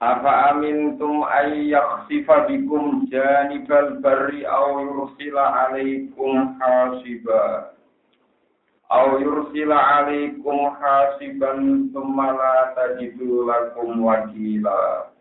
Afa 0.00 0.56
amintum 0.56 1.28
ay 1.28 1.68
yakhsifa 1.76 2.48
bikum 2.48 3.04
janibal 3.12 4.00
barri 4.00 4.48
aw 4.48 4.80
yursila 4.80 5.68
alaikum 5.68 6.56
hasiba. 6.56 7.76
Aw 8.88 9.20
yursila 9.20 9.76
alaikum 10.00 10.72
hasiban 10.80 11.92
thumma 11.92 12.32
la 12.32 12.72
tajidu 12.72 13.44
lakum 13.44 14.00
wakila. 14.00 15.12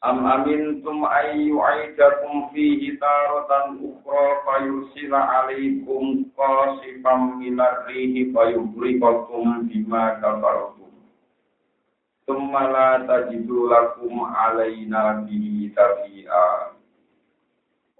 Am 0.00 0.24
amintum 0.24 1.04
ay 1.04 1.36
yu'idakum 1.52 2.48
fihi 2.56 2.96
taratan 2.96 3.84
ukhra 3.84 4.40
fayursila 4.48 5.20
alaikum 5.44 6.24
qasifam 6.32 7.36
minar 7.36 7.84
rihi 7.84 8.32
fayughriqakum 8.32 9.68
bima 9.68 10.16
kafartum 10.24 10.75
Tumma 12.26 12.66
la 12.74 13.06
tajidu 13.06 13.70
lakum 13.70 14.26
alaina 14.26 15.22
bihi 15.22 15.70
tabi'a. 15.70 16.74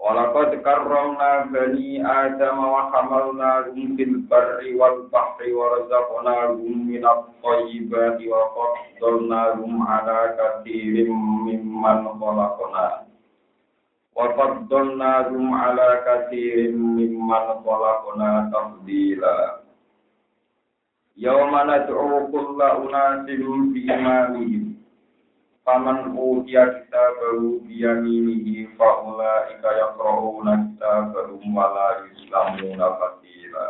Walaqad 0.02 0.50
karramna 0.66 1.46
bani 1.46 2.02
Adam 2.02 2.58
wa 2.58 2.90
hamalnahum 2.90 3.94
fil 3.94 4.26
barri 4.26 4.74
wal 4.74 5.06
bahri 5.14 5.54
wa 5.54 5.78
razaqnahum 5.78 6.90
min 6.90 7.06
at-thayyibati 7.06 8.26
wa 8.26 8.50
faddalnahum 8.50 9.86
ala 9.86 10.34
katsirin 10.34 11.10
mimman 11.46 12.10
khalaqna. 12.18 13.06
Wa 14.10 14.26
faddalnahum 14.34 15.54
ala 15.54 16.02
katsirin 16.02 16.74
mimman 16.74 17.62
khalaqna 17.62 18.50
tafdila. 18.50 19.65
Yauma 21.16 21.64
nad'u 21.64 22.28
kulla 22.28 22.76
unasin 22.76 23.72
bi 23.72 23.88
imamihim. 23.88 24.76
Faman 25.64 26.12
utiya 26.12 26.68
kitabahu 26.68 27.64
bi 27.64 27.80
yaminihi 27.80 28.76
fa 28.76 29.00
ulaika 29.00 29.68
yaqra'una 29.80 30.52
kitabahum 30.60 31.56
wa 31.56 31.72
la 31.72 31.88
yuslamuna 32.04 32.86
fatila. 33.00 33.66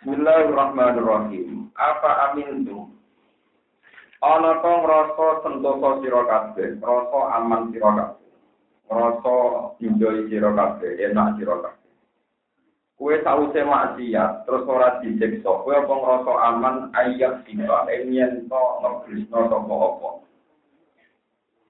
Bismillahirrahmanirrahim. 0.00 1.76
Apa 1.76 2.32
amintum? 2.32 2.96
Ana 4.24 4.64
to 4.64 4.70
ngrasa 4.80 5.28
sentosa 5.44 5.90
sira 6.02 6.22
kabeh, 6.24 6.80
ngrasa 6.80 7.20
aman 7.36 7.68
sira 7.68 7.90
kabeh. 7.94 8.32
Ngrasa 8.88 9.36
enjoy 9.84 10.16
sira 10.32 10.50
kabeh, 10.56 10.90
enak 11.04 11.36
sira 11.36 11.54
kabeh. 11.60 11.77
Kue 12.98 13.14
sause 13.22 13.62
maksiat 13.62 14.42
terus 14.44 14.66
ora 14.66 14.98
disiksa. 14.98 15.62
Kue 15.62 15.74
apa 15.78 15.94
ngrasa 15.94 16.32
aman 16.50 16.76
ayat 16.98 17.46
sifat 17.46 17.86
yen 18.10 18.50
to 18.50 18.62
ngeblesno 18.82 19.40
sapa 19.46 19.74
apa? 19.78 20.10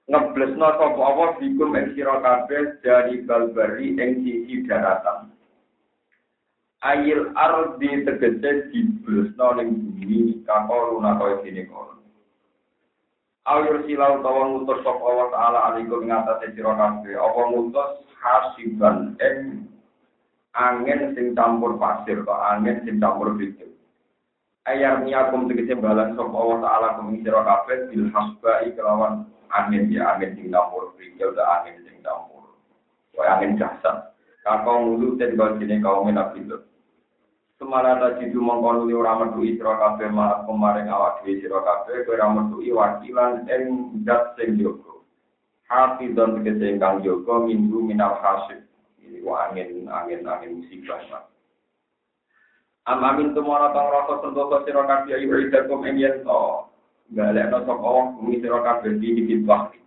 Ngeblesno 0.09 0.67
sapa 0.73 1.01
apa? 1.05 1.23
Bikum 1.37 1.77
ing 1.77 1.93
sira 1.93 2.17
kabeh 2.25 2.81
dari 2.81 3.21
balbari 3.29 3.93
ing 3.93 4.25
sisi 4.25 4.65
daratan. 4.65 5.29
Ayil 6.81 7.29
ardi 7.37 8.09
tegese 8.09 8.73
diblesno 8.73 9.53
ning 9.61 9.69
bumi 9.77 10.41
kakol 10.49 10.97
lunako 10.97 11.45
dene 11.45 11.69
kono. 11.69 12.01
Ayur 13.45 13.85
silau 13.85 14.17
utawa 14.17 14.49
ngutus 14.49 14.81
sapa 14.81 15.03
Allah 15.05 15.27
taala 15.29 15.59
alaikum 15.69 16.09
ing 16.09 16.09
atase 16.09 16.57
sira 16.57 16.73
kabeh. 16.73 17.13
Apa 17.21 17.41
ngutus? 17.53 18.01
Hasiban 18.19 19.15
ing 19.21 19.69
angin 20.59 21.15
sing 21.15 21.31
campur 21.31 21.79
pasir 21.79 22.19
atau 22.27 22.35
angin 22.35 22.83
sing 22.83 22.99
campur 22.99 23.31
biji. 23.39 23.63
Ayar 24.67 25.01
niakum 25.01 25.47
tegese 25.47 25.79
balan 25.79 26.19
sapa 26.19 26.35
Allah 26.35 26.59
taala 26.59 26.87
kuming 26.99 27.23
sira 27.23 27.41
kabeh 27.47 27.87
bil 27.89 28.11
hasbai 28.11 28.75
kelawan 28.75 29.31
angin 29.55 29.87
ya 29.87 30.13
angin 30.13 30.35
sing 30.35 30.51
campur 30.51 30.91
biji 30.99 31.23
atau 31.23 31.47
angin 31.47 31.79
sing 31.87 31.95
campur. 32.03 32.43
Kaya 33.15 33.39
angin 33.39 33.55
jasad. 33.55 34.11
Kakau 34.43 34.83
ngulu 34.83 35.15
ten 35.15 35.35
sini 35.35 35.79
kaum 35.79 36.11
nabi 36.11 36.43
itu. 36.43 36.59
Semara 37.59 37.99
tadi 37.99 38.31
itu 38.31 38.39
mengkonuli 38.39 38.95
orang 38.95 39.35
medui 39.35 39.59
sira 39.59 39.75
kabeh 39.75 40.07
malah 40.15 40.47
kemarin 40.47 40.87
awak 40.87 41.19
dhewe 41.23 41.43
sira 41.43 41.59
kabeh 41.59 42.07
kowe 42.07 42.15
ora 42.15 42.27
medui 42.31 42.71
wakilan 42.71 43.43
ing 43.51 43.63
zat 44.07 44.35
sing 44.39 44.55
jogo. 44.55 45.03
Hafizon 45.67 46.39
tegese 46.39 46.71
ingkang 46.71 47.03
jogo 47.03 47.43
minggu 47.43 47.83
minal 47.83 48.15
hasib 48.23 48.68
Angin, 49.33 49.85
angin, 49.89 50.25
angin 50.25 50.61
musibah. 50.61 50.99
Pak. 51.09 51.23
Am 52.89 53.05
amin 53.05 53.37
tumara 53.37 53.69
tang 53.69 53.93
rasa 53.93 54.17
sentosa 54.25 54.65
sira 54.65 54.81
kabeh 54.81 55.13
ayu 55.13 55.29
idakum 55.45 55.85
ing 55.85 56.01
yen 56.01 56.25
to. 56.25 56.65
Galekno 57.13 57.61
sapa 57.61 58.17
bumi 58.17 58.41
sira 58.41 58.65
kabeh 58.65 58.97
di 58.97 59.13
hibit 59.13 59.45
waktu. 59.45 59.77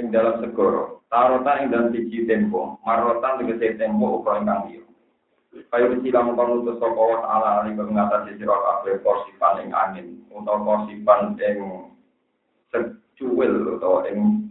Ing 0.00 0.08
dalam 0.08 0.40
segoro. 0.40 1.04
Tarota 1.12 1.60
ing 1.60 1.68
dalam 1.68 1.92
siji 1.92 2.24
tempo. 2.24 2.80
Marotan 2.88 3.44
tegese 3.44 3.76
tempo 3.76 4.24
ukur 4.24 4.40
ingkang 4.40 4.64
liya. 4.64 4.82
Kayu 5.68 6.00
silang 6.00 6.32
kono 6.32 6.64
untuk 6.64 6.80
sapa 6.80 6.96
wa 6.96 7.18
taala 7.20 7.48
ali 7.60 7.76
ngatasi 7.76 8.40
sira 8.40 8.56
kabeh 8.64 8.96
posifan 9.04 9.60
ing 9.60 9.68
angin 9.76 10.06
utawa 10.32 10.64
posifan 10.64 11.36
ing 11.36 11.92
secuil 12.72 13.76
utawa 13.76 14.08
ing 14.08 14.48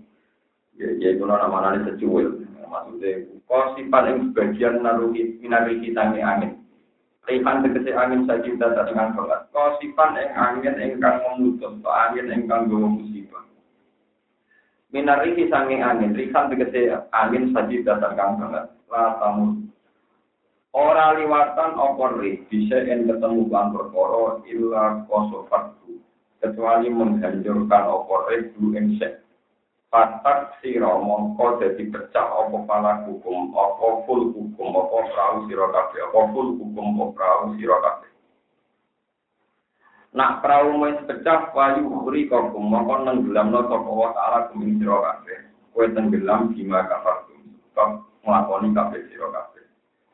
ya 0.78 0.90
ya 1.02 1.18
itu 1.18 1.26
nama 1.26 1.82
secuil 1.82 2.45
maksudnya 2.75 3.24
kosipan 3.47 4.03
yang 4.12 4.19
sebagian 4.36 4.84
naruhi 4.84 5.40
minari 5.40 5.80
kita 5.80 6.03
angin 6.03 6.66
Rihan 7.25 7.66
tegesi 7.66 7.90
angin 7.90 8.30
saja 8.30 8.46
tidak 8.46 8.86
dengan 8.86 9.18
banget. 9.18 9.50
Kosipan 9.50 10.13
yang 10.13 10.30
angin 10.38 10.78
engkang 10.78 11.25
memutus, 11.25 11.74
atau 11.81 11.90
angin 11.90 12.30
engkang 12.30 12.69
gawa 12.69 12.85
musibah. 12.85 13.41
Minari 14.94 15.34
sanging 15.50 15.81
angin, 15.81 16.14
rihan 16.14 16.53
tegesi 16.53 16.94
angin 17.09 17.50
saja 17.50 17.74
tidak 17.74 17.97
dengan 17.97 18.38
banget. 18.38 18.66
Lah 18.94 19.18
tamu. 19.18 19.66
Ora 20.75 21.18
liwatan 21.18 21.81
opor 21.81 22.22
bisa 22.22 22.78
yang 22.85 23.09
ketemu 23.09 23.50
kan 23.50 23.74
perkara 23.74 24.46
illa 24.46 25.02
kosofatu. 25.09 25.97
Kecuali 26.46 26.94
menghancurkan 26.94 27.84
opor 27.90 28.30
du 28.53 28.78
insek 28.78 29.25
Patak 29.96 30.60
siro 30.60 31.00
mongko 31.00 31.56
jadi 31.64 31.88
pecah 31.88 32.28
apa 32.28 32.68
pala 32.68 33.08
hukum, 33.08 33.56
apa 33.56 34.04
full 34.04 34.28
hukum, 34.36 34.76
apa 34.76 35.08
perahu 35.08 35.48
siro 35.48 35.72
kafe, 35.72 36.04
apa 36.04 36.20
full 36.36 36.60
hukum, 36.60 37.00
apa 37.00 37.04
perahu 37.16 37.56
siro 37.56 37.80
kafe. 37.80 38.12
Nak 40.12 40.44
perahu 40.44 40.76
main 40.76 41.00
pecah, 41.08 41.48
wayu 41.56 41.88
huri 41.88 42.28
kokum, 42.28 42.76
mongko 42.76 43.08
nenggelam 43.08 43.56
no 43.56 43.72
sopa 43.72 43.88
wa 43.88 44.12
ta'ala 44.12 44.52
kuming 44.52 44.84
siro 44.84 45.00
kafe. 45.00 45.48
Kue 45.72 45.88
tenggelam 45.96 46.52
gima 46.52 46.84
kafar 46.92 47.32
kum, 47.32 47.56
kau 47.72 48.04
melakoni 48.28 48.76
kafe 48.76 49.00
siro 49.08 49.32
kafe. 49.32 49.64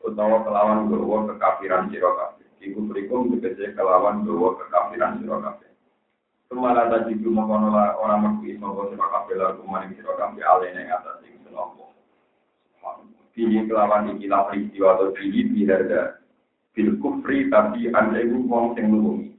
Utawa 0.05 0.45
kelawan 0.45 0.93
gowo 0.93 1.25
kekafiran 1.25 1.89
siro 1.89 2.13
kafe. 2.21 2.45
Iku 2.61 2.85
berikum 2.85 3.33
tegese 3.41 3.73
kelawan 3.73 4.29
gowo 4.29 4.61
kekafiran 4.61 5.17
siro 5.17 5.41
kafe. 5.41 5.70
Ke 6.51 6.59
mana 6.59 6.91
tadi 6.91 7.15
itu 7.15 7.31
mengkono 7.31 7.71
orang 7.71 8.19
merkui 8.27 8.59
sangka 8.59 8.91
sira 8.91 9.07
kabeh 9.07 9.39
lagu 9.39 9.63
maring 9.63 9.95
sira 9.95 10.19
kabeh 10.19 10.43
ale 10.43 10.67
ning 10.75 10.91
atas 10.91 11.23
sing 11.23 11.39
senopo. 11.47 11.95
Pilih 13.31 13.71
kelawan 13.71 14.11
iki 14.19 14.27
peristiwa 14.27 14.99
atau 14.99 15.15
pilih 15.15 15.47
bidada 15.55 16.19
bil 16.75 16.99
kufri 16.99 17.47
tapi 17.47 17.87
anda 17.95 18.19
ibu 18.19 18.43
wong 18.51 18.75
sing 18.75 18.91
nulungi. 18.91 19.31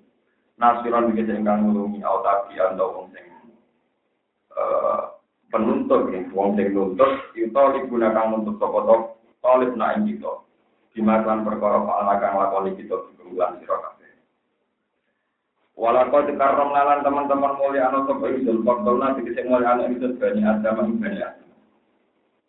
Nasiran 0.57 1.13
iki 1.13 1.29
sing 1.29 1.45
kang 1.45 1.69
nulungi 1.69 2.01
au 2.01 2.25
tapi 2.25 2.57
anda 2.57 2.81
wong 2.81 3.13
sing 3.13 3.29
penuntut 5.53 6.17
ya, 6.17 6.25
wong 6.33 6.57
sing 6.57 6.73
nuntut 6.73 7.13
itu 7.37 7.53
digunakan 7.53 8.41
untuk 8.41 8.57
talib 9.45 9.77
nak 9.77 10.01
ing 10.01 10.17
kita. 10.17 10.33
Dimakan 10.97 11.45
perkara 11.45 11.85
pak 11.85 12.25
kang 12.25 12.41
lakoni 12.41 12.73
kita 12.73 13.05
di 13.05 13.21
bulan 13.21 13.61
sira 13.61 14.01
Walakau 15.73 16.29
dikarrom 16.29 16.77
nalan 16.77 17.01
teman-teman 17.01 17.57
mulia 17.57 17.89
anu 17.89 18.05
sapa 18.05 18.29
ingsun, 18.29 18.61
faktorna 18.61 19.17
dikese 19.17 19.49
mulia 19.49 19.73
anu 19.73 19.89
ingsun 19.89 20.21
bani 20.21 20.45
ing 20.45 21.01
bani 21.01 21.19
Adam. 21.25 21.49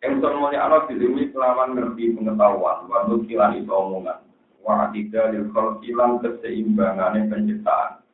Ingsun 0.04 0.34
mulia 0.36 0.60
anu 0.68 0.84
dilimi 0.92 1.32
kelawan 1.32 1.72
ngerti 1.72 2.12
pengetahuan, 2.20 2.84
waktu 2.84 3.24
kilan 3.24 3.56
itu 3.56 3.72
omongan. 3.72 4.20
Wa 4.60 4.88
adida 4.88 5.32
lil 5.32 5.48
khalqilan 5.56 6.20
keseimbangane 6.20 7.24
penciptaan. 7.32 8.04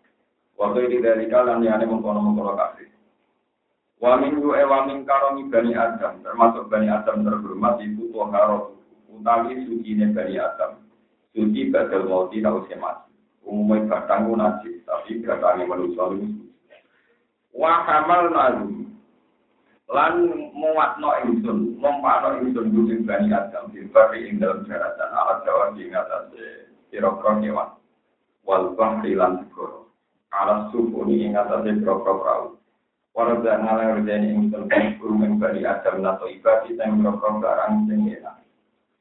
Waktu 0.55 0.79
itu 0.87 0.97
dari 1.03 1.27
kalian 1.27 1.67
yang 1.67 1.83
mengkono-mengkono 1.91 2.55
kafir. 2.55 2.91
Wamin 3.99 4.39
yu 4.39 4.55
e 4.55 4.63
wamin 4.63 5.03
karomi 5.05 5.51
bani 5.51 5.75
Adam, 5.75 6.23
termasuk 6.23 6.71
bani 6.71 6.87
Adam 6.87 7.27
terhormat 7.27 7.83
itu 7.83 8.15
karo 8.15 8.79
utawi 9.11 9.59
suci 9.67 9.99
bani 10.15 10.39
Adam. 10.39 10.81
Suci 11.35 11.69
badal 11.69 12.07
mauti 12.07 12.39
tau 12.41 12.63
mati. 12.79 13.10
Umumnya 13.45 13.89
batang 13.89 14.31
najis, 14.37 14.85
tapi 14.85 15.25
batangnya 15.25 15.67
manusia 15.67 16.05
itu 16.13 16.51
Wa 17.51 17.83
kamal 17.83 18.31
nalu 18.31 18.87
lan 19.91 20.15
muatno 20.55 21.11
ingsun, 21.27 21.75
mompano 21.83 22.39
ingsun 22.39 22.71
duwe 22.71 23.03
bani 23.03 23.35
Adam 23.35 23.75
bari 23.91 24.31
ing 24.31 24.39
dalam 24.39 24.63
daratan 24.71 25.11
ala 25.11 25.43
jawa 25.43 25.75
ing 25.75 25.91
atase 25.91 26.71
pira-pira 26.95 27.43
kewan. 27.43 27.71
Wal 28.47 28.79
bahri 28.79 29.19
lan 29.19 29.51
segoro 29.51 29.91
ala 30.31 30.71
sufuni 30.71 31.27
ing 31.27 31.35
atase 31.35 31.83
prokro 31.83 32.23
prau. 32.23 32.45
Warga 33.19 33.59
ngala 33.59 33.99
rejeni 33.99 34.31
ing 34.31 34.43
telpon 34.55 34.95
kurung 35.03 35.43
bani 35.43 35.67
adam 35.67 36.07
nato 36.07 36.31
ibadi 36.31 36.79
sing 36.79 37.03
prokro 37.03 37.43
barang 37.43 37.91
sing 37.91 38.15
enak. 38.15 38.39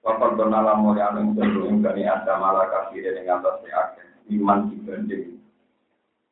Wakar 0.01 0.41
donala 0.41 0.73
mulai 0.73 1.05
anu 1.05 1.21
ing 1.21 1.31
telpon 1.37 1.69
ing 1.69 1.77
bani 1.85 2.09
adam 2.09 2.41
ala 2.41 2.65
kafir 2.65 3.13
ing 3.13 3.29
atase 3.29 3.69
akeh 3.69 4.08
iman 4.29 4.69
dibanding 4.69 5.41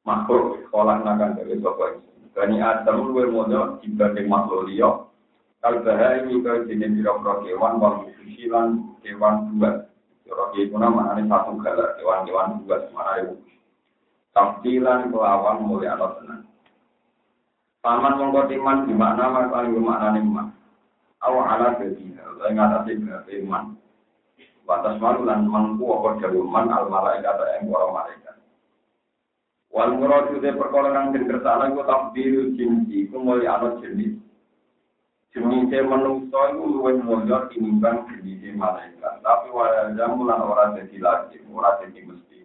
makhluk 0.08 0.64
sekolah 0.66 1.04
nakan 1.04 1.36
dari 1.36 1.58
sapa 1.60 2.00
Bani 2.38 2.62
Adam 2.62 3.10
luwe 3.10 3.26
modal 3.34 3.82
dibanding 3.82 4.30
makhluk 4.30 4.70
liya. 4.70 5.10
Kalbahari 5.58 6.30
ini 6.30 6.46
ke 6.46 6.70
jenis 6.70 7.02
biro-biro 7.02 7.42
kewan, 7.42 7.82
wal 7.82 8.06
lan 8.06 8.94
kewan 9.02 9.36
dua. 9.58 9.90
Biro 10.22 10.46
kewan 10.54 10.86
mana 10.94 11.18
satu 11.18 11.58
galar, 11.66 11.98
kewan-kewan 11.98 12.62
dua, 12.62 12.78
semana 12.86 13.14
itu 13.26 13.36
Tafsilan 14.38 15.10
kelawan 15.10 15.66
mulia 15.66 15.98
Allah 15.98 16.14
tenang. 16.22 16.46
Paman 17.82 18.22
mongko 18.22 18.46
timan 18.46 18.86
di 18.86 18.94
makna 18.94 19.34
makali 19.34 19.74
makna 19.82 20.14
niman. 20.14 20.48
Awa 21.26 21.58
ala 21.58 21.82
jadi, 21.82 22.14
lain 22.14 22.54
ngatasi 22.54 23.02
berarti 23.02 23.34
iman. 23.42 23.74
Batas 24.68 25.00
malu 25.00 25.24
lan 25.24 25.48
mangku 25.48 25.88
apa 25.96 26.20
jauh 26.20 26.44
man 26.44 26.68
al 26.68 26.92
malaikat 26.92 27.40
yang 27.40 27.72
para 27.72 27.88
malaikat. 27.88 28.36
Wal 29.72 29.96
muradu 29.96 30.44
de 30.44 30.52
perkara 30.52 30.92
kang 30.92 31.16
den 31.16 31.24
kersane 31.24 31.72
ku 31.72 31.88
tafdilu 31.88 32.52
jinsi 32.60 33.08
ku 33.08 33.24
mulia 33.24 33.56
ana 33.56 33.80
jenis. 33.80 34.20
Jenis 35.32 35.72
menungso 35.72 36.36
iku 36.52 36.64
luwih 36.68 37.00
mulya 37.00 37.48
tinimbang 37.48 38.12
jenis 38.12 38.44
malaikat. 38.60 39.24
Tapi 39.24 39.56
wala 39.56 39.96
jamu 39.96 40.28
ora 40.28 40.76
dadi 40.76 41.00
lagi, 41.00 41.40
ora 41.48 41.80
dadi 41.80 42.04
mesti 42.04 42.40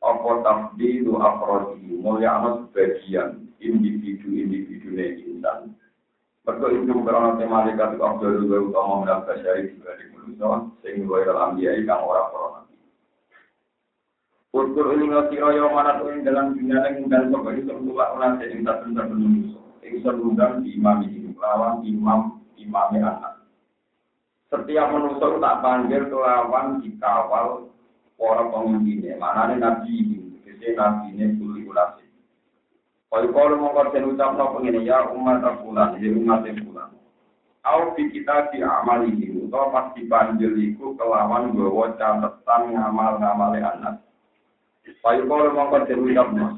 apa 0.00 0.30
tafdilu 0.40 1.20
afrodi 1.20 2.00
mulia 2.00 2.32
amat 2.40 2.72
sebagian 2.72 3.44
individu-individu 3.60 4.88
insan. 4.96 5.76
Mereka 6.42 6.66
itu 6.74 6.94
karena 7.06 7.38
tema 7.38 7.62
malaikat 7.62 7.94
itu 7.94 8.02
abdul 8.02 8.50
dua 8.50 8.58
utama 8.66 9.06
mendapat 9.06 9.46
syari 9.46 9.70
dibanding 9.70 10.10
manusia, 10.10 10.50
sehingga 10.82 11.22
dalam 11.22 11.54
dia 11.54 11.78
kang 11.86 12.02
orang 12.02 12.28
corona. 12.34 12.60
Ukur 14.50 14.86
ini 14.92 15.06
ngasiro 15.06 15.48
yang 15.54 15.70
mana 15.70 16.02
tuh 16.02 16.10
yang 16.10 16.26
dalam 16.26 16.58
dunia 16.58 16.82
dan 16.82 17.30
sobat 17.30 17.56
itu 17.56 17.70
semula 17.70 18.10
orang 18.18 18.42
yang 18.42 18.66
tak 18.66 18.82
benar 18.82 19.06
manusia. 19.06 19.62
Yang 19.86 19.94
serundang 20.02 20.66
di 20.66 20.74
imam 20.74 20.98
ini, 21.06 21.30
lawan 21.38 21.86
imam 21.86 22.42
imamnya 22.58 23.00
anak. 23.22 23.34
Setiap 24.50 24.86
manusia 24.90 25.38
tak 25.38 25.58
panggil 25.62 26.02
kelawan 26.10 26.82
dikawal 26.82 27.70
para 28.18 28.44
pemimpinnya, 28.50 29.14
mana 29.14 29.54
nabi 29.54 29.94
ini, 29.94 30.18
nabi 30.74 31.06
ini. 31.14 31.41
Kalau 33.12 33.28
kalau 33.36 33.60
mau 33.60 33.76
kerja 33.76 34.08
ucap 34.08 34.40
no 34.40 34.56
pengen 34.56 34.88
ya 34.88 35.04
umat 35.12 35.44
bulan, 35.60 36.00
ya 36.00 36.16
umat 36.16 36.48
bulan. 36.48 36.96
Au 37.60 37.92
di 37.92 38.08
kita 38.08 38.48
di 38.48 38.64
amal 38.64 39.04
ini, 39.04 39.36
atau 39.52 39.68
pas 39.68 39.92
dipanggil 39.92 40.56
itu 40.56 40.96
kelawan 40.96 41.52
bawa 41.52 41.92
catatan 42.00 42.72
ngamal 42.72 43.20
ngamale 43.20 43.60
anak. 43.60 44.00
Kalau 45.04 45.28
kalau 45.28 45.52
mau 45.52 45.68
kerja 45.76 45.92
ucap 45.92 46.28
no, 46.32 46.56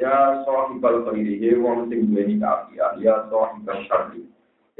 ya 0.00 0.40
sohibal 0.48 1.12
kiri, 1.12 1.36
ya 1.36 1.60
wong 1.60 1.92
sing 1.92 2.08
duweni 2.08 2.40
kaafian, 2.40 2.96
ya 2.96 3.28
sohibal 3.28 3.84
syarri, 3.84 4.24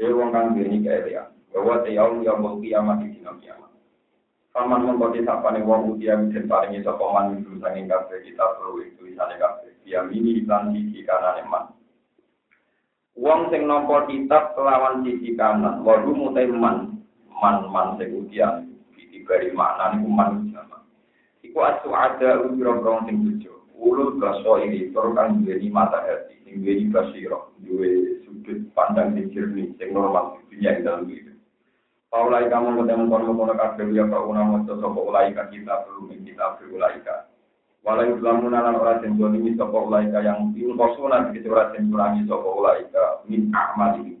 ya 0.01 0.09
wong 0.09 0.33
kang 0.33 0.57
duweni 0.57 0.81
keelian. 0.81 1.29
Bahwa 1.53 1.85
tiyaum 1.85 2.25
yang 2.25 2.41
mau 2.41 2.57
kiamat 2.57 3.05
di 3.05 3.21
dina 3.21 3.37
kiamat. 3.37 3.69
Paman 4.49 4.89
mengkoti 4.89 5.21
sapane 5.21 5.61
wong 5.61 5.93
utia 5.93 6.17
misen 6.17 6.49
paringi 6.49 6.81
sapa 6.81 7.05
man 7.13 7.37
sanging 7.61 7.85
kabeh 7.85 8.17
kita 8.25 8.45
perlu 8.57 8.81
itu 8.81 9.13
isane 9.13 9.37
kabeh. 9.37 9.72
Dia 9.83 10.03
mini 10.07 10.47
lan 10.47 10.71
sisi 10.71 11.03
kanan 11.03 11.43
eman. 11.43 11.63
Wong 13.19 13.51
sing 13.51 13.67
nampa 13.67 14.07
kitab 14.09 14.55
kelawan 14.55 15.03
sisi 15.03 15.35
kanan, 15.35 15.83
waru 15.83 16.15
mutai 16.15 16.47
man, 16.47 17.03
man 17.29 17.67
man 17.69 17.99
sing 17.99 18.15
utia 18.15 18.63
ditibari 18.95 19.51
makna 19.51 19.93
niku 19.93 20.09
man 20.09 20.49
jaman. 20.49 20.81
Iku 21.43 21.59
asu 21.61 21.91
ada 21.91 22.41
ujro-ujro 22.47 23.05
sing 23.05 23.21
tujuh. 23.21 23.57
Ulul 23.77 24.15
baso 24.15 24.63
ini 24.63 24.95
tur 24.95 25.11
kang 25.11 25.43
duweni 25.43 25.67
mata 25.67 25.99
hati, 25.99 26.39
sing 26.47 26.63
duweni 26.63 26.87
basira, 26.87 27.51
duwe 27.59 28.23
sudut 28.23 28.63
pandang 28.71 29.11
sing 29.19 29.27
jernih, 29.35 29.75
sing 29.75 29.91
normal 29.91 30.39
dunia 30.47 30.79
ing 30.79 30.87
dalam 30.87 31.05
hidup. 31.11 31.35
Paulai 32.07 32.47
kamu 32.47 32.85
ketemu 32.85 33.09
kono 33.09 33.33
kono 33.33 33.53
kabeh 33.57 33.89
ya 33.89 34.05
kau 34.05 34.29
una 34.29 34.45
moco 34.45 34.77
sapa 34.77 34.99
ulaika 35.01 35.49
kita 35.49 35.81
belum 35.89 36.13
kita. 36.23 37.32
Walai 37.83 38.15
lamun 38.15 38.55
lan 38.55 38.79
ora 38.79 39.03
sing 39.03 39.19
ini 39.19 39.59
sapa 39.59 39.75
ulaika 39.75 40.23
yang 40.23 40.55
yungkosuna 40.55 41.27
begitu 41.27 41.51
ora 41.51 41.67
sing 41.75 41.91
kurangi 41.91 42.23
sapa 42.31 42.47
ulaika 42.47 43.03
min 43.27 43.51
amali. 43.51 44.15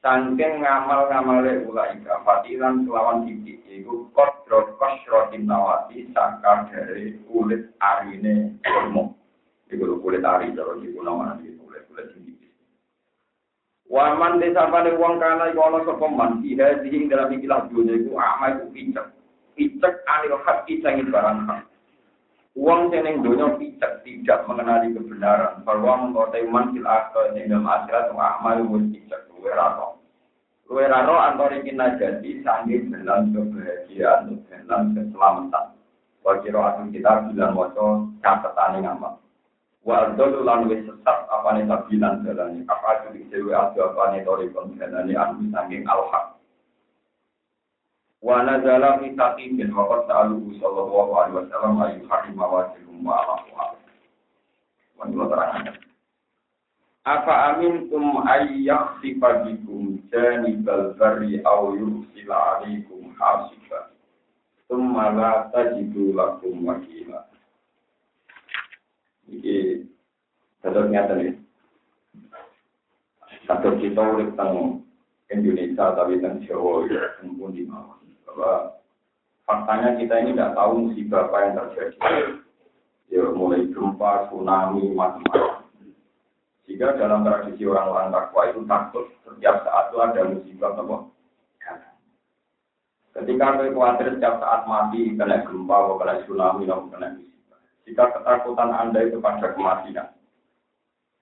Sangking 0.00 0.64
ngamal-ngamale 0.64 1.68
ulaika 1.68 2.24
fatilan 2.24 2.88
kelawan 2.88 3.28
titik 3.28 3.60
yaiku 3.68 4.08
kodro 4.16 4.72
kosrotin 4.80 5.44
nawati 5.44 6.08
saka 6.16 6.72
dari 6.72 7.20
kulit 7.28 7.68
arine 7.84 8.56
kurma. 8.64 9.12
Iku 9.68 10.00
kulit 10.00 10.24
ari 10.24 10.56
cara 10.56 10.72
iku 10.80 11.00
namanya 11.04 11.36
kulit-kulit 11.36 12.16
tinggi. 12.16 12.48
Waman 13.92 14.40
desa 14.40 14.72
pada 14.72 14.88
uang 14.96 15.20
kana 15.20 15.52
iku 15.52 15.68
ana 15.68 15.84
sapa 15.84 16.06
man 16.08 16.40
ida 16.48 16.80
sing 16.80 17.12
dalam 17.12 17.28
ikilah 17.28 17.68
dunia 17.68 17.92
iku 17.92 18.16
ama 18.16 18.56
iku 18.56 18.72
picek. 18.72 19.06
Picek 19.52 19.94
anil 20.08 20.40
hak 20.48 20.64
sangi 20.80 21.04
barang 21.12 21.44
hak. 21.44 21.75
Uang 22.56 22.88
sing 22.88 23.04
ning 23.04 23.20
donya 23.20 23.52
picek 23.60 24.00
tidak 24.00 24.48
mengenali 24.48 24.96
kebenaran. 24.96 25.60
Bahwa 25.60 26.08
mengkotai 26.08 26.48
man 26.48 26.72
fil 26.72 26.88
akhir 26.88 27.36
ing 27.36 27.52
dalam 27.52 27.68
akhirat 27.68 28.16
wa 28.16 28.40
amal 28.40 28.64
wis 28.72 28.88
picek 28.96 29.28
luwe 29.28 29.52
rano. 29.52 30.00
Luwe 30.64 30.88
rano 30.88 31.20
antara 31.20 31.60
iki 31.60 31.76
najati 31.76 32.40
sangi 32.40 32.80
dalam 32.88 33.36
kebahagiaan 33.36 34.40
dalam 34.48 34.96
keselamatan. 34.96 35.66
Wakiro 36.24 36.60
atur 36.64 36.88
kita 36.90 37.28
bilang 37.28 37.60
waca 37.60 38.08
catatan 38.24 38.88
amal. 38.88 39.20
Wa 39.84 40.08
adzolu 40.08 40.40
lan 40.40 40.72
wis 40.72 40.80
sesat 40.88 41.28
apane 41.28 41.68
sabilan 41.68 42.24
dalane. 42.24 42.64
Apa 42.72 43.04
itu 43.04 43.20
diksewe 43.20 43.52
adu 43.52 43.84
apane 43.84 44.24
tori 44.24 44.48
kon 44.48 44.72
dalane 44.80 45.12
anu 45.12 45.52
saking 45.52 45.84
al-haq. 45.84 46.35
Wa 48.24 48.42
nazala 48.42 48.98
fi 49.00 49.12
taqibin 49.12 49.72
wa 49.76 49.84
qad 49.88 50.08
ta'aluhu 50.08 50.56
sallallahu 50.56 51.12
alaihi 51.20 51.36
wasallam 51.36 51.74
ayu 51.84 52.00
hakim 52.08 52.34
mawajihum 52.34 52.96
wa 53.04 53.20
ala 53.20 53.76
Wa 54.96 55.04
terangkan. 55.28 55.76
Apa 57.06 57.54
amintum 57.54 58.18
ayyak 58.26 58.98
hasiba. 63.14 63.94
Tumma 64.66 65.14
la 65.14 65.46
tajidu 65.54 66.10
lakum 66.10 66.66
wakila. 66.66 67.22
Iki 69.30 69.86
tetap 70.58 70.90
nyata 70.90 71.14
nih. 71.14 71.38
Satu 73.46 73.78
kita 73.78 74.02
urip 74.02 74.34
tentang 74.34 74.82
Indonesia 75.30 75.94
tapi 75.94 76.18
tentang 76.18 76.42
Jawa 76.42 76.82
ya 76.90 77.14
pun 77.22 77.54
di 77.54 77.62
bawah. 77.62 78.05
Bahwa 78.36 78.76
faktanya 79.48 79.96
kita 79.96 80.14
ini 80.20 80.36
tidak 80.36 80.52
tahu 80.52 80.72
musibah 80.84 81.32
apa 81.32 81.36
yang 81.40 81.52
terjadi. 81.56 81.98
Ya 83.08 83.24
mulai 83.32 83.64
gempa, 83.72 84.28
tsunami, 84.28 84.92
macam-macam. 84.92 85.64
Jika 86.68 87.00
dalam 87.00 87.24
tradisi 87.24 87.64
orang-orang 87.64 88.12
takwa 88.12 88.42
itu 88.52 88.60
takut 88.68 89.06
setiap 89.24 89.64
saat 89.64 89.88
itu 89.88 89.96
ada 90.02 90.20
musibah 90.28 90.70
apa? 90.76 90.96
Ketika 93.16 93.56
kita 93.56 93.72
khawatir 93.72 94.06
setiap 94.12 94.34
saat 94.44 94.68
mati, 94.68 95.16
kena 95.16 95.40
gempa, 95.48 95.76
kena 95.96 96.14
tsunami, 96.28 96.68
kena 96.68 97.08
jika 97.86 98.10
ketakutan 98.18 98.74
Anda 98.74 99.06
itu 99.06 99.22
pada 99.22 99.54
kematian, 99.54 100.10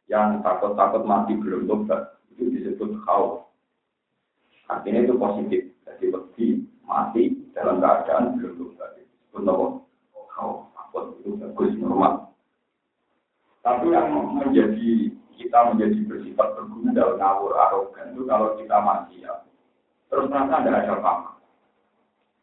yang 0.09 0.41
takut-takut 0.41 1.05
mati 1.05 1.37
belum 1.37 1.69
tobat, 1.69 2.17
itu 2.33 2.49
disebut 2.49 3.05
khauf. 3.05 3.53
Artinya 4.73 5.05
itu 5.05 5.15
positif. 5.21 5.63
Jadi 5.85 6.05
bagi 6.09 6.47
mati 6.85 7.35
dalam 7.57 7.81
keadaan 7.81 8.37
belum 8.39 8.77
tobat. 8.77 9.01
Itu 9.01 9.41
khauf. 10.35 10.71
Takut 10.75 11.19
itu 11.21 11.35
bagus 11.41 11.73
normal. 11.81 12.35
Tapi 13.65 13.91
yang 13.91 14.13
menjadi 14.13 15.11
kita 15.35 15.59
menjadi 15.73 15.99
bersifat 16.07 16.49
bergundal, 16.55 17.17
ngawur, 17.17 17.57
arogan 17.57 18.13
itu 18.13 18.23
kalau 18.29 18.55
kita 18.61 18.77
masih 18.79 19.25
ya. 19.25 19.35
Terus 20.13 20.29
merasa 20.31 20.63
tidak 20.63 20.85
ada 20.85 20.93
apa-apa. 21.01 21.31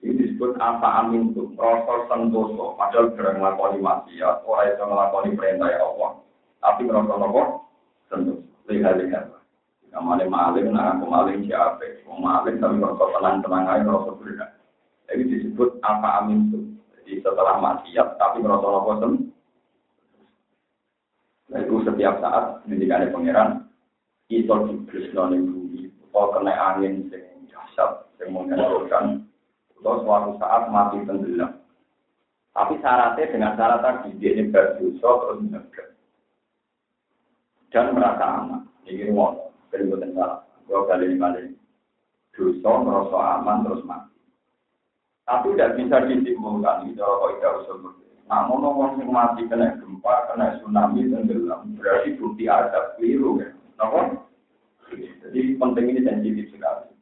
Ini 0.01 0.17
disebut 0.17 0.57
apa 0.57 1.05
amin 1.05 1.29
itu, 1.29 1.53
proses 1.53 2.09
sentoso. 2.09 2.73
Padahal 2.73 3.13
gerang 3.13 3.37
melakoni 3.37 3.79
maksiat, 3.79 4.41
orang 4.49 4.73
itu 4.73 4.83
melakoni 4.89 5.29
perintah 5.37 5.69
ya 5.69 5.79
Allah. 5.85 6.11
Tapi 6.57 6.81
merasa 6.89 7.13
nopo 7.21 7.69
sentoso. 8.09 8.41
Lihat-lihat. 8.65 9.40
Namanya 9.91 10.23
maling, 10.31 10.71
nah 10.71 10.95
aku 10.95 11.03
maling 11.03 11.43
siapa? 11.45 11.83
Mau 12.07 12.15
maling 12.23 12.63
tapi 12.63 12.79
merasa 12.79 13.03
tenang-tenang 13.11 13.63
aja, 13.67 13.83
merasa 13.83 14.09
berbeda. 14.15 14.45
Jadi 15.11 15.23
disebut 15.27 15.69
apa 15.83 16.23
amin 16.23 16.47
itu. 16.47 16.59
Jadi 16.95 17.11
setelah 17.19 17.59
maksiat, 17.59 18.15
tapi 18.15 18.39
merasa 18.39 18.63
sentoso. 18.63 19.07
Nah 21.51 21.59
itu 21.59 21.75
setiap 21.83 22.23
saat 22.23 22.63
ada 22.63 23.11
pangeran 23.11 23.67
itu 24.31 24.47
diberi 24.47 25.11
ning 25.11 25.41
bumi 25.51 25.81
atau 26.07 26.31
kena 26.31 26.55
angin 26.55 27.11
sing 27.11 27.27
dahsyat 27.51 28.07
sing 28.15 28.31
menghancurkan 28.31 29.27
atau 29.75 29.99
suatu 30.07 30.39
saat 30.39 30.71
mati 30.71 31.03
tenggelam. 31.03 31.59
Tapi 32.55 32.79
syaratnya 32.79 33.27
dengan 33.27 33.59
syarat 33.59 33.83
tadi 33.83 34.15
dia 34.23 34.39
ini 34.39 34.47
berdosa 34.47 35.09
terus 35.19 35.37
menegak 35.43 35.87
dan 37.75 37.91
merasa 37.91 38.23
aman. 38.23 38.61
Ini 38.87 39.11
mau 39.11 39.50
berikutnya 39.71 40.13
salah. 40.13 40.39
Dua 40.67 40.85
kali 40.85 41.07
ini 41.07 41.17
kali 41.17 41.41
dosa 42.35 42.71
merasa 42.83 43.17
aman 43.39 43.63
terus 43.65 43.83
mati. 43.87 44.19
Tapi 45.25 45.55
tidak 45.55 45.79
bisa 45.79 45.97
disimpulkan 46.07 46.91
itu 46.91 46.99
kalau 46.99 47.31
tidak 47.39 47.55
usah 47.63 47.75
namun 48.31 48.63
orang 48.63 48.95
yang 48.95 49.11
mati 49.11 49.43
kena 49.43 49.75
gempa, 49.75 50.31
kena 50.31 50.55
tsunami, 50.63 51.03
tenggelam, 51.11 51.75
berarti 51.75 52.15
bukti 52.15 52.47
ada 52.47 52.95
keliru 52.95 53.43
ya. 53.43 53.51
Kenapa? 53.75 54.23
Jadi 55.27 55.59
penting 55.59 55.85
ini 55.91 56.01
sensitif 56.07 56.47
sekali. 56.55 56.95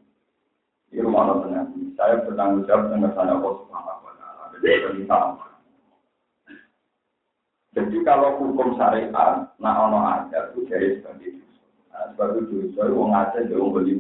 Di 0.90 0.98
rumah 1.06 1.30
Allah 1.30 1.38
tengah, 1.46 1.66
saya 1.94 2.26
bertanggung 2.26 2.66
jawab 2.66 2.90
dengan 2.90 3.14
sana 3.14 3.38
Allah 3.38 3.54
Subhanahu 3.62 4.06
wa 4.10 4.14
Ta'ala. 4.18 4.44
Jadi 4.58 5.06
Jadi 7.78 7.98
kalau 8.02 8.42
hukum 8.42 8.74
syariat, 8.74 9.54
nah 9.62 9.86
ono 9.86 10.02
ada 10.02 10.50
itu 10.50 10.66
dari 10.66 10.98
sebagai 10.98 11.38
dosa. 11.38 11.49
Nah, 11.90 12.14
sebab 12.14 12.46
itu 12.46 12.72
jadi 12.74 12.94
wong 12.94 13.12
beli. 13.74 13.98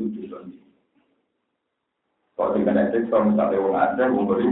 Kalau 2.38 2.55
dengan 2.55 2.79
misalnya 3.27 4.08
wong 4.08 4.25
beli 4.29 4.48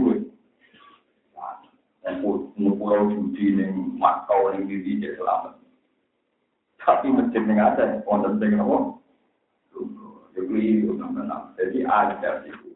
Mumpul 2.58 3.14
judi 3.14 3.54
ning 3.54 3.94
Makau 4.00 4.50
ning 4.50 4.66
diri 4.66 4.98
dia 4.98 5.14
selamat. 5.14 5.60
Tapi 6.82 7.06
masjid 7.12 7.44
wonten 8.02 8.40
sing 8.40 8.56
nopo? 8.58 8.98
Jadi 11.58 11.84
ada 11.84 12.42
itu. 12.48 12.72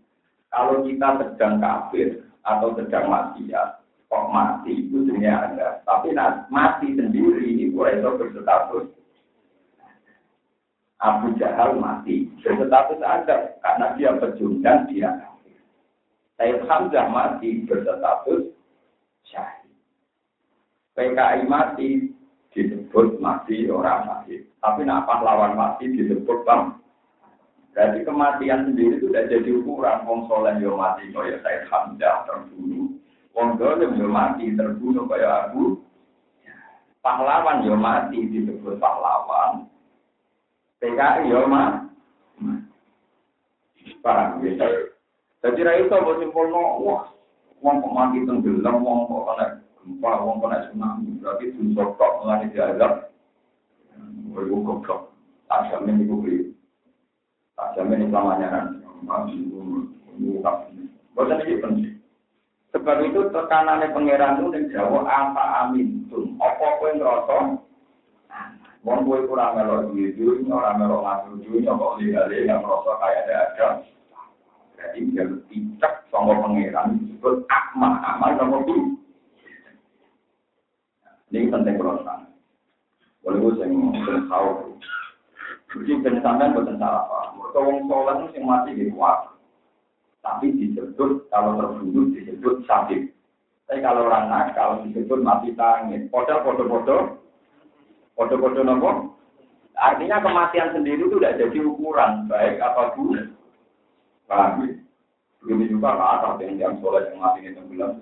Kalau 0.52 0.84
kita 0.84 1.08
sedang 1.18 1.58
kafir 1.58 2.28
atau 2.44 2.76
sedang 2.76 3.08
maksiat, 3.08 3.68
kok 4.06 4.28
mati 4.28 4.84
itu 4.84 5.08
ada. 5.24 5.80
Tapi 5.88 6.12
mati 6.52 6.92
sendiri 6.92 7.56
itu 7.56 7.72
itu 7.72 8.10
berstatus 8.20 8.92
Abu 11.02 11.34
Jahal 11.34 11.82
mati 11.82 12.30
berstatus 12.38 13.02
ada 13.02 13.58
karena 13.58 13.86
dia 13.98 14.14
pecundang 14.22 14.86
dia. 14.86 15.10
Sayyid 16.38 16.62
Hamzah 16.70 17.10
mati 17.10 17.66
berstatus 17.66 18.54
syahid. 19.26 19.74
PKI 20.94 21.50
mati 21.50 22.14
disebut 22.54 23.18
mati 23.18 23.66
orang 23.66 24.06
mati. 24.06 24.46
Tapi 24.62 24.86
nak 24.86 25.10
pahlawan 25.10 25.58
mati 25.58 25.90
disebut 25.90 26.46
bang. 26.46 26.78
Jadi 27.74 28.06
kematian 28.06 28.70
sendiri 28.70 29.02
itu 29.02 29.10
tidak 29.10 29.26
jadi 29.34 29.50
ukuran. 29.58 30.06
Wong 30.06 30.30
soleh 30.30 30.54
yo 30.62 30.78
mati 30.78 31.10
kaya 31.10 31.42
saya 31.42 31.66
Hamzah 31.66 32.30
terbunuh. 32.30 32.94
Wong 33.34 33.58
dolim 33.58 33.98
mati 34.06 34.54
terbunuh 34.54 35.10
kaya 35.10 35.50
aku. 35.50 35.82
Pahlawan 37.02 37.66
yo 37.66 37.74
mati 37.74 38.22
disebut 38.30 38.78
pahlawan. 38.78 39.71
PKI 40.82 41.30
yo 41.30 41.46
mati. 41.46 41.86
Paham 44.02 44.42
ya? 44.42 44.66
Jadi 45.46 45.62
iso 45.62 45.94
mbok 45.94 46.18
simpulno, 46.18 46.82
wah 46.82 47.06
Wong 47.62 47.78
kok 47.78 47.94
mati 47.94 48.26
tenggelam, 48.26 48.82
wong 48.82 49.06
kok 49.06 49.22
kena 49.22 49.46
gempa, 49.78 50.10
wong 50.26 50.42
kena 50.42 50.66
tsunami. 50.66 51.14
Berarti 51.22 51.54
dosa 51.54 51.94
kok 51.94 52.14
melani 52.18 52.50
diazab. 52.50 52.92
Woi. 54.34 54.50
Tak 55.46 55.70
jamin 55.70 56.02
iku 56.02 56.14
beli. 56.18 56.50
Tak 57.54 57.78
jamin 57.78 58.10
selamanya 58.10 58.48
kan. 58.50 58.66
Bosan 61.14 61.44
ini 61.46 61.62
penting. 61.62 61.94
Sebab 62.74 63.04
itu 63.04 63.30
tekanannya 63.30 63.94
pangeran 63.94 64.40
itu 64.42 64.48
yang 64.56 64.64
jawab 64.72 65.04
apa 65.06 65.68
amin 65.68 66.08
tuh. 66.08 66.24
Apa 66.40 66.80
kau 66.80 66.88
ngerasa? 66.88 67.36
Wong 68.82 69.06
kue 69.06 69.22
kurang 69.30 69.54
melok 69.54 69.94
duit, 69.94 70.18
ora 70.50 70.74
melok 70.74 71.06
ngatur 71.06 71.34
duit, 71.46 71.62
kok 71.62 71.96
lihat-lihat 72.02 72.58
ngerasa 72.58 72.92
kayak 72.98 73.22
ada 73.22 73.34
ada. 73.46 73.68
Jadi 74.74 74.98
dia 75.14 75.24
tidak 75.46 75.94
sama 76.10 76.42
pangeran 76.42 76.98
disebut 76.98 77.46
akma, 77.46 78.02
amal 78.02 78.34
nomor 78.34 78.66
itu. 78.66 78.98
Ini 81.30 81.48
penting 81.48 81.78
berusaha. 81.78 82.26
Boleh 83.22 83.38
gue 83.38 83.52
sing 83.62 83.70
tahu. 84.26 84.74
Jadi 85.72 85.92
pensampean 86.02 86.52
bukan 86.52 86.76
salah 86.76 87.06
apa. 87.06 87.38
Mereka 87.38 87.58
wong 87.62 87.78
sholat 87.88 88.16
itu 88.26 88.36
yang 88.36 88.44
mati 88.44 88.70
di 88.76 88.84
kuat. 88.92 89.30
Tapi 90.20 90.52
disebut 90.58 91.30
kalau 91.32 91.56
terbunuh 91.56 92.12
disebut 92.12 92.66
sakit. 92.68 93.08
Tapi 93.70 93.78
kalau 93.80 94.10
orang 94.10 94.28
nakal 94.28 94.84
disebut 94.84 95.22
mati 95.24 95.54
tangin. 95.56 96.10
Podal 96.12 96.44
podo-podo. 96.44 97.21
Podo-podo 98.22 98.62
nopo. 98.62 99.18
Artinya 99.74 100.22
kematian 100.22 100.70
sendiri 100.78 101.02
itu 101.02 101.18
tidak 101.18 101.42
jadi 101.42 101.58
ukuran 101.66 102.30
baik 102.30 102.62
apa 102.62 102.94
buruk. 102.94 103.34
Paham 104.30 104.62
ya? 104.62 104.78
Juga 105.42 105.90
kata 105.98 106.38
yang 106.46 106.54
jam 106.54 106.72
sholat 106.78 107.10
yang 107.10 107.18
mati 107.18 107.42
ini 107.42 107.50
tenggelam. 107.58 107.98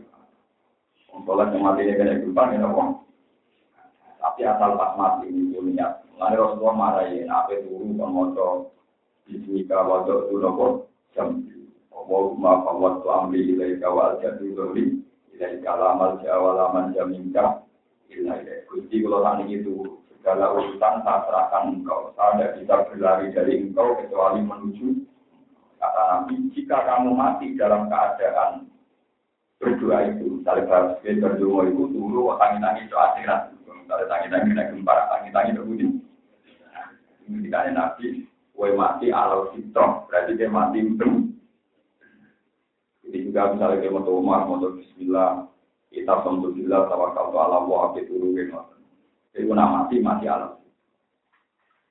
Sholat 1.24 1.56
yang 1.56 1.64
mati 1.64 1.88
ini 1.88 1.96
kena 1.96 2.20
gempa 2.20 2.52
ini 2.52 2.60
apa? 2.60 2.82
Tapi 4.20 4.40
asal 4.44 4.76
pas 4.76 4.92
mati 5.00 5.32
ini 5.32 5.56
niat. 5.56 6.04
Lalu 6.20 6.36
Rasulullah 6.36 6.76
marahin 6.76 7.32
apa 7.32 7.56
itu 7.56 7.80
kan 7.96 8.12
moco 8.12 8.76
bismika 9.24 9.80
wajah 9.88 10.28
itu 10.28 10.36
nopo 10.36 10.92
jam. 11.16 11.48
Allahumma 11.96 12.60
fawwat 12.60 12.94
tu 13.00 13.08
amri 13.08 13.56
ilaika 13.56 13.88
wal 13.88 14.20
jadu 14.20 14.52
dhuri 14.52 15.00
ilaika 15.32 15.80
lamal 15.80 16.20
jawalaman 16.20 16.92
jaminka 16.92 17.64
ilaika. 18.12 18.68
Gusti 18.68 19.00
kalau 19.00 19.24
tadi 19.24 19.56
itu 19.56 19.99
segala 20.20 20.52
urusan 20.52 21.00
saya 21.00 21.24
serahkan 21.24 21.80
engkau. 21.80 22.12
Saya 22.12 22.52
tidak 22.52 22.52
bisa 22.60 22.74
berlari 22.92 23.26
dari 23.32 23.52
engkau 23.64 23.96
kecuali 23.96 24.44
menuju 24.44 25.08
Kata 25.80 26.02
Nabi, 26.12 26.52
jika 26.52 26.84
kamu 26.84 27.16
mati 27.16 27.56
dalam 27.56 27.88
keadaan 27.88 28.68
berdoa 29.56 30.12
itu, 30.12 30.36
misalnya 30.36 30.68
bahas 30.68 31.00
berdoa 31.00 31.72
itu 31.72 31.84
dulu, 31.88 32.36
tangi-tangi 32.36 32.84
itu 32.84 32.96
akhirat. 33.00 33.56
Misalnya 33.64 34.06
tangi-tangi 34.12 34.52
naik 34.52 34.68
gempa, 34.76 35.08
tangi-tangi 35.08 35.56
itu 35.56 35.64
bunyi. 35.64 35.88
Ini 37.24 37.48
dikatakan 37.48 37.72
Nabi, 37.80 38.28
kue 38.52 38.76
mati 38.76 39.08
alau 39.08 39.56
fitrah, 39.56 40.04
berarti 40.04 40.36
dia 40.36 40.52
mati 40.52 40.84
belum. 40.84 41.32
Jadi 43.08 43.18
juga 43.24 43.56
misalnya 43.56 43.80
dia 43.80 43.94
mau 43.96 44.04
rumah, 44.04 44.44
mau 44.44 44.60
bismillah, 44.60 45.48
kita 45.88 46.12
alhamdulillah, 46.12 46.92
tawakal 46.92 47.32
ala 47.32 47.64
wa 47.64 47.96
itu 47.96 48.20
gitu. 48.36 48.79
Jadi 49.30 49.46
nama 49.46 49.86
mati, 49.86 50.02
mati 50.02 50.26
alam. 50.26 50.58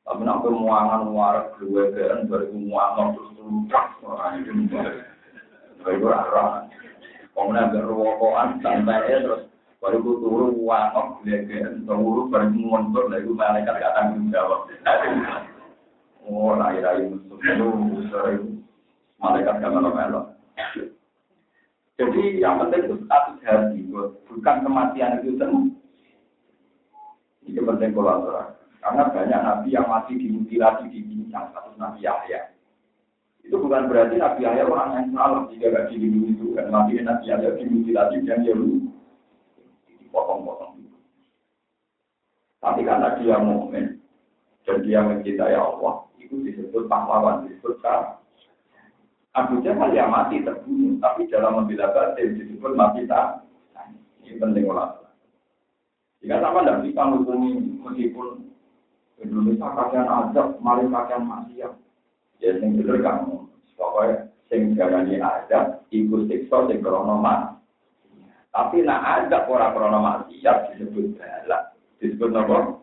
Tapi 0.03 0.25
nak 0.25 0.41
kemuangan 0.41 1.05
muarak 1.13 1.53
dua 1.62 1.93
kan 1.93 2.25
baru 2.25 2.50
muangan 2.50 3.13
terus 3.13 3.29
terus 3.38 3.89
orang 4.01 4.41
itu 4.41 4.51
baru 5.86 6.05
arah. 6.10 6.65
Kemudian 7.38 7.72
berwokoan 7.72 8.58
santai 8.60 9.22
terus 9.22 9.46
baru 9.79 10.01
ku 10.03 10.17
turu 10.19 10.46
uang 10.65 11.24
kan 11.24 11.74
turu 11.86 12.25
baru 12.27 12.50
mundur 12.51 13.05
lagi 13.08 13.29
malaikat 13.29 13.79
gak 13.79 13.93
tanggung 13.96 14.34
jawab. 14.34 14.67
Oh, 16.25 16.58
rai-rai 16.58 17.05
musuh 17.08 18.34
itu 18.34 18.60
malaikat 19.22 19.62
gak 19.62 19.72
melok-melok. 19.72 20.25
Jadi 22.01 22.41
yang 22.41 22.60
penting 22.63 22.81
itu 22.88 22.98
status 23.05 23.38
hati, 23.46 23.79
bukan 24.25 24.55
kematian 24.65 25.19
itu 25.22 25.36
sendiri. 25.38 25.78
Itu 27.50 27.65
penting 27.65 27.98
kolaborasi. 27.98 28.60
Karena 28.79 29.12
banyak 29.12 29.41
nabi 29.44 29.70
yang 29.75 29.88
masih 29.91 30.15
dimutilasi 30.15 30.88
di 30.88 31.03
bincang 31.03 31.51
satu 31.51 31.75
nabi 31.75 32.06
Yahya. 32.06 32.56
Itu 33.44 33.60
bukan 33.60 33.91
berarti 33.91 34.15
nabi 34.15 34.48
Yahya 34.48 34.63
orang 34.70 34.96
yang 34.96 35.08
salah 35.12 35.41
jika 35.51 35.68
gak 35.74 35.88
dilindungi 35.91 36.38
itu 36.38 36.46
kan 36.56 36.72
nabi 36.72 37.01
nabi 37.03 37.25
Yahya 37.27 37.60
dimutilasi 37.60 38.24
dan 38.24 38.46
dia 38.46 38.56
potong-potong. 40.13 40.79
Tapi 42.60 42.82
karena 42.88 43.20
dia 43.20 43.36
mukmin 43.39 44.00
dan 44.63 44.77
dia 44.84 45.00
mencintai 45.01 45.56
Allah, 45.56 46.06
itu 46.20 46.44
disebut 46.44 46.91
pahlawan, 46.91 47.48
disebut 47.48 47.79
sah. 47.79 48.20
Abu 49.34 49.63
Jahal 49.63 49.96
ya 49.96 50.08
mati 50.12 50.44
terbunuh, 50.44 51.00
tapi 51.00 51.29
dalam 51.32 51.63
membela 51.63 51.91
batin 51.96 52.36
disebut 52.36 52.74
mati 52.75 53.08
tak. 53.08 53.48
Ini 54.27 54.38
penting 54.38 54.68
olah 54.68 55.08
jika 56.19 56.35
sama 56.43 56.67
tidak 56.67 56.83
bisa 56.83 57.01
menghubungi 57.07 57.51
meskipun 57.79 58.27
Indonesia 59.23 59.67
kajian 59.71 60.07
adab, 60.07 60.59
mari 60.59 60.83
kajian 60.88 61.23
maksiat. 61.23 61.73
Ya 62.39 62.55
yang 62.55 62.75
benar 62.75 62.99
kamu. 63.03 63.47
Pokoknya 63.75 64.27
sing 64.51 64.75
darani 64.75 65.15
adab, 65.19 65.83
iku 65.91 66.27
siksa 66.27 66.67
yang 66.67 66.83
kronoma. 66.83 67.55
Tapi 68.51 68.83
nak 68.83 69.27
azab 69.27 69.47
orang 69.47 69.71
kronoma, 69.75 70.09
maksiat 70.27 70.75
disebut 70.75 71.15
balak. 71.15 71.75
Disebut 72.03 72.31
apa? 72.35 72.79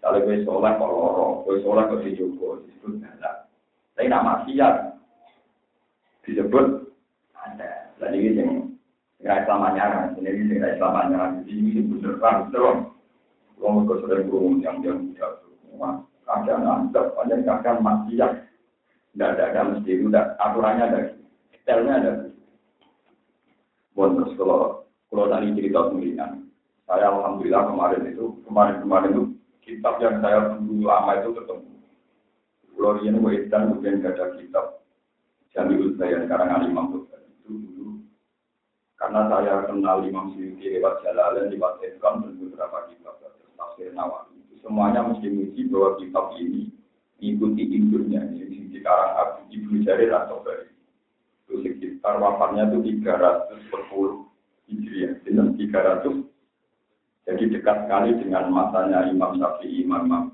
Kalau 0.00 0.18
gue 0.24 0.42
sholat 0.46 0.80
kok 0.80 0.90
lorong. 0.90 1.34
gue 1.44 1.60
sholat 1.60 1.90
kok 1.90 2.02
dijogo, 2.06 2.62
disebut 2.66 3.02
balak. 3.02 3.50
Tapi 3.98 4.06
nak 4.06 4.26
maksiat 4.26 4.74
disebut 6.22 6.66
ada. 7.34 7.90
Dan 7.98 8.14
ini 8.14 8.38
yang 8.38 8.69
Ya 9.20 9.44
Islam 9.44 9.68
anyar, 9.68 10.16
ini 10.16 10.30
ini 10.32 10.56
ya 10.56 10.80
Islam 10.80 10.96
anyar, 10.96 11.44
ini 11.44 11.84
bener 11.84 12.16
kan 12.24 12.48
bener. 12.48 12.88
Kalau 13.60 13.76
mereka 13.76 13.94
sudah 14.00 14.18
berumur 14.24 14.64
yang 14.64 14.80
dia 14.80 14.96
tidak 14.96 15.44
semua, 15.44 16.00
kadang 16.24 16.64
ada, 16.64 17.00
kadang 17.20 17.40
kadang 17.44 17.78
maksiat. 17.84 18.32
Tidak 19.12 19.28
ada 19.36 19.42
ada 19.52 19.60
mesti 19.74 19.90
itu, 19.90 20.06
aturannya 20.14 20.84
ada, 20.88 21.00
detailnya 21.52 21.94
ada. 22.00 22.12
Bon 23.92 24.16
terus 24.16 24.32
kalau 24.40 24.88
kalau 25.12 25.26
tadi 25.28 25.52
cerita 25.52 25.90
pemilihan, 25.90 26.46
saya 26.88 27.10
alhamdulillah 27.10 27.62
kemarin 27.68 28.02
itu 28.08 28.24
kemarin 28.48 28.76
kemarin 28.80 29.10
itu 29.12 29.24
kitab 29.60 30.00
yang 30.00 30.22
saya 30.24 30.56
dulu 30.56 30.88
lama 30.88 31.12
itu 31.20 31.30
ketemu. 31.36 31.70
Kalau 32.72 32.96
ini 33.04 33.18
Waidan 33.20 33.76
kemudian 33.76 34.00
gak 34.00 34.16
ada 34.16 34.26
kitab 34.40 34.66
Jamiul 35.52 36.00
Bayan 36.00 36.24
karangan 36.30 36.64
Imam 36.64 36.96
Bukhari 36.96 37.28
itu 37.44 37.79
karena 39.00 39.32
saya 39.32 39.64
kenal 39.64 40.04
Imam 40.04 40.36
Syuuti 40.36 40.76
lewat 40.76 41.00
Jalalain, 41.00 41.48
lewat 41.48 41.80
Edkam, 41.80 42.20
dan 42.20 42.36
beberapa 42.36 42.84
kitab 42.92 43.16
tafsir 43.56 43.96
Nawawi. 43.96 44.36
Semuanya 44.60 45.00
mesti 45.08 45.24
menguji 45.32 45.72
bahwa 45.72 45.96
kitab 45.96 46.36
ini 46.36 46.68
ikuti 47.16 47.64
induknya 47.64 48.28
ini 48.28 48.68
di 48.68 48.78
Karang 48.84 49.16
Abu 49.16 49.40
Ibnu 49.48 49.80
Jarir 49.88 50.12
atau 50.12 50.44
Bari. 50.44 50.68
Itu 51.48 51.64
sekitar 51.64 52.20
wafatnya 52.20 52.68
itu 52.68 53.00
310 53.00 54.28
Hijriah, 54.68 55.16
dengan 55.24 55.56
300 55.56 56.30
jadi 57.30 57.44
dekat 57.46 57.86
sekali 57.86 58.10
dengan 58.20 58.50
masanya 58.50 59.06
Imam 59.06 59.38
Syafi'i, 59.38 59.86
Imam 59.86 60.02
Imam. 60.08 60.24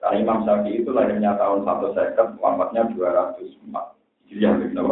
Karena 0.00 0.16
Imam 0.16 0.38
Syafi'i 0.48 0.80
itu 0.80 0.90
lahirnya 0.96 1.36
tahun 1.36 1.66
150, 1.66 2.40
wafatnya 2.40 2.82
204. 2.96 3.94
Hijriah, 4.26 4.52
begitu 4.56 4.82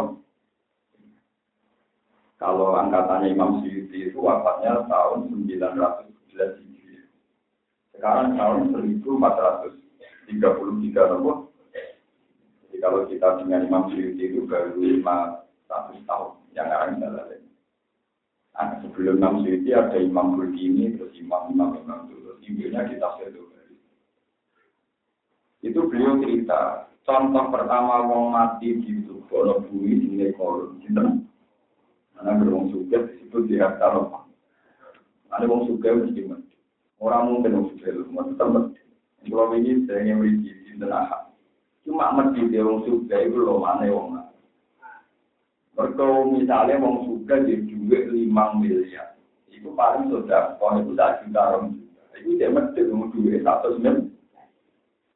kalau 2.37 2.77
angkatannya 2.77 3.33
Imam 3.33 3.65
Syuuti 3.65 4.13
itu 4.13 4.21
wafatnya 4.21 4.85
tahun 4.85 5.33
911 5.33 6.37
Hijriah. 6.37 7.09
Sekarang 7.97 8.37
tahun 8.37 8.77
1433 8.77 11.17
nomor. 11.17 11.49
Jadi 12.61 12.77
kalau 12.77 13.09
kita 13.09 13.41
dengan 13.41 13.65
Imam 13.65 13.89
Syuuti 13.89 14.21
itu 14.21 14.45
baru 14.45 14.77
500 14.77 16.05
tahun 16.05 16.31
yang 16.53 16.69
akan 16.69 17.01
jalan. 17.01 17.41
Nah, 18.53 18.85
sebelum 18.85 19.17
Imam 19.17 19.41
Syuuti 19.41 19.73
ada 19.73 19.97
Imam 19.97 20.37
Burdini, 20.37 20.93
terus 20.93 21.17
Imam 21.17 21.49
Imam 21.49 21.73
Imam 21.81 22.05
dulu. 22.05 22.37
Ibunya 22.45 22.85
kita 22.85 23.17
sedulur. 23.17 23.49
Itu 25.65 25.89
beliau 25.89 26.21
cerita, 26.21 26.85
contoh 27.01 27.49
pertama 27.49 28.05
wong 28.05 28.29
mati 28.29 28.77
di 28.77 29.09
Tubono 29.09 29.65
Bumi 29.65 30.05
di 30.05 30.29
Korun. 30.37 30.85
Gitu. 30.85 31.25
Karena 32.17 32.33
beruang 32.41 32.73
suket 32.73 33.13
disebut 33.13 33.45
di 33.45 33.61
harta 33.61 33.93
roh. 33.93 34.25
Ada 35.29 35.45
uang 35.45 35.69
suka 35.69 35.93
mesti 35.93 36.25
mati. 36.25 36.55
Orang 36.97 37.29
mungkin 37.29 37.61
uang 37.61 37.67
suka 37.77 37.93
itu 37.93 38.09
mesti 38.09 38.33
mati. 38.41 38.81
Kalau 39.29 39.53
ini 39.53 39.85
saya 39.85 40.01
ingin 40.01 40.17
beri 40.17 40.73
tenaga. 40.81 41.29
Cuma 41.85 42.09
mati 42.17 42.41
dia 42.49 42.65
uang 42.65 42.89
suka 42.89 43.15
itu 43.21 43.37
loh 43.37 43.61
mana 43.61 43.85
uang. 43.85 44.17
Mereka 45.77 46.05
misalnya 46.33 46.81
uang 46.81 46.95
suket 47.05 47.39
dia 47.45 47.61
duit 47.69 48.03
lima 48.09 48.57
miliar. 48.57 49.13
Itu 49.53 49.77
paling 49.77 50.09
sudah 50.09 50.57
kalau 50.57 50.81
itu 50.81 50.97
sudah 50.97 51.21
juta 51.21 51.41
orang 51.53 51.77
juga. 51.77 52.01
Itu 52.17 52.29
dia 52.41 52.49
mati 52.49 52.79
uang 52.81 53.13
duit 53.13 53.45
satu 53.45 53.77
sembilan. 53.77 54.09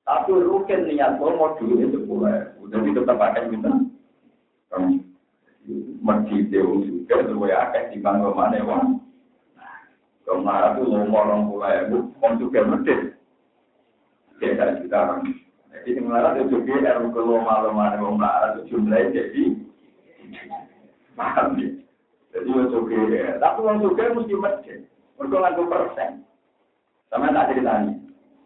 Tapi 0.06 0.30
rukin 0.38 0.86
niat 0.86 1.18
kalau 1.18 1.34
mau 1.34 1.58
duit 1.58 1.98
boleh. 2.06 2.54
Udah 2.62 2.78
tetap 2.78 3.18
akan 3.18 3.46
minta. 3.50 3.74
Kamu 4.70 5.11
masjid 6.02 6.50
wong 6.66 6.82
juga 6.86 7.22
luwe 7.30 7.54
akeh 7.54 7.94
timbang 7.94 8.26
pemane 8.26 8.60
wong. 8.66 8.86
Wong 10.26 10.40
marah 10.42 10.74
tuh 10.80 10.90
wong 10.90 11.12
orang 11.14 11.46
mulai 11.46 11.86
ya 11.86 11.90
bu, 11.92 11.98
wong 12.18 12.34
juga 12.42 12.66
medit. 12.66 13.20
Kita 14.42 14.82
kita 14.82 14.98
orang. 14.98 15.38
Jadi 15.72 15.98
yang 15.98 16.38
itu 16.38 16.44
juga 16.52 16.84
harus 16.84 17.10
kalau 17.14 17.42
malam-malam 17.46 18.02
wong 18.02 18.16
marah 18.18 18.58
itu 18.58 18.74
jumlahnya 18.74 19.14
jadi 19.14 19.44
paham. 21.14 21.58
Ya. 21.60 21.70
Jadi 22.34 22.48
wong 22.50 22.68
juga 22.74 22.98
eh, 23.12 23.38
tapi 23.38 23.60
wong 23.62 23.78
juga 23.86 24.14
mesti 24.18 24.34
medit. 24.34 24.80
Mereka 25.22 25.38
lagu 25.38 25.64
persen. 25.70 26.26
Sama 27.14 27.30
tak 27.30 27.54
ceritanya. 27.54 27.94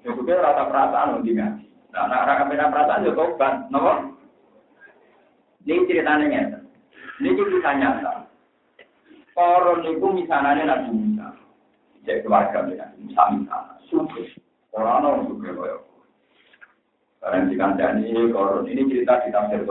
Yang 0.04 0.14
juga 0.20 0.44
rata 0.44 0.64
perasaan 0.68 1.12
wong 1.16 1.24
ngaji. 1.24 1.64
Nah, 1.96 2.12
anak-anak 2.12 2.72
perasaan 2.76 3.04
juga 3.08 3.16
tobat, 3.16 3.54
nopo. 3.72 3.94
Ini 5.64 5.88
ceritanya. 5.88 6.65
Ini 7.16 7.32
kita 7.32 7.72
nyata. 7.80 8.28
Koron 9.32 9.88
itu 9.88 10.08
misalnya 10.12 10.64
Nabi 10.68 10.92
Musa. 10.92 11.28
Jadi 12.04 12.24
keluarga 12.28 12.68
Nabi 12.68 12.96
Musa 13.08 13.24
misalnya. 13.32 13.76
Sukses. 13.88 14.30
Orang 14.76 15.08
orang 15.08 15.28
juga 15.32 15.56
kaya. 15.56 15.78
Karena 17.24 17.48
jika 17.48 17.64
kandang 17.72 18.04
ini 18.04 18.32
koron. 18.36 18.68
Eh, 18.68 18.76
ini 18.76 18.92
cerita 18.92 19.24
di 19.24 19.32
tafsir 19.32 19.64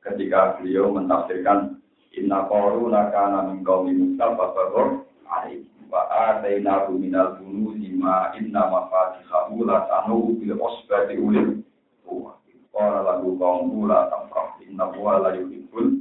Ketika 0.00 0.56
beliau 0.60 0.92
mentafsirkan 0.96 1.80
Inna 2.10 2.42
koruna 2.50 3.06
kana 3.14 3.46
namin 3.46 3.62
kaumi 3.62 3.94
Musa 3.94 4.34
fasadur 4.34 5.06
alaih. 5.30 5.62
Wa 5.86 6.04
atainahu 6.10 6.98
minal 6.98 7.38
inna 8.34 8.62
mafatihahu 8.66 9.62
la 9.62 9.86
tanuhu 9.86 10.36
bil 10.42 10.58
osbati 10.58 11.14
ulim. 11.16 11.62
Qala 12.70 13.02
lagu 13.02 13.36
kaum 13.38 13.86
la 13.86 14.10
tamrah 14.10 14.58
inna 14.64 14.90
huwa 14.90 15.22
la 15.22 15.30
yuhibbul 15.38 15.99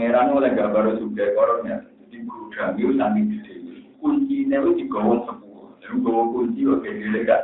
pangeran 0.00 0.32
oleh 0.32 0.56
gambar 0.56 0.96
sudah 0.96 1.28
koronnya 1.36 1.76
jadi 2.08 2.24
guru 2.24 2.48
kami 2.56 2.88
nanti 2.96 3.20
Kunci 4.00 4.48
kuncinya 4.48 4.64
itu 4.64 4.88
gawang 4.88 5.28
sepuluh. 5.28 5.76
Lalu 5.76 5.96
gawang 6.00 6.28
kunci 6.32 6.60
oke 6.64 6.88
gede 6.88 7.20
kan 7.28 7.42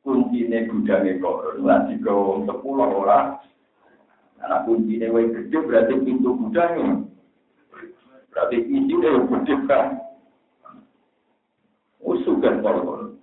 kuncinya 0.00 0.64
gudangnya 0.64 1.20
koron. 1.20 1.60
Nanti 1.60 2.00
gawang 2.00 2.48
sepuluh 2.48 2.88
orang 2.88 3.36
karena 4.40 4.64
kuncinya 4.64 5.12
wae 5.12 5.28
kecil 5.28 5.60
berarti 5.68 5.92
pintu 6.08 6.40
gudangnya 6.40 7.04
berarti 8.32 8.56
isinya 8.64 9.08
yang 9.12 9.28
kecil 9.28 9.58
kan 9.68 9.86
usukan 12.00 12.64
koron. 12.64 13.20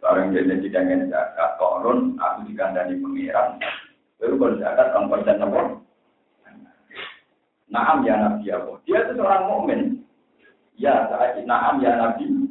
Sekarang 0.00 0.32
jadi 0.32 0.56
tidak 0.56 1.12
ada 1.12 1.52
koron 1.60 2.16
aku 2.16 2.48
dikandani 2.48 2.96
pangeran. 2.96 3.60
Lalu 4.24 4.34
kalau 4.40 4.56
zakat, 4.56 4.86
kamu 4.96 5.10
persen 5.12 5.36
nomor 5.36 5.64
Naam 7.68 8.00
ya 8.04 8.16
Nabi 8.16 8.48
Allah. 8.48 8.80
Dia 8.88 9.04
itu 9.04 9.12
seorang 9.20 9.44
mukmin. 9.52 9.80
Ya, 10.80 11.04
naam 11.44 11.84
ya 11.84 11.92
Nabi. 12.00 12.48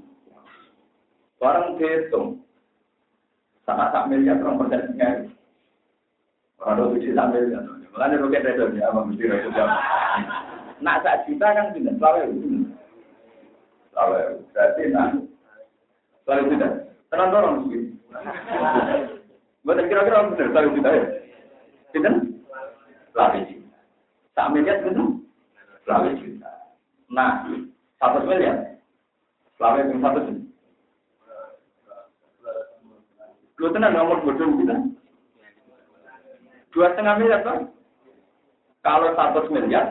Barang 1.42 1.78
dihitung. 1.78 2.42
Sangat 3.66 3.92
tak 3.92 4.08
miliar 4.08 4.40
orang 4.40 4.64
persen 4.64 4.94
tinggal. 4.94 5.16
Orang 6.62 6.96
itu 6.96 7.12
tidak 7.12 7.30
miliar. 7.34 7.64
Mulanya 7.98 8.22
mungkin 8.22 8.46
ada 8.46 8.62
dunia 8.62 8.86
ya, 8.86 8.94
apa 8.94 9.00
mesti 9.10 9.26
rakyat 9.26 9.58
apa. 9.58 9.78
Nak 10.86 11.02
sak 11.02 11.26
juta 11.26 11.48
kan 11.50 11.74
tidak 11.74 11.98
selalu 11.98 12.18
ya, 12.22 12.26
itu. 12.30 12.48
Selalu 13.90 14.14
ya. 14.14 14.28
berarti 14.54 14.84
nah 14.94 15.10
selalu 16.30 16.44
tidak. 16.54 16.72
Tenang 17.10 17.30
dorong 17.34 17.58
sih. 17.74 17.84
Bukan 19.66 19.90
kira-kira 19.90 20.30
benar 20.30 20.66
tidak. 20.70 21.02
Tidak? 21.90 22.14
Selalu 23.18 23.57
satu 24.38 24.54
gitu. 24.54 24.62
miliar 24.62 24.78
itu 24.86 25.06
selawe 25.82 26.10
juta. 26.22 26.52
Nah, 27.10 27.42
satu 27.98 28.18
miliar. 28.22 28.54
Ya? 28.54 28.54
Selawe 29.58 29.82
yang 29.82 29.98
satu 29.98 30.20
juta. 30.30 30.46
Lu 33.58 33.74
tenang 33.74 33.98
nomor 33.98 34.22
bodoh 34.22 34.46
kita. 34.62 34.78
Dua 36.70 36.94
setengah 36.94 37.18
miliar 37.18 37.42
kan? 37.42 37.74
Kalau 38.86 39.10
satu 39.18 39.50
miliar, 39.50 39.74
ya? 39.74 39.84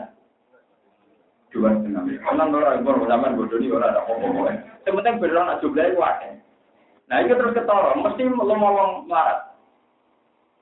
dua 1.51 1.75
setengah 1.75 2.07
miliar. 2.07 2.23
Karena 2.23 2.43
orang 2.47 2.87
orang 2.87 3.11
zaman 3.11 3.35
bodoh 3.35 3.59
ini 3.59 3.75
orang 3.75 3.91
ada 3.91 4.01
ngomong-ngomong. 4.07 4.55
Sementara 4.87 5.19
beneran 5.19 5.51
aja 5.51 5.59
jumlahnya 5.59 5.95
kuat. 5.99 6.15
Nah 7.11 7.17
itu 7.19 7.35
terus 7.35 7.51
ketoro, 7.51 7.91
mesti 7.99 8.23
lo 8.31 8.47
ngomong 8.47 9.11
melarat. 9.11 9.59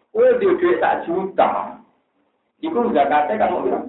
Kue 0.10 0.42
di 0.42 0.50
duit 0.58 0.82
tak 0.82 1.06
juta, 1.06 1.85
itu 2.64 2.80
zakatnya 2.96 3.52
mau 3.52 3.64
bilang 3.64 3.86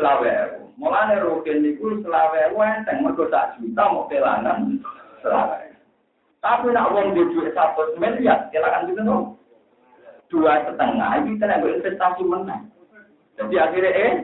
selawe. 0.00 0.32
Mulane 0.80 1.20
rukin 1.20 1.60
niku 1.60 2.00
selawe 2.00 2.52
enteng 2.56 3.04
mergo 3.04 3.28
sak 3.28 3.60
juta 3.60 3.84
mau 3.88 4.08
pelanan 4.08 4.80
selawe. 5.20 5.68
Tapi 6.40 6.72
nak 6.72 6.96
wong 6.96 7.12
di 7.12 7.52
satu 7.52 8.00
miliar, 8.00 8.48
silakan 8.48 8.88
gitu 8.88 9.04
dong. 9.04 9.24
Dua 10.32 10.62
setengah, 10.64 11.20
ini 11.20 11.36
kita 11.36 11.44
nggak 11.52 11.68
investasi 11.84 12.22
menang. 12.24 12.64
Jadi 13.36 13.54
akhirnya 13.60 13.90
eh, 13.92 14.14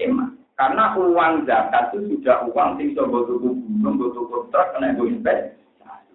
emang. 0.00 0.32
Karena 0.56 0.96
uang 0.96 1.44
zakat 1.44 1.92
itu 1.92 2.16
sudah 2.16 2.48
uang 2.48 2.80
sing 2.80 2.96
coba 2.96 3.28
tuku 3.28 3.52
gunung, 3.52 4.00
tuku 4.00 4.48
truk, 4.48 4.72
kena 4.72 4.96
gue 4.96 5.12
invest. 5.12 5.52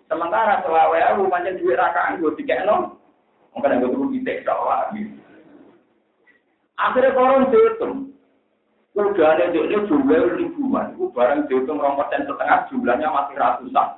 Sementara 0.10 0.66
selawe 0.66 0.98
aku 1.14 1.30
macam 1.30 1.54
duit 1.62 1.78
rakaan 1.78 2.18
gue 2.18 2.34
tiga 2.42 2.66
no, 2.66 2.98
mungkin 3.54 3.78
gue 3.78 3.94
tuku 3.94 4.06
kita 4.18 4.50
lagi. 4.50 5.14
Akhirnya 6.82 7.14
koron 7.14 7.54
dihitung. 7.54 7.98
Ada 8.98 9.54
dia 9.54 9.80
jumlah 9.88 10.36
ribuan, 10.36 10.98
barang 10.98 11.48
dihitung 11.48 11.80
rong 11.80 11.96
persen 11.96 12.28
setengah 12.28 12.68
jumlahnya 12.68 13.08
masih 13.08 13.36
ratusan. 13.40 13.90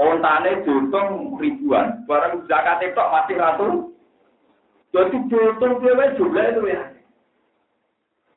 Ontane 0.00 0.64
dihitung 0.64 1.36
ribuan, 1.36 2.06
barang 2.08 2.46
zakat 2.48 2.80
itu 2.86 3.02
masih 3.02 3.36
ratus. 3.36 3.74
Jadi 4.94 5.16
dihitung 5.28 5.74
dia 5.82 6.14
jumlah 6.16 6.44
itu 6.54 6.62
ya. 6.70 6.82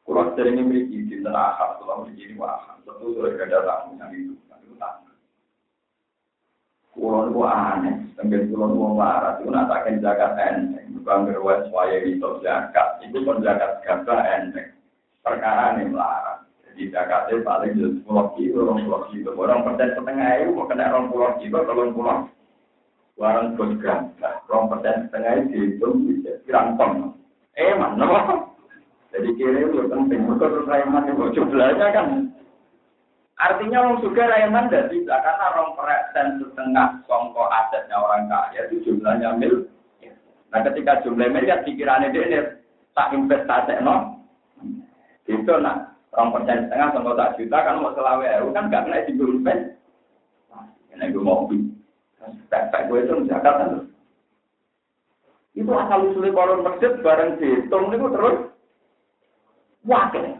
Kalau 0.05 0.37
sering 0.37 0.61
memiliki 0.61 1.01
di 1.07 1.17
neraka, 1.17 1.81
kalau 1.81 2.05
menjadi 2.05 2.37
waham, 2.37 2.77
tentu 2.85 3.17
sudah 3.17 3.41
ada 3.41 3.59
tamu 3.65 3.97
yang 3.97 4.13
itu. 4.13 4.35
Kulon 6.95 7.35
itu 7.35 7.41
aneh, 7.43 7.95
tenggen 8.15 8.47
kulon 8.47 8.71
itu 8.71 8.87
marah, 8.95 9.35
itu 9.35 9.51
natakan 9.51 9.99
zakat 9.99 10.31
enteng, 10.39 10.95
bukan 10.95 11.27
berwes 11.27 11.67
waya 11.75 11.99
itu 12.07 12.39
zakat, 12.39 13.03
itu 13.03 13.19
pun 13.19 13.43
zakat 13.43 13.83
gabah 13.83 14.23
enteng. 14.23 14.71
Perkara 15.19 15.75
ini 15.75 15.91
melarang. 15.91 16.47
Jadi 16.71 16.95
zakatnya 16.95 17.43
paling 17.43 17.75
jelas 17.75 17.99
pulau 18.07 18.31
kilo, 18.39 18.71
orang 18.71 18.87
pulau 18.87 19.03
kilo, 19.11 19.29
orang 19.35 19.63
persen 19.67 19.91
setengah 19.91 20.29
itu 20.39 20.51
mau 20.55 20.67
kena 20.71 20.87
orang 20.87 21.11
pulau 21.11 21.35
kilo, 21.35 21.59
kalau 21.67 21.91
pulau 21.91 22.17
warang 23.19 23.59
bos 23.59 23.71
gabah, 23.83 24.35
orang 24.47 24.67
persen 24.71 24.95
setengah 25.11 25.33
itu 25.51 25.87
bisa 26.07 26.31
kirantong. 26.47 27.15
Eh 27.59 27.75
mana? 27.75 28.47
Jadi 29.15 29.31
kiri 29.39 29.71
itu 29.71 29.87
penting. 29.87 30.27
Mereka 30.27 30.45
terus 30.51 30.67
raiman 30.67 31.07
itu 31.07 31.23
jumlahnya 31.39 31.87
kan. 31.95 32.07
Artinya 33.35 33.83
orang 33.83 33.99
juga 33.99 34.31
raiman 34.31 34.71
tidak 34.71 34.95
bisa 34.95 35.11
karena 35.19 35.45
orang 35.51 35.75
persen 35.75 36.27
setengah 36.39 36.87
songko 37.03 37.43
asetnya 37.51 37.99
orang 37.99 38.31
kaya 38.31 38.63
itu 38.71 38.87
jumlahnya 38.87 39.35
mil. 39.35 39.67
Nah 40.55 40.59
ketika 40.63 41.03
jumlah 41.03 41.27
miliar 41.27 41.59
pikirannya 41.67 42.15
dia 42.15 42.23
ini 42.31 42.39
tak 42.95 43.11
investasi 43.11 43.83
no. 43.83 44.23
Itu 45.27 45.51
nah 45.59 45.83
orang 46.15 46.31
persen 46.31 46.71
setengah 46.71 46.87
songko 46.95 47.11
tak 47.19 47.35
juta 47.35 47.57
kan 47.59 47.83
mau 47.83 47.91
selawe 47.91 48.23
itu 48.23 48.55
kan 48.55 48.71
gak 48.71 48.83
kena 48.87 49.03
di 49.03 49.13
invest. 49.19 49.61
Ini 50.95 51.11
gue 51.11 51.19
mau 51.19 51.43
beli. 51.43 51.75
Pek 52.47 52.87
gue 52.87 53.03
itu 53.03 53.13
menjaga 53.19 53.51
kan. 53.51 53.83
Itu 55.51 55.71
asal 55.75 56.07
usulnya 56.07 56.31
koron 56.31 56.63
masjid 56.63 56.95
bareng 57.03 57.35
dihitung 57.35 57.91
itu 57.91 58.07
terus 58.15 58.37
Wakil. 59.85 60.34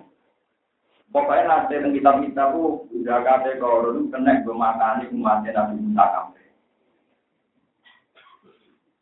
Pokoknya 1.15 1.47
nanti 1.47 1.79
yang 1.79 1.95
kita 1.95 2.11
kita 2.27 2.43
bu, 2.51 2.91
udah 2.91 3.23
kate 3.23 3.55
korun 3.55 4.11
kena 4.11 4.43
gue 4.43 4.51
makan 4.51 5.07
umatnya 5.15 5.55
Nabi 5.55 5.79
Musa 5.79 6.03
kafe. 6.11 6.43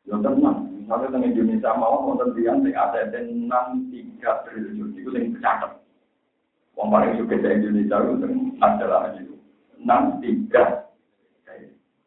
Ya 0.06 0.22
tenang, 0.22 0.78
misalnya 0.78 1.10
dengan 1.10 1.34
Indonesia 1.34 1.74
mau 1.74 2.06
nonton 2.06 2.38
dia 2.38 2.54
yang 2.54 2.62
ada 2.70 3.18
enam 3.18 3.90
tiga 3.90 4.46
triliun 4.46 4.94
itu 4.94 5.10
yang 5.10 5.34
tercatat. 5.42 5.82
Wong 6.78 6.94
paling 6.94 7.18
suka 7.18 7.34
di 7.34 7.50
Indonesia 7.50 7.98
itu 7.98 8.30
adalah 8.62 9.10
itu 9.18 9.34
enam 9.82 10.22
tiga. 10.22 10.86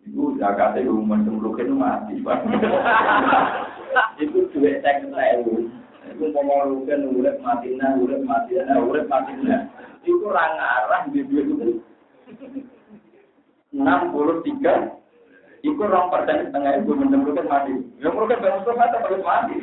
Itu 0.07 0.39
zakatnya 0.39 0.87
umum 0.87 1.19
semulukin 1.27 1.75
mati. 1.75 2.23
Itu 4.23 4.47
duit 4.55 4.87
saya 4.87 5.03
kena 5.03 5.43
Iku 6.17 6.33
mau 6.33 6.65
rugen 6.65 7.13
urip 7.13 7.37
matina, 7.45 7.93
urip 8.01 8.25
matina, 8.25 8.81
urip 8.81 9.05
matina. 9.05 9.69
Iku 10.01 10.33
ora 10.33 10.49
ngarah 10.49 11.03
di 11.13 11.21
duit 11.29 11.45
itu. 11.45 11.85
63 13.77 14.97
Iku 15.61 15.83
rong 15.85 16.09
persen 16.09 16.49
setengah 16.49 16.73
ibu 16.81 16.97
mendem 16.97 17.21
mati. 17.45 17.77
Ya 18.01 18.09
rugen 18.09 18.41
bang 18.41 18.65
Mustafa 18.65 19.13
mati. 19.21 19.61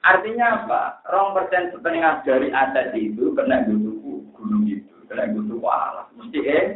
Artinya 0.00 0.64
apa? 0.64 1.04
Rong 1.12 1.36
persen 1.36 1.76
setengah 1.76 2.24
dari 2.24 2.48
aset 2.48 2.96
itu 2.96 3.36
kena 3.36 3.68
butuh 3.68 4.00
gunung 4.32 4.64
itu, 4.64 4.96
kena 5.12 5.28
butuh 5.36 5.60
alat. 5.60 6.08
Mesti 6.16 6.40
eh. 6.40 6.66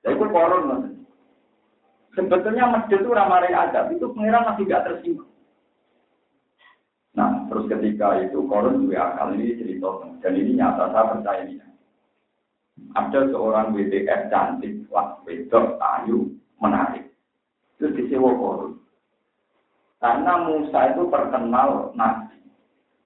Jadi 0.00 0.16
itu 0.16 0.24
koron 0.32 0.96
Sebetulnya 2.12 2.68
masjid 2.68 3.00
itu 3.00 3.08
ramai 3.08 3.52
adab, 3.52 3.88
itu 3.88 4.04
pengiran 4.12 4.44
masih 4.52 4.68
gak 4.68 4.84
tersinggung. 4.84 5.31
Nah, 7.12 7.44
terus 7.52 7.68
ketika 7.68 8.24
itu 8.24 8.40
Korun 8.48 8.88
juga 8.88 9.12
akal 9.12 9.36
ini 9.36 9.60
cerita, 9.60 10.00
dan 10.24 10.32
ini 10.32 10.56
nyata 10.56 10.88
saya 10.88 11.12
percaya 11.12 11.44
ini. 11.44 11.60
Ada 12.96 13.28
seorang 13.28 13.76
WTF 13.76 14.32
cantik, 14.32 14.88
wah, 14.88 15.20
wedok, 15.28 15.76
ayu, 15.76 16.32
menarik. 16.56 17.12
Terus 17.76 17.96
disewa 18.00 18.32
Korun. 18.32 18.80
Karena 20.02 20.34
Musa 20.48 20.80
itu 20.90 21.06
terkenal 21.12 21.94
nabi. 21.94 22.42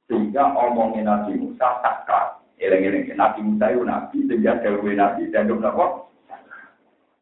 Sehingga 0.06 0.54
omongin 0.54 1.04
Nabi 1.04 1.34
Musa 1.36 1.82
sakral. 1.84 2.40
Eleng-eleng, 2.56 3.10
Nabi 3.20 3.44
Musa 3.44 3.68
itu 3.68 3.84
nabi, 3.84 4.16
sehingga 4.24 4.64
dewe 4.64 4.96
nabi, 4.96 5.28
dan 5.28 5.50
apa? 5.50 6.08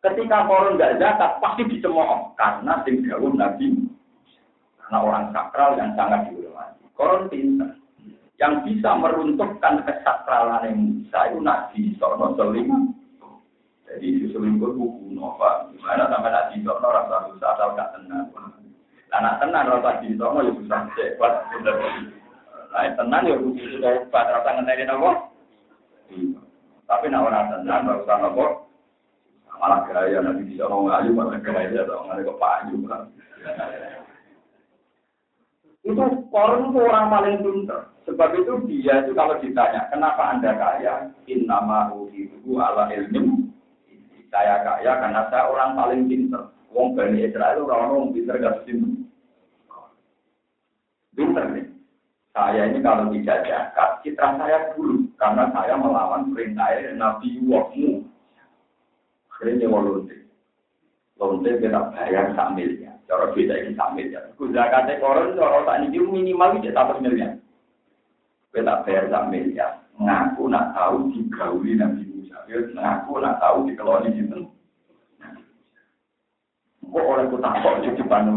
Ketika 0.04 0.46
korun 0.46 0.76
nggak 0.78 1.00
zakat, 1.00 1.42
pasti 1.42 1.64
dicemooh. 1.66 2.36
Karena 2.38 2.84
sing 2.86 3.02
nabi, 3.08 3.66
karena 4.78 4.98
orang 5.00 5.32
sakral 5.32 5.80
yang 5.80 5.96
sangat 5.96 6.28
dihormati. 6.54 6.84
Koron 6.94 7.22
pinter. 7.26 7.70
Yang 8.38 8.54
bisa 8.66 8.90
meruntuhkan 8.98 9.86
kesakralan 9.86 10.74
Musa 10.74 11.20
itu 11.30 11.38
Nabi 11.38 11.80
Sono 11.98 12.34
Seling. 12.34 12.70
Jadi 13.86 14.06
itu 14.10 14.26
selingkuh 14.34 14.74
buku 14.74 15.14
Nova. 15.14 15.70
Gimana 15.70 16.10
sampai 16.10 16.34
Nabi 16.34 16.56
Sono 16.66 16.88
rasa 16.90 17.30
susah 17.30 17.50
atau 17.54 17.74
gak 17.78 17.90
tenang. 17.94 18.26
Nah, 19.10 19.18
nak 19.22 19.38
tenang 19.38 19.70
rasa 19.70 20.02
di 20.02 20.18
Sono 20.18 20.42
ya 20.42 20.50
susah 20.50 20.80
cepat. 20.98 21.32
Nah, 22.74 22.90
tenang 22.98 23.22
ya 23.22 23.38
sudah 23.38 23.92
cepat 24.02 24.26
rasa 24.34 24.48
ngenterin 24.58 24.90
apa? 24.90 25.10
Tapi 26.90 27.06
nak 27.06 27.24
orang 27.30 27.50
tenang 27.54 27.82
rasa 27.86 28.14
apa? 28.18 28.46
Malah 29.62 29.80
gaya 29.86 30.18
Nabi 30.26 30.58
Sono 30.58 30.90
ngayu 30.90 31.10
malah 31.14 31.38
gaya 31.38 31.86
atau 31.86 32.02
nggak 32.02 32.18
ada 32.18 32.22
kepayu. 32.26 32.76
Itu 35.84 36.00
koron 36.32 36.72
itu 36.72 36.80
orang 36.80 37.12
paling 37.12 37.36
pintar. 37.44 37.92
Sebab 38.08 38.40
itu 38.40 38.52
dia 38.68 39.04
itu 39.04 39.12
kalau 39.12 39.36
ditanya, 39.36 39.84
kenapa 39.92 40.32
anda 40.32 40.56
kaya? 40.56 41.12
Innama 41.28 41.92
itu 42.12 42.56
ala 42.56 42.88
ilmi. 42.88 43.52
Saya 44.32 44.64
kaya 44.64 44.98
karena 44.98 45.28
saya 45.28 45.44
orang 45.52 45.76
paling 45.76 46.02
pintar. 46.08 46.48
Wong 46.72 46.96
Bani 46.96 47.22
Israel 47.22 47.68
orang 47.68 47.92
orang 47.92 48.12
pintar 48.16 48.40
gak 48.40 48.64
pintar. 48.64 49.12
Pintar 51.12 51.46
nih. 51.52 51.68
Saya 52.34 52.66
ini 52.66 52.82
kalau 52.82 53.14
tidak 53.14 53.46
jakat, 53.46 53.90
citra 54.02 54.34
saya 54.40 54.74
dulu. 54.74 55.06
Karena 55.20 55.52
saya 55.54 55.78
melawan 55.78 56.34
perintah 56.34 56.66
Nabi 56.98 57.44
Wahmu. 57.46 58.08
Akhirnya 59.30 59.70
walunti. 59.70 60.18
Lonte 61.14 61.50
kita 61.62 61.94
bayar 61.94 62.34
sambilnya. 62.34 62.93
Cara 63.04 63.28
beda 63.36 63.54
ini 63.60 63.76
sambil 63.76 64.08
ya. 64.08 64.20
Zakatnya 64.32 65.00
koron 65.00 65.36
cara 65.36 65.60
tak 65.68 65.78
ini 65.84 66.00
minimal 66.00 66.56
itu 66.56 66.72
satu 66.72 66.96
miliar. 67.04 67.36
Kita 68.54 68.80
bayar 68.86 69.12
sambil 69.12 69.44
ya. 69.52 69.84
Ngaku 70.00 70.50
nak 70.50 70.72
tahu 70.74 71.12
digauli 71.12 71.76
Nabi 71.76 72.02
Musa. 72.08 72.42
Ya, 72.48 72.58
ngaku 72.64 73.12
nak 73.20 73.38
tahu 73.38 73.68
dikeloni 73.68 74.10
itu. 74.16 74.40
Kok 76.84 77.10
oleh 77.10 77.26
ku 77.26 77.42
takut 77.42 77.82
di 77.82 77.90
depan 77.98 78.30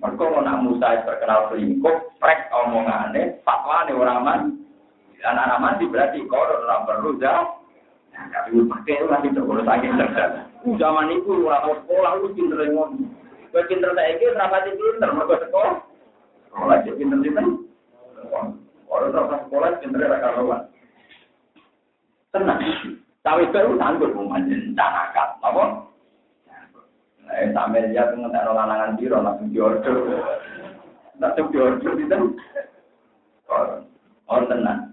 Mereka 0.00 0.20
mau 0.20 0.44
nak 0.44 0.60
Musa 0.60 1.00
terkenal 1.00 1.48
selingkuh, 1.48 2.20
prek 2.20 2.52
omongannya, 2.52 3.40
fatwa 3.40 3.88
nih 3.88 3.96
orang 3.96 4.20
man. 4.20 4.40
Anak-anak 5.24 5.60
mandi 5.64 5.88
berarti 5.88 6.20
koron 6.28 6.68
orang 6.68 6.84
perlu 6.84 7.16
jauh. 7.16 7.64
Nah, 8.12 8.28
tapi 8.28 8.60
pakai 8.68 9.08
lagi 9.08 9.32
tuh 9.32 9.48
kalau 9.48 9.64
sakit 9.64 9.96
cerdas. 9.96 10.53
Zaman 10.64 11.12
itu 11.12 11.44
orang 11.44 11.76
sekolah 11.84 12.10
itu 12.24 12.28
pinter 12.32 12.60
ngomong. 12.72 13.12
Gue 13.52 13.62
pinter 13.68 13.92
saya 13.92 14.16
itu 14.16 14.32
rapati 14.32 14.72
pinter, 14.72 15.08
mau 15.12 15.28
sekolah. 15.28 15.76
Sekolah 16.48 16.76
aja 16.80 16.90
pinter 16.96 17.18
pinter. 17.20 17.44
Orang 18.88 19.12
terus 19.12 19.40
sekolah 19.44 19.68
pinter 19.84 20.00
ra 20.08 20.18
karuan. 20.24 20.62
Tenang. 22.32 22.60
Cawe 23.20 23.44
baru 23.52 23.76
sanggup 23.76 24.16
manjen 24.16 24.72
canakat. 24.72 25.36
Apa? 25.44 25.64
Eh, 27.24 27.48
sampai 27.56 27.88
lihat 27.88 28.12
mengenai 28.12 28.44
lanangan 28.44 29.00
biro, 29.00 29.16
langsung 29.20 29.48
diorder. 29.48 29.96
Langsung 31.16 31.48
diorder, 31.52 31.92
gitu. 31.96 32.36
Oh, 34.28 34.40
tenang. 34.44 34.92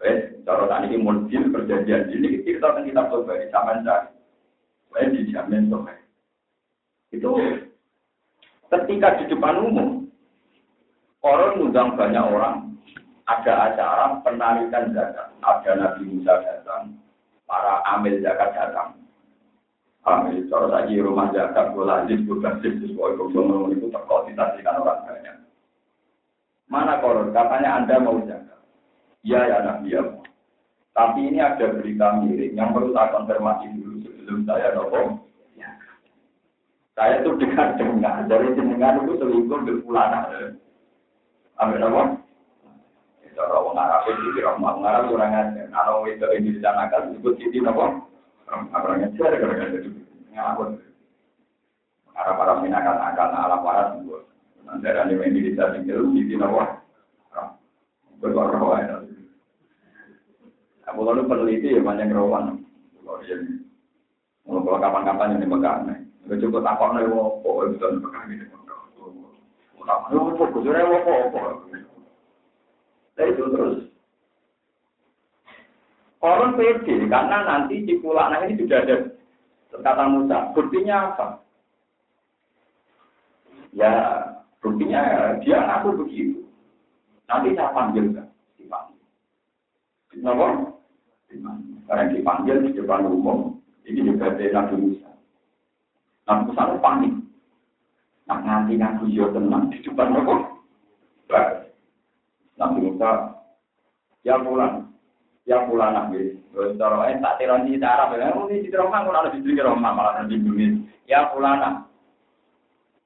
Wes, 0.00 0.32
cara 0.46 0.64
tadi 0.70 0.94
mobil 0.94 1.50
perjanjian 1.50 2.08
ini 2.14 2.46
kita 2.46 2.70
kan 2.70 2.86
kita 2.86 3.10
coba 3.10 3.34
di 3.34 3.50
zaman 3.50 3.82
saya. 4.92 5.06
Dijamin 5.12 5.70
tuh. 5.70 5.84
Itu 7.12 7.30
ketika 8.68 9.16
di 9.20 9.24
depan 9.32 9.64
umum, 9.64 9.88
orang 11.24 11.56
ngundang 11.56 11.96
banyak 11.96 12.24
orang, 12.24 12.76
ada 13.28 13.72
acara 13.72 14.04
penarikan 14.24 14.92
zakat, 14.92 15.28
ada 15.40 15.70
Nabi 15.76 16.02
Musa 16.08 16.40
datang, 16.44 16.96
para 17.48 17.80
amil 17.96 18.20
zakat 18.20 18.52
datang. 18.52 18.96
Amil, 20.08 20.48
kalau 20.48 20.72
lagi 20.72 20.96
rumah 21.00 21.28
zakat, 21.36 21.72
gue 21.76 21.84
lanjut, 21.84 22.18
gue 22.24 22.38
kasih 22.40 22.72
sesuai 22.80 23.20
kebenaran 23.20 23.76
itu 23.76 23.92
terkoordinasikan 23.92 24.80
orang 24.80 25.04
banyak. 25.04 25.36
Mana 26.68 27.00
koron? 27.00 27.32
Katanya 27.32 27.80
Anda 27.80 27.96
mau 28.00 28.20
zakat. 28.24 28.60
Ya 29.24 29.44
ya 29.44 29.64
Nabi 29.64 29.96
ya. 29.96 30.04
Tapi 30.96 31.20
ini 31.28 31.40
ada 31.40 31.72
berita 31.72 32.20
miring 32.20 32.56
yang 32.56 32.72
perlu 32.72 32.90
saya 32.96 33.12
konfirmasi 33.12 33.70
dulu 33.76 33.98
sebelum 34.28 34.44
saya 34.44 34.76
nopo. 34.76 35.24
Ya. 35.56 35.72
Saya 36.92 37.24
tuh 37.24 37.40
dengar-dengar 37.40 38.28
dari 38.28 38.52
jenengan 38.52 39.00
itu 39.08 39.16
selingkuh 39.16 39.64
berpulana. 39.64 40.52
Amin 41.56 41.80
apa? 41.80 42.20
Cara 43.32 43.56
orang 43.56 43.80
Arab 43.80 44.04
itu 44.12 44.36
di 44.36 44.44
rumah 44.44 44.76
orang 44.76 44.84
Arab 44.84 45.02
kurang 45.08 45.32
aja. 45.32 45.62
Kalau 45.72 46.04
itu 46.04 46.28
ini 46.36 46.60
disanakan 46.60 47.16
disebut 47.16 47.34
siti 47.40 47.64
apa? 47.64 48.04
Orang 48.52 49.08
ajar 49.08 49.32
gara-gara 49.40 49.80
itu. 49.80 49.96
Ngapun. 50.36 50.76
Arab-Arab 52.12 52.68
ini 52.68 52.76
akan 52.76 52.96
akan 53.14 53.30
Arab 53.32 53.62
Arab 53.64 53.88
sebut. 53.96 54.22
Nanti 54.68 54.86
ada 54.92 55.08
yang 55.08 55.24
ini 55.24 55.48
bisa 55.48 55.72
tinggal 55.72 56.04
siti 56.12 56.36
apa? 56.36 56.84
Berkorban. 58.20 59.08
Aku 60.92 61.00
lalu 61.06 61.30
peneliti 61.30 61.78
ya 61.78 61.80
banyak 61.80 62.12
rawan. 62.12 62.58
Kalau 62.98 63.22
kapan-kapan 64.48 65.36
ini 65.36 65.46
megang, 65.46 65.84
nggak 66.24 66.40
cukup 66.40 66.64
takut 66.64 66.96
nih, 66.96 67.04
kok 67.04 67.58
itu 67.68 67.86
megang 68.00 68.26
ini. 68.32 68.46
Tapi 73.18 73.34
itu 73.34 73.44
terus. 73.50 73.76
Orang 76.18 76.58
pede 76.58 77.06
karena 77.06 77.46
nanti 77.46 77.86
di 77.86 77.94
Pulana 78.02 78.42
ini 78.42 78.58
sudah 78.58 78.82
ada 78.82 78.96
kata 79.70 80.04
Musa. 80.10 80.50
Buktinya 80.50 81.14
apa? 81.14 81.26
Ya, 83.70 83.92
buktinya 84.58 85.34
dia 85.42 85.62
ngaku 85.62 86.02
begitu. 86.04 86.42
Nanti 87.28 87.54
saya 87.54 87.70
panggil 87.76 88.10
kan, 88.16 88.26
dipanggil. 88.56 89.04
Kenapa? 90.10 90.46
Karena 91.86 92.04
dipanggil 92.10 92.56
di 92.64 92.70
depan 92.72 93.04
umum, 93.04 93.57
ini 93.88 94.04
juga 94.04 94.28
ada 94.28 94.44
Nabi 94.44 94.74
Musa. 94.76 95.08
Nabi 96.28 96.42
Musa 96.52 96.76
panik. 96.84 97.14
Nah, 98.28 98.38
nanti 98.44 98.76
ngaku 98.76 99.08
yo 99.08 99.32
tenang 99.32 99.72
di 99.72 99.80
depan 99.80 100.12
apa? 100.12 100.36
Nabi 102.60 102.78
Musa, 102.84 103.10
ya 104.26 104.36
pulang, 104.44 104.92
ya 105.48 105.64
pulang 105.64 105.96
nabi. 105.96 106.36
Cara 106.52 107.08
eh 107.08 107.16
tak 107.22 107.38
tiran 107.40 107.64
di 107.64 107.78
Arab 107.80 108.18
ya, 108.18 108.34
ini 108.34 108.66
di 108.66 108.74
rumah 108.74 109.06
aku 109.06 109.14
ada 109.14 109.30
di 109.30 109.62
rumah 109.62 109.94
malah 109.94 110.26
di 110.26 110.36
bumi. 110.36 110.84
Ya 111.08 111.30
pulang 111.32 111.86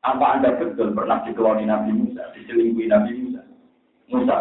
Apa 0.03 0.35
anda 0.35 0.59
betul 0.59 0.91
pernah 0.99 1.23
dikeloni 1.23 1.63
Nabi 1.63 1.95
Musa, 1.95 2.27
diselingkuhi 2.35 2.91
Nabi 2.91 3.11
Musa? 3.23 3.43
Musa. 4.11 4.39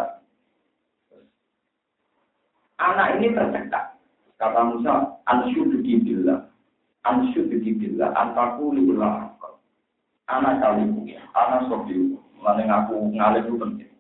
Anak 2.82 3.22
ini 3.22 3.30
tercekat. 3.30 3.91
Kata 4.42 4.62
Musa, 4.66 5.22
ansyuduki 5.30 6.02
billah. 6.02 6.50
Ansyuduki 7.06 7.78
billah. 7.78 8.10
Antaku 8.18 8.74
liullah 8.74 9.32
anak 10.32 10.64
kalimu, 10.64 11.04
anak 11.36 11.68
sobiu, 11.68 12.16
mulai 12.40 12.64
ngaku 12.64 12.96
ngalih 13.12 13.44
itu 13.44 13.54
penting. 13.60 13.92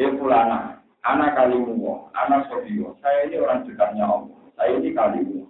Eh 0.00 0.10
fulana, 0.16 0.80
anak 1.04 1.36
kalimu, 1.36 2.08
anak 2.16 2.48
sobiu, 2.48 2.96
saya 3.04 3.28
ini 3.28 3.36
orang 3.38 3.68
dekatnya 3.68 4.04
Allah, 4.08 4.40
saya 4.56 4.72
ini 4.80 4.90
kalimu. 4.96 5.40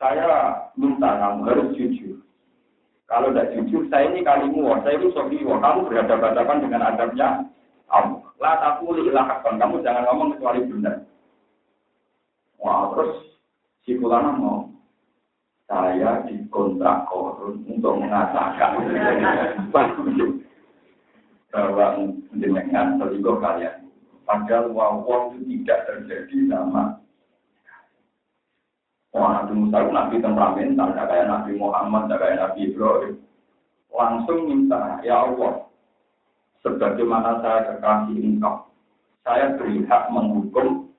Saya 0.00 0.64
minta 0.80 1.10
kamu 1.20 1.44
harus 1.44 1.76
jujur. 1.76 2.24
Kalau 3.04 3.34
tidak 3.34 3.52
jujur, 3.52 3.84
saya 3.92 4.08
ini 4.08 4.24
kalimu, 4.24 4.72
saya 4.80 4.96
ini 4.96 5.12
sobiu, 5.12 5.60
kamu 5.60 5.78
berhadapan-hadapan 5.92 6.58
dengan 6.64 6.82
adabnya 6.88 7.28
Allah. 7.92 8.24
Lah 8.40 8.56
aku 8.74 8.96
ilahakkan, 8.96 9.60
kamu 9.60 9.84
jangan 9.84 10.08
ngomong 10.08 10.40
kecuali 10.40 10.64
benar. 10.64 11.04
Wah, 12.60 12.92
terus 12.92 13.40
si 13.88 13.96
fulana 13.96 14.36
mau, 14.36 14.68
saya 15.64 16.24
dikontrak 16.28 17.08
korun 17.08 17.64
untuk 17.64 17.96
mengatakan 17.96 18.84
bahwa 21.50 21.86
jenengan 22.36 23.00
selingkuh 23.00 23.40
kalian. 23.40 23.88
Padahal 24.28 24.70
wawon 24.70 25.42
itu 25.42 25.66
tidak 25.66 25.90
terjadi 25.90 26.54
sama 26.54 27.00
Wah, 29.10 29.42
Nabi 29.42 29.58
Musa 29.58 29.82
itu 29.82 29.90
Nabi 29.90 30.22
temperamental, 30.22 30.94
tidak 30.94 31.08
kayak 31.10 31.26
Nabi 31.26 31.50
Muhammad, 31.58 32.06
tidak 32.06 32.20
kayak 32.22 32.38
Nabi 32.38 32.60
Ibrahim. 32.70 33.14
Langsung 33.90 34.38
minta, 34.46 35.02
ya 35.02 35.26
Allah, 35.26 35.66
sebagaimana 36.62 37.42
saya 37.42 37.74
kekasih 37.74 38.22
engkau, 38.22 38.70
saya 39.26 39.58
beri 39.58 39.82
hak 39.82 40.14
menghukum 40.14 40.89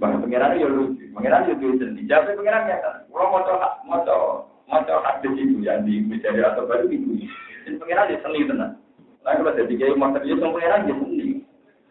Bang 0.00 0.16
pengiran 0.24 0.56
ya 0.56 0.64
lucu, 0.64 1.12
pengiran 1.12 1.44
ya 1.44 1.52
lucu 1.52 1.76
sendiri. 1.76 2.08
Jadi 2.08 2.32
pengiran 2.32 2.72
ya 2.72 2.80
kan, 2.80 3.04
kalau 3.12 3.28
mau 3.28 3.44
coba 3.44 3.68
mau 3.84 4.00
coba 4.00 4.48
mau 4.64 4.80
coba 4.80 5.04
hadis 5.04 5.36
itu 5.36 5.60
yang 5.60 5.84
di 5.84 6.00
mencari 6.00 6.40
atau 6.40 6.64
baru 6.64 6.88
itu, 6.88 7.28
dan 7.68 7.76
pengiran 7.76 8.08
ya 8.08 8.16
seni 8.24 8.48
tenang. 8.48 8.80
Nah 9.20 9.32
kalau 9.36 9.52
jadi 9.52 9.74
kayak 9.76 10.00
mau 10.00 10.08
terjadi 10.16 10.40
sama 10.40 10.56
pengiran 10.56 10.88
ya 10.88 10.94
seni. 10.96 11.28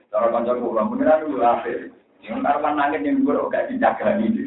Kalau 0.10 0.34
kantor 0.34 0.58
pulang 0.58 0.90
pengiran 0.90 1.22
itu 1.22 1.38
apa? 1.38 1.70
Yang 2.26 2.42
karman 2.42 2.74
nangis 2.76 3.06
yang 3.06 3.22
gue 3.22 3.46
gak 3.54 3.68
dijaga 3.70 4.08
gitu. 4.26 4.42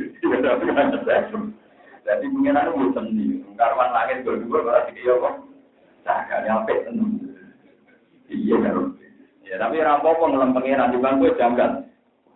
Jadi 2.03 2.25
pengiran 2.35 2.67
itu 2.67 2.91
seni. 2.99 3.27
Karman 3.55 3.91
nangis 3.95 4.27
gue 4.27 4.43
gue 4.43 4.59
berarti 4.59 4.91
dia 4.99 5.15
kok 5.15 5.35
jaga 6.03 6.37
nyampe 6.51 6.75
tenang. 6.83 7.15
Iya 8.27 8.57
kan. 8.59 8.99
Ya 9.47 9.55
tapi 9.63 9.79
rampok 9.79 10.19
ngelam 10.19 10.51
pengiran 10.51 10.91
juga 10.91 11.15
gue 11.15 11.31
janggal. 11.39 11.92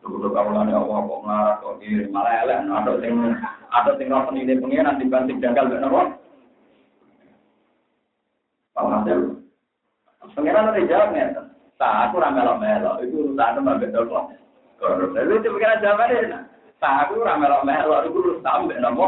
Dulu 0.07 0.31
kaulan 0.31 0.71
ya 0.71 0.79
Allah 0.79 0.99
kok 1.03 1.23
nglarat 1.27 1.57
kok 1.59 1.77
kiri 1.83 2.07
malah 2.15 2.47
elek 2.47 2.63
ada 2.63 2.93
sing 3.03 3.13
ada 3.75 3.91
sing 3.99 4.07
ora 4.15 4.31
penine 4.31 4.55
pengen 4.63 4.99
dibanding 5.03 5.43
janggal 5.43 5.67
mek 5.67 5.83
napa. 5.83 6.03
Paham. 8.71 9.03
Pengiran 10.37 10.71
ada 10.71 11.11
nih. 11.11 11.35
Tak 11.77 12.09
aku 12.09 12.23
ora 12.23 12.33
melok-melok, 12.33 13.05
itu 13.05 13.15
urusan 13.21 13.61
mbak 13.61 13.85
betul 13.85 14.09
kok. 14.09 14.33
Kalau 14.81 15.13
itu 15.13 15.35
itu 15.37 15.49
pengiran 15.53 15.83
jawabannya. 15.85 16.39
Tak 16.81 16.95
aku 17.05 17.21
ora 17.21 17.35
melok-melok, 17.37 18.01
itu 18.09 18.17
urusan 18.17 18.59
mbak 18.65 18.81
napa. 18.81 19.07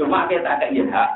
Cuma 0.00 0.30
kita 0.30 0.62
kayak 0.62 0.88
hak. 0.88 1.10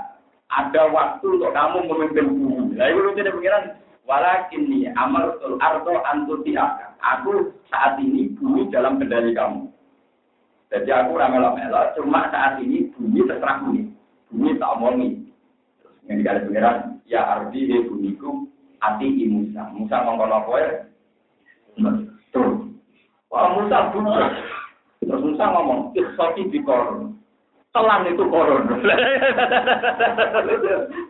Ada 0.48 0.92
waktu 0.92 1.26
untuk 1.28 1.52
kamu 1.52 1.88
memimpin 1.88 2.26
bumi. 2.34 2.76
Nah, 2.76 2.88
itu 2.88 3.00
urusan 3.00 3.32
pengiran. 3.32 3.64
Walakin 4.08 4.62
nih 4.72 4.88
amal 4.96 5.36
arto 5.60 5.92
antuti 6.08 6.56
Aku 6.98 7.54
saat 7.70 7.98
ini 8.02 8.34
bumi 8.34 8.66
dalam 8.74 8.98
kendali 8.98 9.30
kamu. 9.32 9.70
Jadi 10.68 10.90
aku 10.92 11.16
ramelok-melok, 11.16 11.96
cuma 11.96 12.28
saat 12.28 12.60
ini 12.60 12.92
bumi 12.92 13.24
terserah 13.24 13.64
bumi. 13.64 13.88
Bumi 14.28 14.60
tak 14.60 14.76
omongi. 14.76 15.08
Terus 15.80 15.96
yang 16.04 16.20
dikali 16.20 16.44
pengiran, 16.44 17.00
ya 17.08 17.20
arti 17.24 17.64
he 17.64 17.88
bumiku 17.88 18.44
ati 18.84 19.24
Musa. 19.24 19.72
Musa 19.72 19.96
ngomong 20.04 20.28
apa 20.28 20.52
ya? 20.60 20.70
Tuh. 22.36 22.68
Wah 23.32 23.48
Musa 23.56 23.88
buka. 23.94 24.28
Terus 25.00 25.22
Musa 25.24 25.44
ngomong, 25.48 25.96
iksofi 25.96 26.52
di 26.52 26.60
koron. 26.60 27.16
Telan 27.72 28.04
itu 28.10 28.24
koron. 28.28 28.68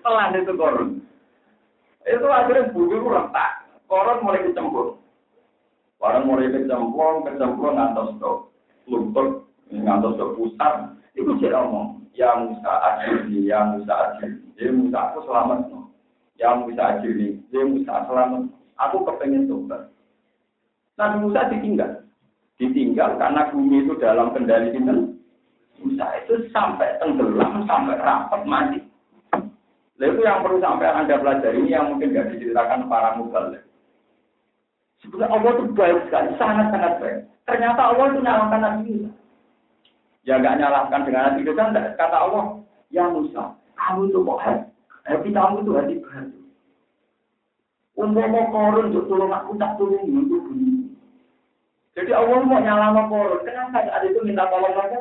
Telan 0.06 0.38
itu 0.38 0.52
koron. 0.54 1.02
Itu 2.06 2.26
akhirnya 2.30 2.70
bumi 2.70 2.94
itu 2.94 3.08
retak. 3.10 3.66
Koron 3.90 4.22
mulai 4.22 4.46
kecembur. 4.46 5.00
Orang 5.98 6.30
mulai 6.30 6.54
kecemplung, 6.54 7.26
kecemplung 7.26 7.74
ngantos 7.74 8.14
ke 8.22 8.30
lutut, 8.86 9.50
ngantos 9.74 10.14
ke 10.14 10.24
pusat. 10.38 10.74
Itu 11.18 11.34
sih 11.42 11.50
ngomong, 11.50 12.06
ya 12.14 12.38
Musa 12.38 12.72
adil, 12.86 13.26
ya 13.42 13.66
Musa 13.74 13.94
adil. 13.94 14.38
Ya 14.54 14.70
Musa 14.70 14.98
aku 15.10 15.26
selamat. 15.26 15.66
No. 15.74 15.90
Ya 16.38 16.54
Musa 16.54 16.82
ajili, 16.98 17.42
ya 17.50 17.66
Musa 17.66 18.06
selamat. 18.06 18.46
Aku 18.78 19.02
kepengen 19.02 19.50
coba. 19.50 19.90
Nabi 20.98 21.16
Musa 21.26 21.50
ditinggal. 21.50 22.06
Ditinggal 22.58 23.18
karena 23.18 23.50
bumi 23.50 23.86
itu 23.86 23.94
dalam 23.98 24.30
kendali 24.34 24.70
kita. 24.74 24.94
Musa 25.78 26.06
itu 26.22 26.46
sampai 26.50 26.98
tenggelam, 27.02 27.66
sampai 27.66 27.98
rapat 28.02 28.42
mati. 28.46 28.78
Lalu 29.98 30.22
yang 30.22 30.46
perlu 30.46 30.62
sampai 30.62 30.90
Anda 30.94 31.18
pelajari 31.18 31.58
ini 31.58 31.74
yang 31.74 31.90
mungkin 31.90 32.14
tidak 32.14 32.30
diceritakan 32.34 32.86
para 32.86 33.18
mubalik. 33.18 33.66
Sebenarnya 34.98 35.30
Allah 35.30 35.50
itu 35.54 35.64
baik 35.78 35.98
sekali, 36.10 36.28
sangat-sangat 36.36 36.92
baik. 36.98 37.18
Ternyata 37.46 37.80
Allah 37.94 38.06
itu 38.10 38.18
nyalakan 38.18 38.60
Nabi 38.60 38.82
Musa. 38.82 39.10
Ya 40.26 40.34
nggak 40.42 40.58
nyalahkan 40.58 41.06
dengan 41.06 41.24
hati 41.30 41.40
kita, 41.46 41.70
kata 41.96 42.16
Allah, 42.18 42.60
ya 42.90 43.06
Musa, 43.08 43.54
kamu 43.78 44.10
itu 44.10 44.18
kok 44.26 44.42
hati 44.42 45.28
kamu 45.32 45.56
itu 45.64 45.72
hati 45.72 45.94
baru. 46.04 46.30
Umpama 47.98 48.40
korun 48.52 48.94
untuk 48.94 49.06
tolong 49.08 49.32
aku 49.32 49.58
tak 49.58 49.74
tolong 49.80 50.04
itu 50.06 50.36
bunyi. 50.38 50.92
Jadi 51.96 52.10
Allah 52.14 52.44
mau 52.44 52.60
nyala 52.60 53.08
korun, 53.08 53.42
kenapa 53.42 53.86
saat 53.86 54.02
itu 54.04 54.20
minta 54.26 54.50
tolong 54.50 54.74
mereka? 54.74 55.00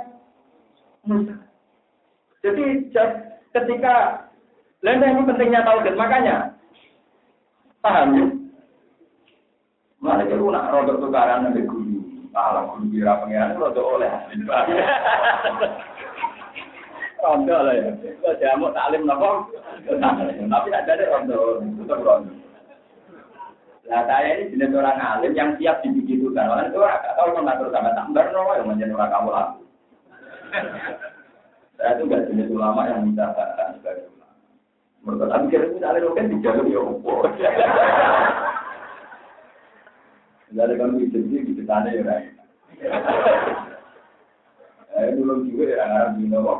Musa. 1.03 1.36
Jadi 2.45 2.88
ketika 3.51 4.25
lain 4.86 5.03
itu 5.03 5.25
pentingnya 5.25 5.65
tauhid, 5.65 5.97
makanya 5.97 6.53
paham 7.81 8.13
ya? 8.13 8.25
Mana 9.97 10.29
itu 10.29 10.45
nak 10.53 10.69
rodok 10.69 11.01
tukaran 11.01 11.49
nabi 11.49 11.65
guru, 11.65 12.29
malah 12.29 12.69
guru 12.69 12.86
kira 12.93 13.17
pangeran 13.17 13.57
rodok 13.57 13.97
oleh. 13.97 14.12
Rondo 17.17 17.57
lah 17.65 17.73
ya, 17.73 17.89
kalau 18.21 18.38
jamu 18.38 18.67
taklim 18.77 19.10
nopo, 19.10 19.49
tapi 19.89 20.69
ada 20.69 20.93
deh 20.93 21.10
rondo, 21.10 21.65
tetap 21.65 22.05
rondo. 22.05 22.29
Nah 23.89 24.05
saya 24.05 24.38
ini 24.38 24.53
jenis 24.53 24.77
orang 24.77 25.01
alim 25.01 25.33
yang 25.33 25.57
siap 25.57 25.81
dibegitukan. 25.81 26.45
Orang 26.45 26.69
itu 26.69 26.77
orang 26.77 27.01
tahu 27.17 27.29
mengatur 27.33 27.73
sama 27.73 27.89
tambar 27.97 28.29
no, 28.36 28.53
yang 28.53 28.69
menjadi 28.69 28.93
orang 28.93 29.13
kamu 29.15 29.29
lah. 29.33 29.47
Saya 31.79 31.97
itu 31.97 32.03
nggak 32.05 32.25
jenis 32.29 32.53
ulama 32.53 32.86
yang 32.86 33.01
bisa 33.10 33.33
katakan 33.33 33.81
sebagai 33.81 34.13
ulama. 34.13 34.36
Menurut 35.01 35.29
tapi 35.31 35.45
kira 35.49 35.65
itu 35.73 35.79
alim 35.81 36.13
kan 36.13 36.29
dijalur 36.29 36.65
ya. 36.69 36.81
Jadi 40.47 40.73
kan 40.79 40.95
itu 40.95 41.19
sih 41.27 41.43
di 41.43 41.63
sana 41.67 41.91
ya 41.91 42.07
rai. 42.07 42.31
Eh 44.95 45.12
dulu 45.19 45.43
juga 45.51 45.75
ya 45.75 45.83
ngarang 45.83 46.15
di. 46.23 46.60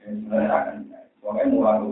Eh 0.00 0.16
kan, 0.48 0.80
mulai. 1.52 1.84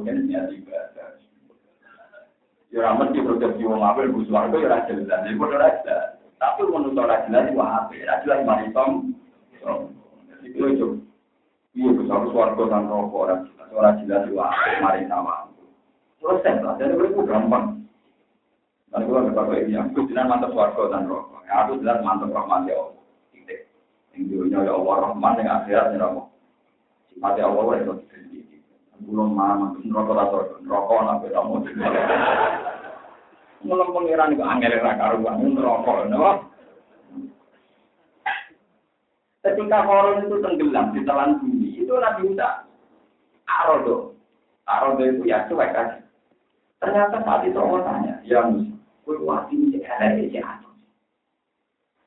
Ya 2.71 2.87
ramen 2.87 3.11
di 3.13 3.21
wong 3.67 3.83
Gus 4.15 4.31
Warga 4.33 4.57
ya. 5.85 6.17
Tapi 6.41 6.61
menurut. 6.65 6.97
Jadi 10.31 10.47
itu 10.49 10.65
itu. 10.73 10.89
Iya 11.77 11.91
dan 12.67 12.89
rokok 12.89 13.29
ora 13.29 13.37
jelas. 13.45 13.69
Ora 13.77 13.91
jelas 14.01 14.25
wong 14.33 14.41
apik 14.41 14.81
mari 14.81 15.05
sama. 15.05 15.53
Selesai 16.17 16.65
lah. 16.65 16.75
Jadi 16.81 16.97
itu 16.97 17.21
gampang. 17.29 17.80
Dan 18.91 19.07
kalau 19.07 19.23
ada 19.23 19.31
bapak 19.31 19.63
ini, 19.63 19.79
aku 19.79 20.11
jelas 20.11 20.27
mantap 20.27 20.51
warga 20.51 20.83
dan 20.91 21.07
rokok. 21.07 21.47
Aku 21.47 21.79
jelas 21.79 22.03
mantap 22.03 22.35
rahmat 22.35 22.67
ya 22.67 22.75
Allah. 22.75 23.03
Titik. 23.31 23.61
Yang 24.19 24.23
dunia 24.35 24.59
ya 24.67 24.73
Allah 24.75 24.95
rahman 25.07 25.39
yang 25.39 25.51
akhirat 25.63 25.87
ya 25.95 26.07
Allah. 26.11 26.27
Sifatnya 27.11 27.45
Allah 27.47 27.75
itu 27.79 27.95
belum 29.01 29.33
mana 29.33 29.73
rokok 29.81 30.13
atau 30.21 30.41
rokok 30.69 30.99
nabi 31.09 31.33
kamu 31.33 31.57
Mulang 33.61 33.93
pengiran 33.93 34.33
itu 34.33 34.45
angel 34.45 34.73
karuan 34.81 35.53
rokok, 35.57 36.09
no? 36.09 36.49
Ketika 39.41 39.89
koron 39.89 40.25
itu 40.29 40.37
tenggelam 40.45 40.93
di 40.93 41.01
telan 41.05 41.41
bumi, 41.41 41.81
itu 41.81 41.93
Nabi 41.97 42.29
Musa 42.29 42.69
arodo. 43.49 44.13
Arodo 44.69 45.01
itu 45.01 45.25
ya 45.25 45.49
cuek 45.49 45.73
aja. 45.73 45.97
Ternyata 46.81 47.25
saat 47.25 47.49
itu 47.49 47.57
Allah 47.57 47.81
tanya, 47.85 48.15
ya 48.25 48.45
Musa, 48.49 48.70
ini 49.51 49.83
ada 49.83 50.15
ya 50.31 50.61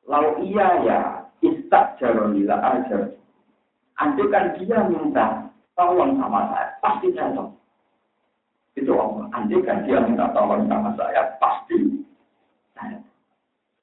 Lalu 0.03 0.51
iya 0.51 0.67
ya, 0.83 0.99
istak 1.39 1.95
jalonila 1.99 2.59
ajar. 2.59 3.15
Andai 3.95 4.27
kan 4.27 4.51
dia 4.59 4.83
minta 4.91 5.47
tolong 5.79 6.19
sama 6.19 6.51
saya, 6.51 6.75
pasti 6.83 7.07
jatuh. 7.15 7.47
Itu 8.75 8.91
Allah. 8.99 9.31
Andai 9.31 9.63
kan 9.63 9.87
dia 9.87 10.03
minta 10.03 10.27
tolong 10.35 10.67
sama 10.67 10.91
saya, 10.99 11.39
pasti. 11.39 12.03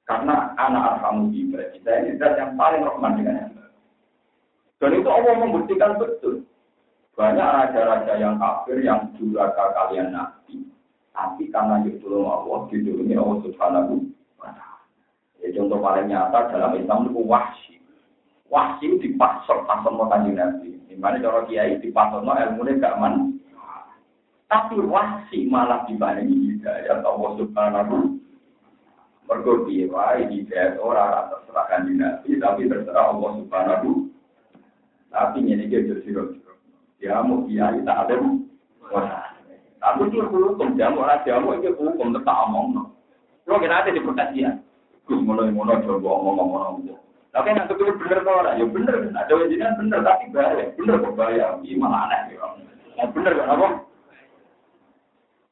Karena 0.05 0.51
anak 0.59 0.99
arhamu 0.99 1.31
ibadi 1.31 1.79
saya 1.87 2.03
ini 2.03 2.19
yang 2.19 2.59
paling 2.59 2.83
rahman 2.83 3.15
dengan 3.15 3.47
yang. 3.47 3.51
Dan 4.81 4.97
itu 4.97 5.07
Allah 5.07 5.33
membuktikan 5.39 5.95
betul. 5.95 6.43
Banyak 7.15 7.47
raja-raja 7.47 8.13
yang 8.19 8.35
kafir 8.35 8.81
yang 8.83 9.07
duraka 9.15 9.71
kalian 9.71 10.11
nabi. 10.11 10.67
Tapi 11.11 11.51
karena 11.51 11.83
ditolong 11.83 12.27
Allah, 12.27 12.59
ditolongi 12.71 13.15
Allah 13.19 13.37
subhanahu. 13.43 13.93
Ya, 15.41 15.47
contoh 15.57 15.81
paling 15.81 16.07
nyata 16.07 16.53
dalam 16.53 16.77
Islam 16.77 17.09
itu 17.09 17.21
wahsi. 17.25 17.81
Wahsi 18.47 18.99
dipasok 19.01 19.65
pasok 19.65 19.91
mau 19.91 20.07
kanji 20.07 20.37
nabi. 20.37 20.77
Di 20.85 20.95
mana 20.95 21.17
cara 21.17 21.47
kiai 21.49 21.81
dipasokno 21.81 22.29
ilmu 22.29 22.61
ini 22.67 22.79
gak 22.79 22.97
man. 23.01 23.41
Tapi 24.51 24.83
wasi 24.83 25.47
malah 25.47 25.87
dibandingi 25.87 26.59
hidayat 26.59 27.07
Allah 27.07 27.39
subhanahu 27.39 28.19
Mergo 29.23 29.63
piye 29.63 29.87
wae 29.87 30.27
hidayat 30.27 30.75
ora 30.75 31.31
terserah 31.31 31.71
kanjeng 31.71 32.03
Nabi 32.03 32.35
tapi 32.35 32.67
terserah 32.67 33.15
Allah 33.15 33.39
subhanahu 33.39 34.11
Tapi 35.07 35.39
ini 35.47 35.71
dia 35.71 35.95
siro 36.03 36.35
Dia 36.99 37.23
mau 37.23 37.47
kiai 37.47 37.79
tak 37.87 38.11
ada. 38.11 38.19
Tapi 39.81 40.13
dia 40.13 40.21
hukum 40.29 40.77
jamu 40.77 41.01
ora 41.01 41.17
jamu 41.25 41.57
itu 41.57 41.73
hukum 41.73 42.13
tetap 42.13 42.45
omong. 42.45 42.93
Lo 43.49 43.57
kira 43.57 43.81
ada 43.81 43.89
di 43.89 43.97
pertanyaan. 43.97 44.61
Gus 45.09 45.17
mulai 45.25 45.49
mulai 45.49 45.81
coba 45.81 46.21
omong-omong. 46.21 47.01
Tapi 47.31 47.47
yang 47.55 47.63
betul 47.63 47.95
bener 47.95 48.27
kok 48.27 48.43
ya 48.59 48.65
bener, 48.67 48.95
ada 49.15 49.31
wajiban 49.31 49.79
bener 49.79 49.99
tapi 50.03 50.27
bahaya, 50.35 50.67
bener 50.75 50.95
kok 50.99 51.15
bahaya, 51.15 51.45
gimana 51.63 52.11
aneh 52.11 52.35
ya. 52.35 53.07
Bener 53.07 53.31
kan 53.39 53.55
apa? 53.55 53.67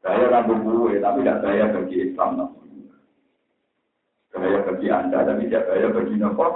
Bahaya 0.04 0.26
rambut 0.28 0.60
gue, 0.60 1.00
tapi 1.00 1.24
tidak 1.24 1.40
bahaya 1.40 1.66
bagi 1.72 1.96
Islam. 2.04 2.52
Bahaya 4.36 4.60
bagi 4.68 4.88
anda, 4.92 5.18
tapi 5.24 5.48
tidak 5.48 5.66
bahaya 5.72 5.88
bagi 5.96 6.16
nopo. 6.20 6.48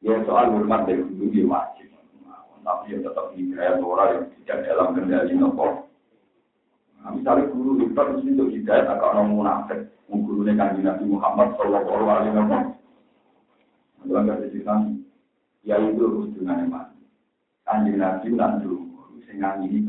Ya 0.00 0.16
soal 0.24 0.56
hormat 0.56 0.88
dari 0.88 1.04
dulu 1.04 1.28
dia 1.28 1.44
wajib, 1.44 1.92
tapi 2.60 2.92
ya 2.92 2.98
tetap 3.00 3.26
hidayat 3.32 3.76
orang 3.80 4.08
yang 4.12 4.24
tidak 4.42 4.58
dalam 4.68 4.88
kendali 4.92 5.34
nopo. 5.36 5.66
Nah, 7.00 7.10
misalnya 7.16 7.48
guru 7.48 7.80
itu 7.80 7.96
untuk 7.96 8.52
hidayat 8.52 8.84
agak 8.84 9.10
orang 9.16 9.32
munafik, 9.32 9.80
gurunya 10.12 10.52
kanji 10.52 10.84
Nabi 10.84 11.04
Muhammad 11.08 11.48
Shallallahu 11.56 12.04
Alaihi 12.04 12.32
Wasallam. 12.36 12.64
Kalau 14.00 14.20
nggak 14.24 14.38
diceritakan, 14.44 14.80
ya 15.64 15.76
itu 15.80 16.00
harus 16.00 16.32
dengan 16.36 16.64
emas. 16.68 16.88
Kanjeng 17.64 18.00
Nabi 18.00 18.26
dan 18.36 18.52
dulu, 18.60 18.80
sehingga 19.24 19.60
ini 19.60 19.84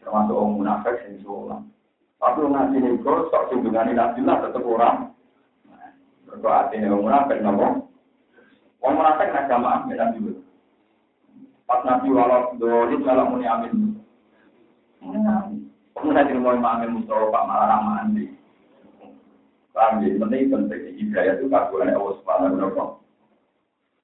termasuk 0.00 0.36
orang 0.36 0.56
munafik 0.56 0.96
yang 1.04 1.20
sholat. 1.24 1.60
Tapi 2.20 2.40
ngaji 2.44 2.76
ini 2.76 3.00
kok, 3.00 3.32
sok 3.32 3.48
singgungan 3.48 3.96
Nabi 3.96 4.20
lah 4.24 4.36
tetap 4.44 4.64
orang. 4.64 4.96
Berkau 6.28 6.52
artinya 6.52 6.92
orang 6.92 7.04
munafik, 7.04 7.38
nopo. 7.40 7.66
Orang 8.84 8.96
munafik 8.96 9.28
jamaah, 9.48 9.80
beda 9.88 10.12
juga. 10.16 10.49
Pas 11.70 11.86
Nabi 11.86 12.10
walau 12.10 12.50
doli, 12.58 12.98
kalau 13.06 13.30
muni 13.30 13.46
amin. 13.46 13.94
Kemudian 15.94 16.26
jadi 16.26 16.42
mau 16.42 16.58
amin 16.58 16.98
Mustafa, 16.98 17.30
Pak 17.30 17.46
malah 17.46 17.66
ramah 17.70 18.02
andi. 18.02 18.26
Paham 19.70 20.02
ya, 20.02 20.18
penting 20.18 20.50
penting 20.50 20.82
hidayah 20.98 21.38
itu 21.38 21.46
kagulan 21.46 21.94
Allah 21.94 22.14
Subhanahu 22.18 22.58
wa 22.58 22.74
Ta'ala. 22.74 22.84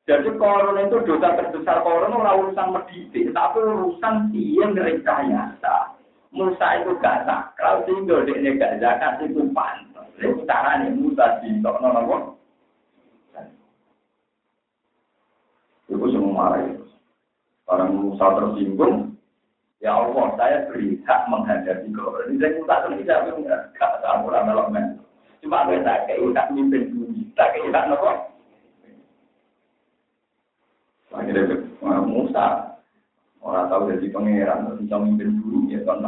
Jadi 0.06 0.30
koron 0.38 0.78
itu 0.78 0.96
dosa 1.02 1.34
terbesar 1.34 1.82
koron 1.82 2.14
ora 2.14 2.38
urusan 2.38 2.70
mendidik, 2.70 3.34
tapi 3.34 3.58
urusan 3.58 4.30
dia 4.30 4.64
merekayasa. 4.70 5.98
Musa 6.30 6.66
itu 6.78 6.94
gak 7.02 7.26
sakral, 7.26 7.82
sehingga 7.82 8.22
dia 8.30 8.54
gak 8.54 8.78
zakat 8.78 9.26
itu 9.26 9.42
pantas. 9.50 10.06
Itu 10.22 10.46
caranya 10.46 10.94
Musa 10.94 11.42
di 11.42 11.58
Nopo. 11.58 12.38
Itu 15.90 16.06
semua 16.14 16.54
marah. 16.54 16.85
Orang 17.66 17.98
Musa 17.98 18.26
tersinggung, 18.38 19.18
ya 19.82 19.98
Allah, 19.98 20.38
saya 20.38 20.70
beri 20.70 21.02
hak 21.02 21.26
menghadapi 21.26 21.90
koron. 21.90 22.30
Ini 22.30 22.38
saya 22.38 22.50
Musa 22.62 22.74
tersinggung, 22.86 23.38
gak 23.74 23.92
tahu 24.02 24.30
orang 24.30 24.46
melok 24.46 24.68
Cuma 25.42 25.66
saya 25.66 26.06
kayak 26.06 26.30
tak 26.34 26.50
mimpin 26.54 26.94
bumi, 26.94 27.26
tak 27.34 27.54
kayak 27.54 27.74
tak 27.74 27.86
nopo. 27.90 28.10
Akhirnya 31.14 31.58
Musa, 32.06 32.76
Orang 33.46 33.70
tahu 33.70 33.94
jadi 33.94 34.10
pangeran, 34.10 34.66
terus 34.66 34.82
bisa 34.82 34.96
mimpin 34.98 35.38
dulu, 35.38 35.70
ya 35.70 35.78
kan. 35.86 36.02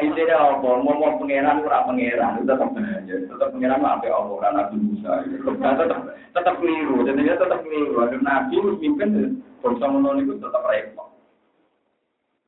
Intinya 0.00 0.56
apa? 0.56 0.68
Ngomong 0.80 1.20
pangeran, 1.20 1.60
ora 1.68 1.84
pangeran, 1.84 2.48
tetap 2.48 2.72
ya, 3.04 3.16
tetap 3.28 3.48
pangeran 3.52 3.84
apa 3.84 4.08
apa 4.08 4.32
orang 4.32 4.54
Nabi 4.56 4.76
Musa. 4.80 5.20
Tetap 5.20 6.00
tetap 6.32 6.54
keliru, 6.64 7.04
jadinya 7.04 7.36
tetap 7.36 7.60
keliru. 7.60 8.00
Ada 8.00 8.16
Nabi 8.24 8.56
mimpin, 8.80 9.44
bangsa 9.60 9.84
menolak 9.84 10.24
itu 10.24 10.40
tetap 10.40 10.64
repot. 10.64 11.12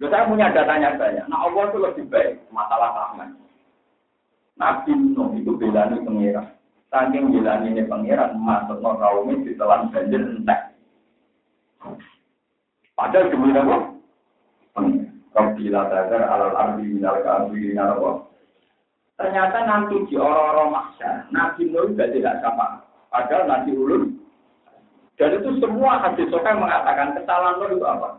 Loh, 0.03 0.09
saya 0.11 0.27
punya 0.27 0.51
datanya 0.51 0.97
saya. 0.97 1.23
Nah 1.29 1.47
Allah 1.47 1.71
itu 1.71 1.79
lebih 1.79 2.05
baik 2.11 2.43
masalah 2.51 2.91
rahmat. 2.97 3.31
Nabi 4.59 4.91
Nuh 4.97 5.37
itu 5.39 5.53
belani 5.55 6.03
pangeran. 6.03 6.49
Saking 6.91 7.31
belani 7.31 7.75
ini 7.75 7.85
pangeran, 7.85 8.39
masuk 8.39 8.79
no 8.81 8.97
kaumnya 8.99 9.43
ditelan 9.43 9.91
banjir 9.93 10.23
entek. 10.23 10.61
Padahal 12.95 13.31
demi 13.31 13.51
apa? 13.51 13.94
Rabbil 15.35 15.75
tazar 15.75 16.23
alal 16.31 16.55
ardi 16.55 16.95
minal 16.95 17.19
kafirin 17.27 17.83
apa? 17.83 18.31
Ternyata 19.19 19.59
nanti 19.67 19.99
di 20.11 20.15
orang-orang 20.19 20.75
maksa, 20.75 21.27
Nabi 21.31 21.71
Nuh 21.71 21.91
juga 21.91 22.11
tidak 22.11 22.39
sama. 22.43 22.83
Padahal 23.11 23.47
Nabi 23.47 23.71
Ulun. 23.75 24.19
Dan 25.15 25.39
itu 25.39 25.63
semua 25.63 26.03
hadis 26.03 26.27
sokai 26.31 26.59
mengatakan 26.59 27.15
kesalahan 27.19 27.59
Nuh 27.63 27.71
itu 27.75 27.87
apa? 27.87 28.19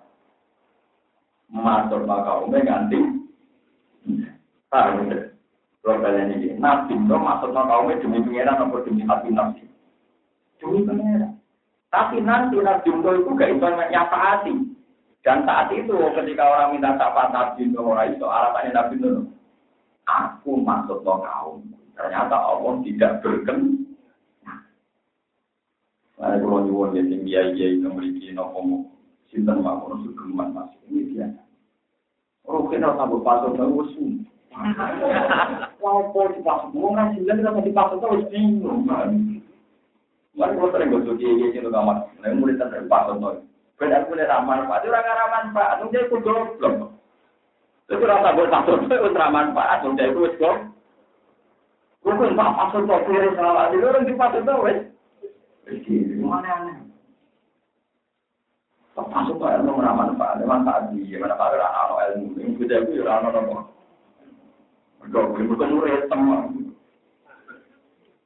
Masuk 1.51 2.03
maka 2.07 2.43
umumnya 2.43 2.67
ganti. 2.67 2.99
Paham 4.71 5.11
ya? 5.11 5.31
Kalau 5.83 6.01
kalian 6.03 6.35
ini, 6.35 6.47
Nabi 6.59 6.95
Nuh 6.95 7.19
masuk 7.19 7.51
maka 7.51 7.79
umumnya 7.79 7.99
demi 7.99 8.23
pengiran 8.23 8.59
atau 8.59 8.83
demi 8.83 9.03
hati 9.07 9.29
Nabi? 9.31 9.63
Demi 10.63 10.79
pengiran. 10.83 11.35
Tapi 11.91 12.23
nanti 12.23 12.55
Nabi 12.59 12.87
Nuh 12.91 13.15
itu 13.19 13.31
gak 13.35 13.51
bisa 13.55 14.15
hati. 14.15 14.75
Dan 15.25 15.41
saat 15.41 15.73
itu 15.73 15.97
ketika 16.13 16.45
orang 16.45 16.77
minta 16.77 16.93
syafaat 17.01 17.33
Nabi 17.33 17.73
Nuh, 17.73 17.97
itu 18.05 18.25
alasannya 18.29 18.77
Nabi 18.77 18.95
Nuh. 19.01 19.25
Aku 20.05 20.61
masuk 20.61 21.01
ke 21.01 21.13
kaum. 21.25 21.65
Ternyata 21.97 22.37
Allah 22.37 22.77
tidak 22.85 23.25
berken. 23.25 23.89
Nah, 26.15 26.37
kalau 26.37 26.61
nyuwun 26.61 26.93
ya 27.25 27.41
yang 27.41 27.89
memiliki 27.89 28.37
nopo 28.37 28.85
sinten 29.33 29.65
mawon 29.65 30.05
sugeman 30.05 30.53
masuk 30.53 30.77
ini 30.93 31.17
dia. 31.17 31.27
Oh, 32.45 32.69
kena 32.69 32.93
tambah 32.93 33.25
pasal 33.25 33.57
bagus. 33.57 33.97
Wah, 35.81 35.99
kok 36.13 36.31
dipasok, 36.37 36.69
mau 36.71 36.93
ngasih 36.93 37.25
lagi 37.25 37.65
dipasok 37.65 37.97
terus 37.97 38.29
bingung. 38.29 38.85
Mari 38.87 40.53
kalau 40.55 40.71
sering 40.71 40.93
gosok 40.93 41.17
kiai 41.17 41.49
kiai 41.51 41.59
itu 41.59 41.69
kamar, 41.73 42.07
pasal. 42.87 43.41
Benar 43.75 44.07
ramah 44.07 44.63
manfaat, 44.63 44.87
orang 44.87 45.31
manfaat, 45.35 45.83
goblok. 45.91 46.95
Itu 47.91 48.03
pasal 48.47 48.79
ramah 49.11 49.51
manfaat, 49.51 49.83
goblok. 49.83 50.57
Bukan 52.05 52.37
pak 52.37 52.53
pasal 52.53 52.85
tuh 52.85 53.01
kiri 53.09 53.33
salah, 53.33 53.73
itu 53.73 53.81
orang 53.81 54.05
di 54.05 54.13
pasal 54.13 54.45
wes. 54.61 54.79
Mana 56.21 56.49
aneh. 56.61 56.77
Masuk 58.95 59.43
ke 59.43 59.47
ilmu 59.59 59.83
ramah 59.83 60.13
manfaat, 60.13 60.39
manfaat 60.45 60.95
dia, 60.95 61.19
manfaat 61.19 61.59
orang 61.59 62.15
ilmu, 62.15 62.39
yang 62.39 62.55
Bukan 65.05 65.69
murid. 65.75 66.07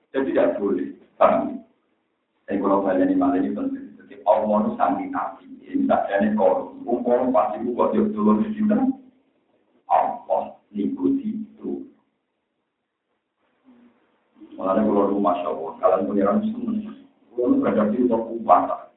Jadi 0.10 0.34
tidak 0.34 0.58
boleh. 0.58 0.89
Tapi 1.20 2.58
kalau 2.58 2.82
kalian 2.82 3.14
ini 3.14 3.20
malah 3.20 3.38
ini 3.38 3.54
penting. 3.54 3.88
Jadi 4.30 4.45
Allah 4.45 4.57
itu 4.61 4.71
sangat 4.77 5.07
nabi. 5.09 5.45
Ini 5.65 5.89
tak 5.89 6.05
ada 6.05 6.30
korup. 6.38 6.77
Umum 6.86 7.34
pasti 7.34 7.57
buka 7.65 7.89
dia 7.93 8.05
dulu 8.13 8.45
di 8.45 8.53
sini. 8.53 8.77
Allah 9.89 10.53
ngikuti 10.69 11.30
itu. 11.34 11.89
Malah 14.53 14.86
kalau 14.86 15.09
rumah 15.09 15.34
Allah, 15.41 15.73
kalian 15.82 16.05
pengiran 16.05 16.38
semua. 16.45 16.93
Kalau 17.34 17.57
berhadapi 17.57 17.97
untuk 18.05 18.21
upah 18.38 18.91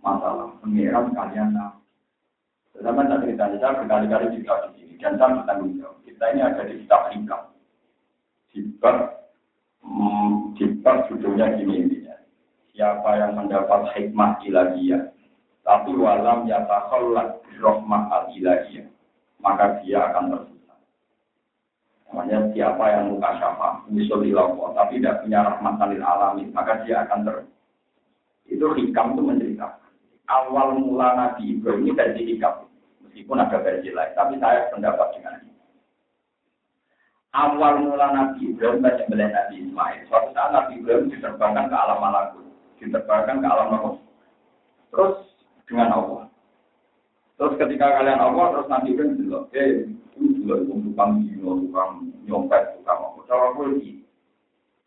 masalah 0.00 0.48
pengiran 0.64 1.12
kalian. 1.12 1.60
Sedangkan 2.72 3.10
tak 3.12 3.20
cerita 3.26 3.44
saya 3.60 3.76
berkali-kali 3.84 4.40
juga 4.40 4.70
di 4.72 4.80
sini 4.80 4.94
dan 4.96 5.20
saya 5.20 5.44
bertanggung 5.44 5.76
jawab. 5.76 6.00
Kita 6.08 6.24
ini 6.32 6.40
ada 6.40 6.62
di 6.64 6.74
kitab 6.80 7.12
hikam. 7.12 7.42
Jibat, 8.54 8.96
hmm, 9.84 10.56
jibat 10.56 10.96
judulnya 11.10 11.58
gini 11.60 11.74
intinya 11.84 12.19
siapa 12.80 13.10
yang 13.20 13.36
mendapat 13.36 13.92
hikmah 13.92 14.40
ilahiyah, 14.40 15.12
tapi 15.68 15.92
walam 16.00 16.48
yatakhallat 16.48 17.44
rohmah 17.60 18.08
al 18.08 18.24
ilahiyah, 18.32 18.88
maka 19.44 19.84
dia 19.84 20.08
akan 20.08 20.32
tersesat. 20.32 20.80
Namanya 22.08 22.48
siapa 22.56 22.84
yang 22.88 23.12
muka 23.12 23.36
syafa, 23.36 23.84
ilallah, 23.92 24.68
tapi 24.72 24.96
tidak 24.96 25.20
punya 25.20 25.44
rahmat 25.44 25.76
salil 25.76 26.00
alamin, 26.00 26.48
maka 26.56 26.80
dia 26.88 27.04
akan 27.04 27.20
ter. 27.28 27.36
Itu 28.48 28.72
hikam 28.72 29.12
itu 29.12 29.22
menceritakan. 29.28 29.92
Awal 30.24 30.80
mula 30.80 31.08
Nabi 31.20 31.60
Ibrahim 31.60 31.84
ini 31.84 31.92
dari 31.92 32.22
hikam, 32.32 32.64
meskipun 33.04 33.44
ada 33.44 33.60
versi 33.60 33.92
lain, 33.92 34.16
tapi 34.16 34.40
saya 34.40 34.72
pendapat 34.72 35.20
dengan 35.20 35.36
ini. 35.44 35.52
Awal 37.36 37.84
mula 37.84 38.08
Nabi 38.08 38.56
Ibrahim 38.56 38.80
banyak 38.80 39.06
melihat 39.12 39.36
Nabi 39.36 39.68
Ismail. 39.68 40.00
Suatu 40.08 40.32
saat 40.32 40.50
Nabi 40.56 40.80
Ibrahim 40.80 41.12
diterbangkan 41.12 41.68
ke 41.68 41.76
alam 41.76 42.00
malakut 42.00 42.49
diterbangkan 42.80 43.44
ke 43.44 43.46
alam 43.46 43.68
Allah. 43.76 43.94
Terus 44.90 45.14
dengan 45.68 45.90
Allah. 45.94 46.22
Terus 47.40 47.56
ketika 47.56 47.86
kalian 47.96 48.20
Allah, 48.20 48.46
terus 48.52 48.68
nanti 48.68 48.92
kan 48.92 49.16
bilang, 49.16 49.48
eh, 49.56 49.88
itu 50.12 50.44
juga 50.44 50.60
tukang 50.60 51.24
dino, 51.24 51.56
tukang 51.64 52.12
nyopet, 52.28 52.76
tukang 52.76 53.00
apa. 53.00 53.20
Cara 53.24 53.46
gue 53.56 53.66
ini, 53.80 53.90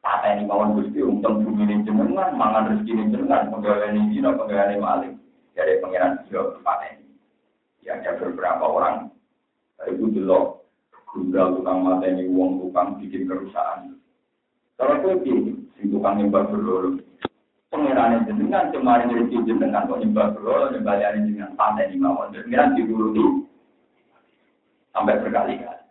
kata 0.06 0.28
ini 0.38 0.44
kawan 0.46 0.78
gusti, 0.78 1.00
untung 1.02 1.42
bumi 1.42 1.66
ini 1.66 1.82
jenengan, 1.82 2.38
mangan 2.38 2.70
rezeki 2.70 2.92
ini 2.94 3.04
jenengan, 3.10 3.50
pegawai 3.50 3.90
ini 3.90 4.02
dino, 4.14 4.30
pegawai 4.38 4.70
ini 4.70 4.78
maling. 4.78 5.16
Jadi 5.58 5.82
pengiran 5.82 6.22
kata 6.30 6.86
ini. 6.94 7.08
Ya, 7.82 7.98
ada 7.98 8.22
beberapa 8.22 8.64
orang, 8.70 9.10
itu 9.90 10.14
jelok, 10.14 10.62
gundal 11.10 11.58
tukang 11.58 11.82
mata 11.82 12.06
ini, 12.06 12.30
uang 12.30 12.62
tukang 12.70 13.02
bikin 13.02 13.26
kerusakan. 13.26 13.98
Cara 14.78 15.02
gue 15.02 15.26
ini, 15.26 15.58
si 15.74 15.90
tukang 15.90 16.22
nyembah 16.22 16.54
berlulu, 16.54 17.02
pengirannya 17.74 18.30
jenengan 18.30 18.70
kemarin 18.70 19.10
rezeki 19.10 19.50
jenengan 19.50 19.90
kok 19.90 19.98
nyembah 19.98 20.38
bro 20.38 20.70
nyembah 20.70 20.94
dari 21.02 21.26
jenengan 21.26 21.58
pantai 21.58 21.90
di 21.90 21.98
mawon. 21.98 22.30
Pengiran 22.30 22.78
diuruti 22.78 23.26
sampai 24.94 25.18
berkali-kali. 25.18 25.82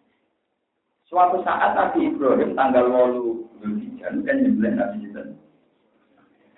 Suatu 1.11 1.43
saat 1.43 1.74
Nabi 1.74 2.14
Ibrahim 2.14 2.55
tanggal 2.55 2.87
walu 2.87 3.51
Zulhijjah 3.59 4.14
kan 4.22 4.37
nyembelih 4.39 4.72
Nabi 4.78 4.97
Ibrahim 5.11 5.37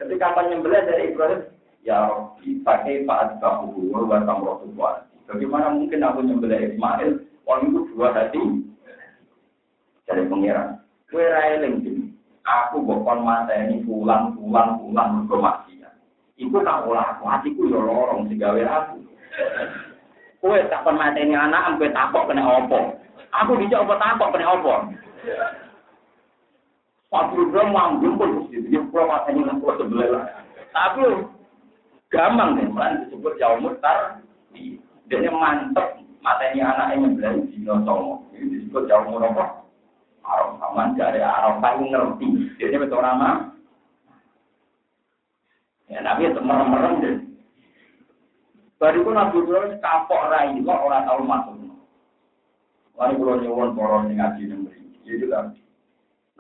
ketika 0.05 0.37
apa 0.37 0.41
nyembelih 0.53 0.83
dari 0.85 1.05
Ibrahim? 1.11 1.41
Ya 1.85 2.09
Rabbi 2.09 2.65
pakai 2.65 3.05
Pak 3.05 3.45
Bahu 3.45 3.93
wa 3.93 4.21
tamroh 4.25 4.65
bagaimana 5.29 5.73
mungkin 5.73 6.01
aku 6.01 6.21
nyembelih 6.25 6.77
Ismail? 6.77 7.25
Orang 7.45 7.73
itu 7.73 7.81
dua 7.93 8.09
hati. 8.17 8.41
Dari 10.05 10.25
pengiran 10.29 10.81
kue 11.09 11.25
railing 11.25 11.85
aku 12.45 12.85
bokon 12.85 13.25
mata 13.25 13.57
ini 13.57 13.81
pulang 13.83 14.37
pulang 14.37 14.77
pulang 14.79 15.09
mergo 15.25 15.37
maksiat. 15.41 15.93
Iku 16.37 16.61
tak 16.61 16.85
olah 16.85 17.17
aku 17.17 17.25
hatiku 17.25 17.67
yo 17.73 17.81
lorong 17.81 18.29
digawe 18.29 18.61
aku. 18.61 19.01
Kowe 20.45 20.59
tak 20.69 20.85
kon 20.85 21.01
mata 21.01 21.17
ini 21.17 21.33
anak 21.33 21.73
ampe 21.73 21.89
takok 21.89 22.29
kena 22.29 22.45
opo. 22.45 23.01
Aku 23.33 23.57
dijak 23.57 23.89
opo 23.89 23.97
takok 23.97 24.31
kena 24.37 24.53
opo. 24.61 24.75
Waktu 27.09 27.47
gue 27.47 27.65
manggung 27.71 28.19
pun 28.19 28.31
mesti 28.43 28.59
dia 28.69 28.83
pulau 28.91 29.09
mata 29.09 29.33
ini 29.33 29.47
aku 29.49 29.71
sebelah. 29.79 30.27
Tapi 30.75 31.07
gampang 32.11 32.59
nih, 32.59 32.67
kan 32.75 33.07
disebut 33.07 33.39
jauh 33.39 33.63
mutar. 33.63 34.19
Dia 35.07 35.31
mantep 35.31 36.03
mata 36.19 36.45
ini 36.51 36.67
anak 36.67 36.99
yang 36.99 37.15
belajar 37.15 37.47
di 37.47 37.63
Nosomo. 37.63 38.27
Ini 38.35 38.67
disebut 38.67 38.91
jauh 38.91 39.07
mutar. 39.07 39.64
Arab 40.25 40.57
sama 40.57 40.97
dari 40.97 41.21
Arab 41.21 41.61
paling 41.61 41.93
ngerti. 41.93 42.27
Jadi 42.57 42.75
betul 42.81 43.05
nama. 43.05 43.53
Ya 45.93 46.01
Nabi 46.01 46.33
itu 46.33 46.41
merem-merem 46.41 46.93
deh. 47.05 47.17
Baru 48.81 49.05
pun 49.05 49.15
Nabi 49.15 49.37
Ibrahim 49.45 49.77
kapok 49.85 50.23
rai 50.33 50.57
kok 50.57 50.83
orang 50.89 51.05
tahu 51.05 51.21
masuk. 51.29 51.57
Lalu 52.95 53.15
kalau 53.21 53.37
nyuwun 53.43 53.71
poros 53.77 54.07
yang 54.09 54.17
ngaji 54.23 54.43
memberi. 54.49 54.83
Jadi 55.05 55.27
kan. 55.29 55.47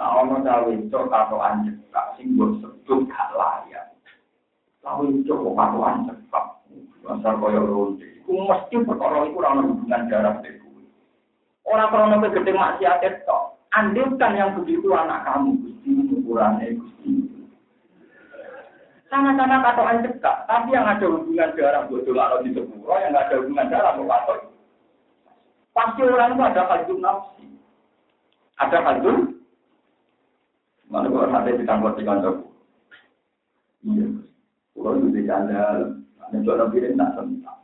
Nah 0.00 0.08
orang 0.24 0.42
tahu 0.48 0.72
itu 0.72 0.98
kapok 1.12 1.44
anjek. 1.44 1.76
Kak 1.92 2.16
sing 2.16 2.34
buat 2.34 2.56
sebut 2.64 3.04
gak 3.12 3.30
layak. 3.36 3.92
Tahu 4.80 5.12
itu 5.12 5.28
kok 5.30 5.56
kapok 5.60 5.84
anjek. 5.84 6.16
Dasar 7.04 7.36
kaya 7.36 7.60
ronde. 7.60 8.08
Iku 8.24 8.32
mesti 8.48 8.80
perkara 8.80 9.28
itu 9.28 9.36
orang 9.36 9.68
hubungan 9.68 10.08
jarak 10.08 10.40
deh. 10.40 10.56
Orang 11.68 12.12
nabi 12.12 12.32
gede 12.32 12.52
maksiat 12.52 13.04
itu 13.04 13.38
Andilkan 13.74 14.38
yang 14.38 14.54
begitu 14.54 14.86
anak 14.94 15.26
kamu, 15.26 15.58
Gusti, 15.66 15.90
ukurannya 16.14 16.78
Gusti. 16.78 17.26
Sama-sama 19.10 19.62
katokan 19.62 20.02
cekak, 20.06 20.36
tapi 20.46 20.74
yang 20.74 20.86
ada 20.86 21.06
hubungan 21.06 21.54
darah 21.54 21.86
bodoh 21.86 22.14
kalau 22.14 22.42
di 22.42 22.50
sepuro, 22.54 22.94
yang 22.98 23.14
ada 23.14 23.34
hubungan 23.38 23.70
darah 23.70 23.94
mau. 23.98 24.34
Pasti 25.74 26.06
orang 26.06 26.38
itu 26.38 26.42
ada 26.42 26.62
kalbun 26.70 26.98
nafsi. 27.02 27.46
Ada 28.62 28.78
kalbun. 28.78 29.18
Mana 30.86 31.10
kalau 31.10 31.30
nanti 31.30 31.58
ditangkap 31.58 31.94
di 31.98 32.02
kantor. 32.06 32.34
Iya. 33.82 34.06
Kalau 34.74 34.98
itu 35.02 35.08
dicandal, 35.18 35.78
ada 36.22 36.36
jualan 36.42 36.70
piring 36.70 36.94
tak 36.94 37.10
sentak. 37.18 37.58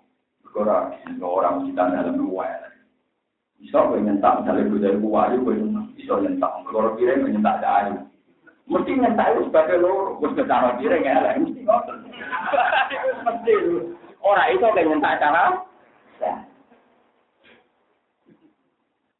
Orang 0.50 0.90
orang 1.22 1.56
kita 1.70 1.82
dalam 1.86 2.18
luar. 2.18 2.70
Bisa 3.62 3.76
gue 3.86 4.02
nyentak, 4.02 4.42
misalnya 4.42 4.66
gue 4.72 4.80
dari 4.82 4.98
buah, 4.98 5.30
gue 5.36 5.54
bisa 5.94 6.14
nyentak. 6.20 6.52
Kalau 6.66 6.94
piring 6.98 7.26
nyentak 7.26 7.58
dari 7.62 7.94
Mesti 8.70 8.92
nyentak 8.94 9.34
itu 9.34 9.50
sebagai 9.50 9.82
loro, 9.82 10.22
gue 10.22 10.30
secara 10.38 10.78
piring 10.78 11.02
ya, 11.02 11.18
lah. 11.18 11.34
Mesti 11.34 11.60
ngotot. 11.66 11.96
Mesti 13.26 13.52
Orang 14.20 14.48
itu 14.52 14.66
kayak 14.68 14.86
nyentak 14.86 15.18
cara. 15.18 15.44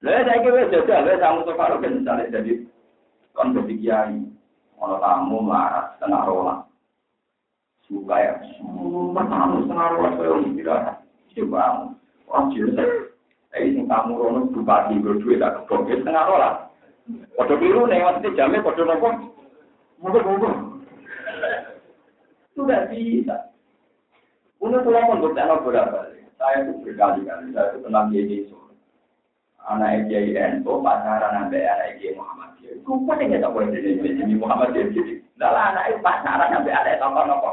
Lalu 0.01 0.25
saya 0.25 0.41
kira 0.41 0.73
jajal, 0.73 1.01
lalu 1.05 1.21
sama 1.21 1.41
Sofaro 1.45 1.77
kan 1.77 1.93
misalnya 2.01 2.33
jadi 2.33 2.53
kondisi 3.37 3.85
kiai, 3.85 4.17
ono 4.81 4.97
tamu 4.97 5.45
marah 5.45 5.93
setengah 5.97 6.25
rola, 6.25 6.55
suka 7.85 8.17
ya, 8.17 8.33
semua 8.57 9.21
tamu 9.29 9.69
setengah 9.69 9.89
rola 9.93 10.09
saya 10.17 10.41
tidak, 10.57 10.81
coba, 11.37 11.93
orang 12.33 12.49
jelas, 12.57 13.10
eh 13.51 13.67
ini 13.67 13.83
tamu 13.91 14.15
rono 14.15 14.47
bupati 14.51 15.03
berdua 15.03 15.43
tak 15.43 15.53
kebongkir 15.67 15.99
setengah 16.01 16.25
rola, 16.27 16.51
biru 17.59 17.83
nih, 17.91 17.99
maksudnya 17.99 18.37
jamnya 18.39 18.63
waduh 18.63 18.85
nopo, 18.87 19.09
Monggo-monggo. 20.01 20.81
Sudah 22.57 22.89
bisa. 22.89 23.53
Untuk 24.61 24.85
pulau 24.85 25.09
pun 25.09 25.25
bertanya 25.25 25.61
berapa 25.65 26.13
Saya 26.41 26.65
itu 26.65 26.73
berkali-kali, 26.85 27.53
saya 27.53 27.77
itu 27.77 27.85
kenal 27.85 28.09
dia 28.09 28.25
Yesus. 28.25 28.57
Anak 29.61 30.09
Kiai 30.09 30.33
Ento, 30.33 30.81
pacaran 30.81 31.37
sampai 31.37 31.69
anak 31.69 32.01
Kiai 32.01 32.17
Muhammad. 32.17 32.57
Kumpul 32.81 33.21
ini 33.21 33.37
tak 33.37 33.53
boleh 33.53 33.69
jadi 33.77 34.01
jadi 34.01 34.35
Muhammad 34.41 34.73
jadi. 34.73 35.21
Dalam 35.37 35.77
anak 35.77 35.93
itu 35.93 35.99
pacaran 36.01 36.49
sampai 36.49 36.73
anak 36.73 36.97
tokoh 36.97 37.25
nopo. 37.29 37.51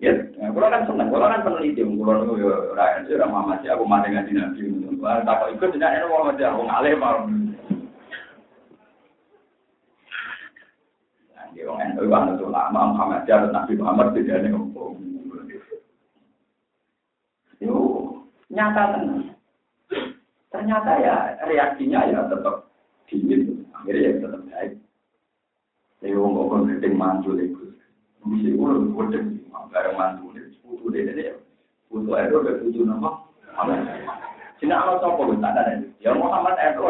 Ya, 0.00 0.16
kalau 0.40 0.72
kan 0.72 0.88
seneng, 0.88 1.12
kalau 1.12 1.28
kan 1.28 1.44
peneliti, 1.44 1.84
kalau 1.84 2.24
itu 2.24 2.40
ya 2.40 2.72
rakyat 2.72 3.04
itu 3.04 3.20
Muhammad 3.20 3.60
aku 3.68 3.84
mati 3.84 4.08
ngaji 4.08 4.32
nabi. 4.32 4.60
Tak 4.96 5.52
ikut 5.52 5.76
tidak 5.76 5.92
enak 5.92 6.08
Muhammad 6.08 6.40
aku 6.40 6.62
ngalih 6.64 6.94
mau. 6.96 7.20
Ya 11.60 11.68
wong 11.68 11.82
ento 11.84 12.00
iku 12.06 12.14
ana 12.16 12.32
ulama 12.40 12.80
Muhammad 12.96 13.28
ya 13.28 13.44
Nabi 13.44 13.76
Muhammad 13.76 14.16
bedane 14.16 14.48
opo. 14.56 14.96
Yo 17.60 17.76
nyata 18.48 18.96
tenan. 18.96 19.36
Ternyata 20.48 20.92
ya 21.04 21.36
reaksinya 21.44 22.08
ya 22.08 22.24
tetap 22.32 22.72
dingin, 23.12 23.68
akhirnya 23.76 24.00
ya 24.08 24.12
tetap 24.24 24.40
baik. 24.48 24.72
Saya 26.00 26.16
wong 26.16 26.32
kok 26.32 26.48
kon 26.48 26.68
gedeng 26.72 26.94
mantul 26.96 27.36
iku. 27.36 27.59
Mesti 28.20 28.52
urut 28.52 28.92
gedeng 28.92 29.40
bareng 29.70 29.94
mantul 29.94 30.34
itu 30.34 30.58
putu 30.66 30.90
dene 30.90 31.12
ya. 31.16 31.34
Putu 31.86 32.10
itu 32.10 32.34
udah 32.36 32.54
putu 32.60 32.80
nama. 32.82 33.10
Cina 34.60 34.76
Allah 34.76 35.00
sapa 35.00 35.20
kok 35.24 35.40
tak 35.40 35.56
ada. 35.56 35.72
Ya 36.02 36.10
Muhammad 36.12 36.58
itu. 36.58 36.82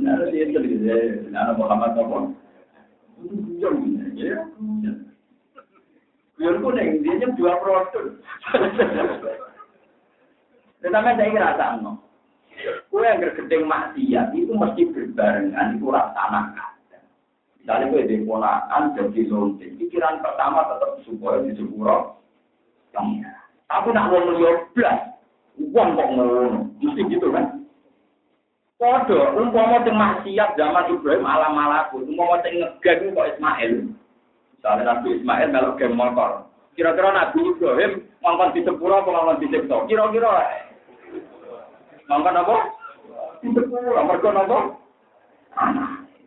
Nah, 0.00 0.16
dia 0.32 0.46
gitu. 0.48 0.86
Nah, 1.28 1.52
Muhammad 1.58 1.98
apa? 1.98 2.18
Jom, 3.60 3.76
ya. 4.16 4.38
Biar 6.40 6.56
kuning, 6.56 7.04
dia 7.04 7.20
nya 7.20 7.28
dua 7.36 7.52
produk. 7.60 8.16
Tetapi 10.80 11.10
saya 11.20 11.32
kira 11.36 11.50
sama. 11.60 12.00
Kue 12.90 13.06
yang 13.06 13.22
gergedeng 13.22 13.70
maksiat 13.70 14.34
itu 14.34 14.50
mesti 14.50 14.82
berbarengan 14.90 15.78
itu 15.78 15.86
rasa 15.94 16.20
anak 16.26 16.58
Misalnya 17.60 17.92
kue 17.92 18.02
di 18.08 18.16
ponakan 18.26 18.98
jadi 18.98 19.20
lonting, 19.30 19.78
pikiran 19.78 20.18
pertama 20.24 20.66
tetap 20.66 20.98
supaya 21.06 21.44
di 21.44 21.54
sepuro. 21.54 22.18
Aku 23.70 23.94
nak 23.94 24.10
mau 24.10 24.26
blas, 24.74 24.98
uang 25.54 25.88
kok 25.94 26.08
ngono, 26.10 26.66
mesti 26.82 27.06
gitu 27.06 27.30
kan? 27.30 27.62
Podo, 28.80 29.36
umpama 29.36 29.84
sing 29.84 29.92
maksiat 29.92 30.56
zaman 30.56 30.88
Ibrahim 30.88 31.28
alam 31.28 31.52
malaku, 31.52 32.00
umpama 32.00 32.40
sing 32.40 32.64
ngegeng 32.64 33.12
kok 33.12 33.28
Ismail. 33.36 33.92
Misalnya 34.56 34.82
Nabi 34.88 35.20
Ismail 35.20 35.48
melok 35.52 35.76
geng 35.76 35.92
motor. 35.92 36.48
Kira-kira 36.74 37.12
Nabi 37.12 37.44
Ibrahim 37.44 38.08
ngongkon 38.24 38.56
di 38.56 38.64
sepura 38.64 39.04
apa 39.04 39.08
ngongkon 39.12 39.40
di 39.44 39.46
sektor? 39.52 39.84
Kira-kira 39.84 40.32
ngongkon 42.08 42.40
apa? 42.40 42.56
Mereka 43.40 44.28
apa? 44.36 44.58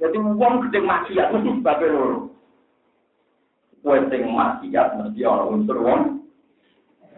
Jadi 0.01 0.17
uang 0.19 0.53
gede 0.67 0.79
maksiat 0.83 1.31
mesti 1.31 1.51
sebagai 1.61 1.89
loro. 1.93 2.17
Kue 3.85 3.99
sing 4.09 4.21
maksiat 4.33 4.87
mesti 4.99 5.21
orang 5.23 5.51
unsur 5.59 5.79
wong 5.79 6.01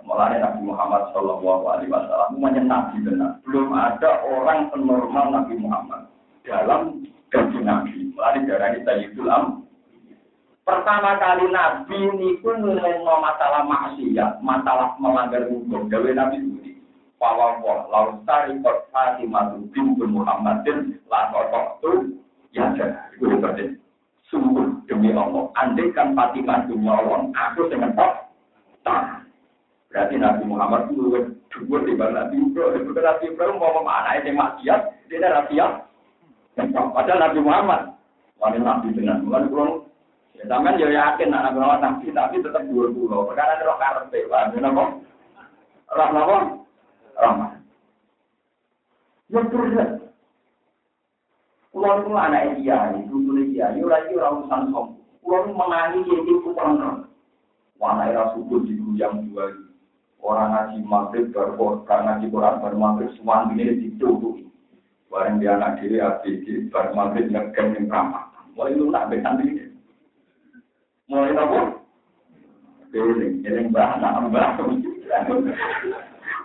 Mulai 0.05 0.37
Nabi 0.37 0.61
Muhammad 0.69 1.09
Shallallahu 1.17 1.65
Alaihi 1.65 1.89
Wasallam 1.89 2.37
menyenangi 2.37 3.01
benar. 3.01 3.41
Belum 3.41 3.73
ada 3.73 4.21
orang 4.21 4.69
penormal 4.69 5.33
Nabi 5.33 5.57
Muhammad 5.57 6.05
dalam 6.45 7.09
gaji 7.33 7.59
Nabi. 7.65 8.13
Mulai 8.13 8.45
dari 8.45 8.85
Sayyidul 8.85 9.33
Am. 9.33 9.65
Pertama 10.61 11.17
kali 11.17 11.49
Nabi 11.49 11.97
ini 11.97 12.37
pun 12.37 12.61
ngomong 12.61 13.17
masalah 13.17 13.65
maksiat, 13.65 14.45
masalah 14.45 14.93
melanggar 15.01 15.49
hukum. 15.49 15.89
Gawe 15.89 16.09
Nabi 16.13 16.37
Pawawah, 17.25 17.89
lalu 17.89 18.13
tari 18.29 18.53
kot 18.61 18.85
Fatimah 18.93 19.57
bin 19.73 19.97
Muhammadin 19.97 20.93
la 21.09 21.33
kotok 21.33 21.81
tu 21.81 22.21
ya 22.53 22.69
jangan. 22.77 23.09
Itu 23.17 23.33
hebatnya. 23.33 23.73
Sungguh 24.29 24.85
demi 24.85 25.09
Allah. 25.09 25.49
Andai 25.57 25.89
kan 25.97 26.13
Fatimah 26.13 26.69
bin 26.69 26.85
Allah, 26.85 27.25
aku 27.33 27.65
dengan 27.73 27.97
tak. 27.97 28.29
Berarti 29.89 30.21
Nabi 30.21 30.43
Muhammad 30.45 30.93
itu 30.93 31.33
dua 31.65 31.77
di 31.81 31.97
Nabi 31.97 32.35
Ibrahim. 32.45 32.93
Nabi 32.93 33.25
Ibrahim 33.33 33.57
mau 33.57 33.81
mana 33.81 34.21
yang 34.21 34.37
maksiat, 34.37 35.09
dia 35.09 35.17
ada 35.17 35.41
rahasia. 35.41 35.65
Padahal 36.93 37.25
Nabi 37.25 37.39
Muhammad, 37.41 37.81
wali 38.37 38.61
Nabi 38.61 38.93
dengan 38.93 39.25
bukan 39.25 39.49
kurang. 39.49 39.73
Ya 40.37 40.45
sampean 40.45 40.77
ya 40.77 40.93
yakin 40.93 41.33
nak 41.33 41.49
Nabi 41.49 41.57
Muhammad 41.57 41.81
Nabi, 41.81 42.05
tapi 42.13 42.43
tetap 42.45 42.61
dua 42.69 42.85
pulau. 42.93 43.25
Perkara 43.25 43.57
itu 43.57 43.65
roh 43.65 43.77
karpe, 43.81 44.19
paham 44.29 44.53
ya 44.53 44.59
napa? 44.61 44.83
Roh 45.89 46.09
napa? 46.13 46.64
Rahmat. 47.15 47.51
Ya 49.31 49.41
terus. 49.49 49.75
Kulo 51.75 51.91
itu 51.99 52.11
anak 52.15 52.55
dia, 52.63 52.95
itu 53.03 53.15
tulis 53.27 53.51
dia, 53.51 53.75
yo 53.75 53.91
lagi 53.91 54.15
orang 54.15 54.47
urusan 54.47 54.61
som. 54.71 54.87
Kulo 55.19 55.51
menangi 55.51 56.07
dia 56.07 56.19
itu. 56.23 56.55
Wana 57.75 58.07
era 58.07 58.31
subuh 58.31 58.63
di 58.63 58.79
jam 58.95 59.27
dua 59.27 59.51
orang 60.23 60.51
ngaji 60.55 60.77
maghrib 60.87 61.25
baru 61.35 61.83
karena 61.85 62.17
ngaji 62.17 62.31
Quran 62.31 62.61
baru 62.63 62.77
maghrib 62.79 63.11
semua 63.19 63.45
ini 63.51 63.83
ditutupi. 63.83 64.47
Barang 65.11 65.37
dia 65.37 65.59
anak 65.59 65.83
diri 65.83 66.01
ABG 66.01 66.71
baru 66.71 66.91
maghrib 66.95 67.29
ngekem 67.29 67.75
yang 67.77 67.91
ramah. 67.91 68.31
Mulai 68.55 68.73
itu 68.73 68.83
nak 68.87 69.07
besan 69.11 69.43
ini. 69.43 69.65
Mulai 71.11 71.35
apa? 71.35 71.59
Keling, 72.95 73.43
keling 73.43 73.67
bah, 73.75 73.99
anak 73.99 74.31
mbah. 74.31 74.55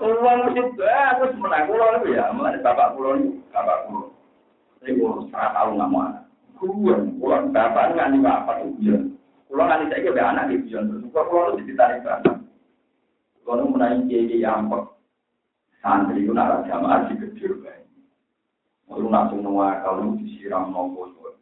Uang 0.01 0.49
mesti 0.49 0.81
eh, 0.81 1.05
aku 1.13 1.29
semenang 1.37 1.69
kulo 1.69 1.85
niku 1.93 2.17
ya, 2.17 2.33
mulane 2.33 2.57
bapak 2.65 2.97
kulo 2.97 3.21
niku 3.21 3.37
bapak 3.53 3.85
kulo. 3.85 4.09
Sing 4.81 4.97
kulo 4.97 5.29
salah 5.29 5.53
tahu 5.53 5.77
nggak 5.77 5.91
mau 5.93 6.01
anak. 6.09 6.25
Kuwen 6.57 7.21
kulo 7.21 7.37
bapak 7.53 7.85
nggak 7.93 8.09
nih 8.09 8.21
bapak 8.25 8.55
tuh 8.65 8.73
dia. 8.81 8.97
Kulo 9.45 9.61
nggak 9.61 9.79
nih 9.85 9.89
saya 9.93 10.23
anak 10.33 10.49
di 10.49 10.57
dia. 10.65 10.81
Kulo 10.81 11.21
kulo 11.29 11.41
tuh 11.53 11.57
cerita 11.69 11.85
nih 11.93 12.01
bapak. 12.01 12.37
Kulo 13.45 13.53
nih 13.53 13.67
mulai 13.69 14.01
jadi 14.09 14.37
yang 14.41 14.73
pek. 14.73 14.85
Santri 15.85 16.25
kulo 16.25 16.33
nara 16.33 16.65
sama 16.65 16.89
aji 17.05 17.15
kecil 17.21 17.61
bay. 17.61 17.85
Kulo 18.89 19.05
nato 19.13 19.37
nua 19.37 19.85
kalau 19.85 20.17
disiram 20.17 20.73
mau 20.73 20.89
kulo. 20.97 21.37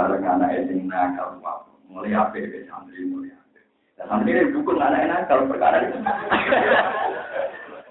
Anak 0.00 0.64
esing 0.64 0.88
nakal 0.88 1.36
kulo. 1.36 1.76
Mulai 1.92 2.16
apa 2.16 2.40
ya 2.40 2.64
santri 2.72 3.04
mulai. 3.04 3.39
Santri 4.08 4.32
ini 4.32 4.56
anak-anak 4.56 5.28
kalau 5.28 5.44
perkara 5.50 5.84
itu. 5.84 5.98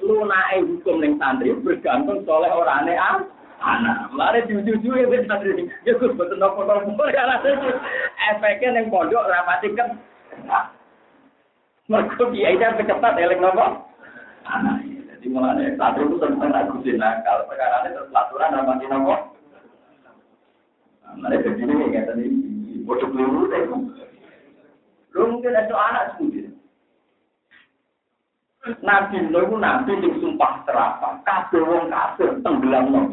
Lu 0.01 0.25
naik 0.25 0.65
hukum 0.65 1.03
neng 1.03 1.21
santri 1.21 1.53
bergantung 1.61 2.25
soleh 2.25 2.49
orang 2.49 2.87
aneh 2.87 2.97
ah. 2.97 3.21
Anak, 3.59 4.15
mari 4.15 4.47
jujur 4.47 4.79
ya 4.95 5.19
santri. 5.27 5.67
Ya 5.83 5.93
gus 5.99 6.15
betul 6.15 6.39
nopo 6.39 6.63
nopo 6.63 7.03
karena 7.11 7.43
efeknya 8.31 8.79
neng 8.79 8.89
pondok 8.89 9.27
rapati 9.27 9.69
kan. 9.75 9.99
Mereka 11.91 12.23
kiai 12.31 12.57
dan 12.57 12.79
kecepatan 12.79 13.19
elek 13.19 13.43
nopo. 13.43 13.85
Anak. 14.49 14.81
Jadi 15.19 15.27
mulanya 15.29 15.75
satu 15.75 16.07
itu 16.07 16.15
tentang 16.17 16.55
aku 16.55 16.79
nakal. 16.95 17.43
Perkara 17.51 17.83
ini 17.85 17.93
terus 17.93 18.15
aturan 18.15 18.55
apa 18.55 18.73
nopo. 18.87 19.15
Mana 21.19 21.35
jadi 21.35 21.59
ini 21.59 21.91
nggak 21.91 22.05
tadi 22.07 22.25
bodoh 22.87 23.09
peluru 23.11 23.51
deh. 23.51 23.61
Lu 25.15 25.37
mungkin 25.37 25.57
ada 25.57 25.75
anak 25.75 26.05
sendiri. 26.17 26.51
Nabi 28.83 29.23
Nuh 29.31 29.47
itu 29.47 29.55
nabi 29.55 29.91
yang 29.97 30.13
sumpah 30.19 30.61
serapah. 30.67 31.23
Kabeh 31.25 31.63
wong 31.63 31.89
kafir 31.89 32.29
tenggelam 32.43 32.85
nang 32.91 33.05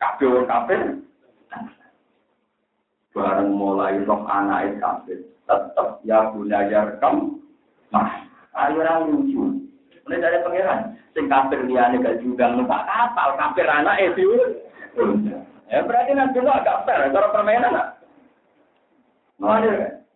Kabeh 0.00 0.26
wong 0.26 0.46
kafir. 0.48 0.80
Bareng 3.14 3.50
mulai 3.54 4.00
roh 4.02 4.22
anak 4.26 4.80
kafir. 4.80 5.22
Tetap 5.46 6.02
ya 6.06 6.30
belajar 6.30 6.98
kam 6.98 7.42
nah 7.90 8.22
akhirnya 8.54 9.02
lucu. 9.02 9.66
Ini 10.06 10.16
dari 10.18 10.38
pangeran 10.46 10.94
sing 11.14 11.26
kafir 11.26 11.66
liane 11.66 11.98
gak 12.02 12.22
juga 12.22 12.54
numpak 12.54 12.86
kapal 12.86 13.34
kafir 13.34 13.66
anak 13.66 13.98
itu 13.98 14.30
ya 15.66 15.82
berarti 15.82 16.12
nanti 16.14 16.38
lo 16.38 16.50
agak 16.54 16.86
fair 16.86 17.10
cara 17.10 17.28
permainan 17.34 17.98
Mana 19.40 19.99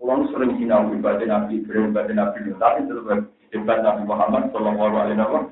Kula 0.00 0.24
sering 0.32 0.56
sinau 0.56 0.88
ibadah 0.96 1.28
Nabi 1.28 1.60
Ibrahim, 1.60 1.92
ibadah 1.92 2.14
Nabi 2.16 2.38
Nuh, 2.48 2.56
tapi 2.56 2.88
terus 2.88 3.04
hebat 3.52 3.78
Nabi 3.84 4.02
Muhammad 4.08 4.48
sallallahu 4.48 4.96
alaihi 4.96 5.20
wasallam. 5.20 5.44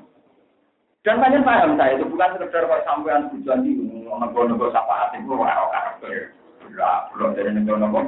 Dan 1.05 1.21
banyak 1.21 1.45
paham 1.45 1.77
saya 1.77 1.95
itu 1.95 2.09
bukan 2.09 2.33
sekedar 2.35 2.65
kok 2.65 2.83
sampean 2.83 3.29
tujuan 3.31 3.61
di 3.61 3.77
nego-nego 4.09 4.73
syafaat 4.73 5.15
itu 5.15 5.31
ora 5.31 5.69
karakter. 5.69 6.33
Ora, 6.65 7.07
belum 7.13 7.37
dari 7.37 7.51
nego-nego 7.55 8.01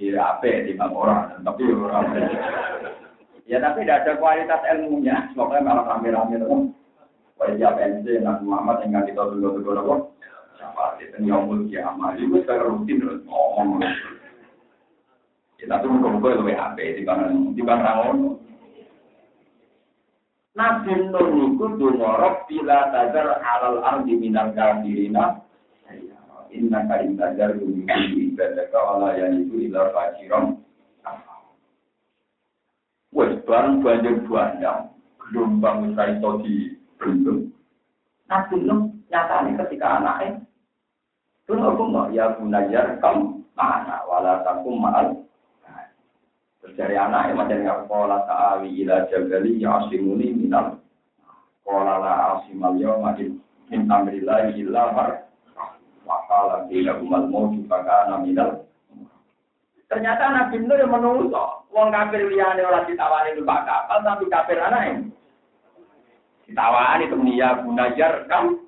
Iya, 0.00 0.16
apa 0.16 0.64
di 0.64 0.72
orang, 0.80 1.44
tapi 1.44 1.62
orang. 1.76 2.08
Ya 3.44 3.60
tapi 3.60 3.84
tidak 3.84 4.06
ada 4.06 4.12
kualitas 4.16 4.64
ilmunya, 4.72 5.28
semoga 5.34 5.60
malah 5.60 5.84
rame-rame 5.84 6.40
tuh. 6.40 6.72
Wajah 7.36 7.76
PNC 7.76 8.24
Nabi 8.24 8.48
Muhammad 8.48 8.80
yang 8.88 9.04
kita 9.04 9.20
dulu-dulu 9.28 9.76
nopo. 9.76 9.94
Siapa 10.56 10.96
sih 10.96 11.12
yang 11.20 11.44
yaumul 11.44 11.68
kiamat 11.68 12.16
itu 12.16 12.40
rutin 12.40 12.96
terus 12.96 13.20
ngomong. 13.28 13.84
Ya 15.60 15.76
tapi 15.76 15.92
muka-muka 15.92 16.40
lebih 16.40 16.56
apa 16.56 16.80
di 16.80 17.04
bang 17.04 17.52
di 17.52 17.60
bang 17.60 17.80
rangon. 17.84 18.40
Nabi 20.56 20.92
Nuh 21.12 21.28
niku 21.36 21.76
dumorok 21.76 22.48
bila 22.48 22.88
tazar 22.88 23.44
alal 23.44 23.84
ardi 23.84 24.16
minal 24.16 24.56
kafirina. 24.56 25.44
Inna 26.50 26.82
ka 26.88 26.98
inna 27.04 27.36
jaru 27.38 27.62
mimpi 27.62 28.32
ibadaka 28.34 28.78
wala 28.80 29.14
yaniku 29.20 29.60
ila 29.68 29.92
fajiran. 29.92 30.58
Wes 33.12 33.36
bareng 33.44 33.84
banjir 33.84 34.16
bandang 34.26 34.96
gelombang 35.20 35.92
usai 35.92 36.16
itu 36.16 36.30
di 36.42 36.54
bendung 36.96 37.52
nabi 38.30 38.56
Nuh 38.64 38.90
nyatanya 39.10 39.66
ketika 39.66 39.98
anaknya 39.98 40.40
itu 41.42 41.52
ngomong 41.58 42.14
ya 42.14 42.30
gunajar 42.38 42.96
kam 43.02 43.42
mana? 43.58 44.06
Wala 44.06 44.46
takum 44.46 44.78
ma'al 44.78 45.29
Terjadi 46.60 46.96
anak 46.96 47.32
yang 47.32 47.38
macam 47.40 47.60
yang 47.64 47.82
pola 47.88 48.20
ta'awi 48.28 48.68
ila 48.84 49.08
jagali 49.08 49.56
ya 49.56 49.80
asimuni 49.80 50.36
minal 50.36 50.76
pola 51.64 51.96
la 51.96 52.14
asimal 52.36 52.76
yawma 52.76 53.16
min 53.72 53.88
amrillahi 53.88 54.60
illa 54.60 54.92
mar 54.92 55.30
Wakala 56.10 56.66
bila 56.66 56.98
umat 56.98 57.24
mau 57.30 57.54
karena 57.70 58.18
minal. 58.18 58.66
Ternyata 59.86 60.24
Nabi 60.34 60.58
Nuh 60.58 60.78
yang 60.78 60.90
menunggu 60.90 61.30
Wong 61.70 61.94
kafir 61.94 62.26
liane 62.26 62.66
orang 62.66 62.82
ditawani 62.90 63.38
numpak 63.38 63.62
kapal, 63.62 64.02
tapi 64.02 64.26
kafir 64.26 64.58
anak 64.58 64.90
yang 64.90 64.98
ditawani 66.50 67.06
itu 67.06 67.16
ya 67.38 67.62
gunajar 67.62 68.26
kam, 68.26 68.58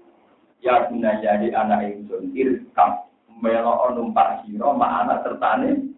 ya 0.62 0.86
gunajari 0.86 1.51
anak 1.51 1.82
yang 1.82 2.07
suntir 2.07 2.62
kam, 2.78 3.11
melo 3.43 3.90
numpak 3.90 4.47
siro 4.47 4.70
ma 4.78 5.03
anak 5.03 5.26
tertani. 5.26 5.91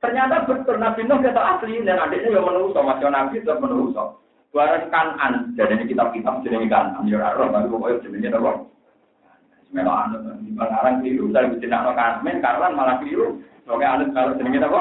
Ternyata 0.00 0.48
betul 0.48 0.80
Nabi 0.80 1.04
Nuh 1.04 1.20
kita 1.20 1.40
asli 1.40 1.84
dan 1.84 2.00
adiknya 2.00 2.40
yang 2.40 2.48
menunggu 2.48 2.72
masih 2.72 3.12
Nabi 3.12 3.36
itu 3.44 3.52
menunggu 3.60 4.16
Barang 4.50 4.90
kanan, 4.90 5.54
jadi 5.54 5.78
kitab-kitab 5.86 6.42
jadi 6.42 6.66
kanan, 6.66 7.06
ya 7.06 7.30
roh, 7.38 7.54
tapi 7.54 7.70
pokoknya 7.70 8.02
jadi 8.18 8.34
apa? 8.34 8.66
Melo 9.70 9.94
anut 9.94 10.26
di 10.42 10.50
pengarang 10.58 10.98
keliru, 10.98 11.30
saya 11.30 11.46
bisa 11.54 11.70
nak 11.70 11.94
kasmen 11.94 12.42
karena 12.42 12.74
malah 12.74 12.98
keliru. 12.98 13.38
Oke 13.70 13.86
anut 13.86 14.10
kalau 14.10 14.34
jenenge 14.34 14.58
apa? 14.58 14.80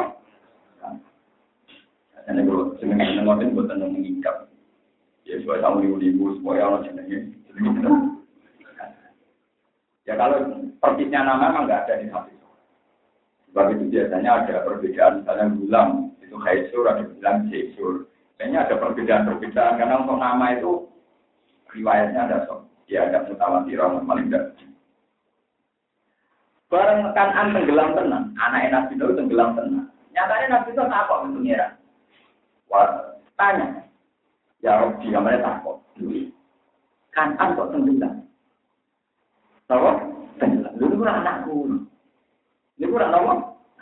Ini 2.25 2.41
kalau 2.41 2.73
jenenge 2.81 3.05
nengotin 3.21 3.53
buat 3.53 3.69
tenang 3.69 3.93
mengingkap. 3.93 4.49
Ya 5.29 5.37
supaya 5.45 5.61
kamu 5.61 5.85
ibu-ibu 5.85 6.41
supaya 6.41 6.65
orang 6.65 6.89
jenenge 6.89 7.17
Ya 10.09 10.17
kalau 10.17 10.41
persisnya 10.81 11.21
nama 11.21 11.53
memang 11.53 11.69
nggak 11.69 11.85
ada 11.85 12.01
di 12.01 12.09
hati. 12.09 12.38
Sebab 13.49 13.65
itu 13.73 13.83
biasanya 13.89 14.45
ada 14.45 14.55
perbedaan, 14.61 15.25
misalnya 15.25 15.45
gulam 15.57 15.89
itu 16.21 16.37
haisur, 16.37 16.85
ada 16.85 17.01
bilang 17.01 17.49
jesur. 17.49 18.05
Kayaknya 18.37 18.59
ada 18.69 18.75
perbedaan-perbedaan 18.77 19.73
karena 19.81 19.95
untuk 20.05 20.17
nama 20.21 20.45
itu 20.53 20.71
riwayatnya 21.73 22.21
ada 22.29 22.37
so. 22.45 22.69
Ya 22.89 23.05
ada 23.05 23.25
mutawatir, 23.25 23.77
paling 23.77 24.29
tidak. 24.29 24.57
Bareng 26.69 27.09
an 27.17 27.53
tenggelam 27.53 27.97
tenang, 27.97 28.29
anak 28.37 28.69
Nabi 28.69 28.93
Nuh 28.97 29.17
tenggelam 29.17 29.57
tenang. 29.57 29.89
Nyatanya 30.13 30.45
Nabi 30.53 30.69
Nuh 30.77 30.85
apa 30.85 31.13
bentuknya? 31.25 31.77
Wah, 32.69 33.17
tanya. 33.33 33.89
Ya 34.61 34.77
Rabbi, 34.77 35.09
kamarnya 35.09 35.41
takut. 35.41 35.81
an 37.17 37.57
kok 37.57 37.69
tenggelam? 37.73 38.13
Apa? 39.65 39.91
Tenggelam. 40.37 40.73
Lu 40.77 40.93
kurang 40.93 41.25
anakku. 41.25 41.88
Ini 42.79 42.87
kurang 42.87 43.11
apa? 43.11 43.33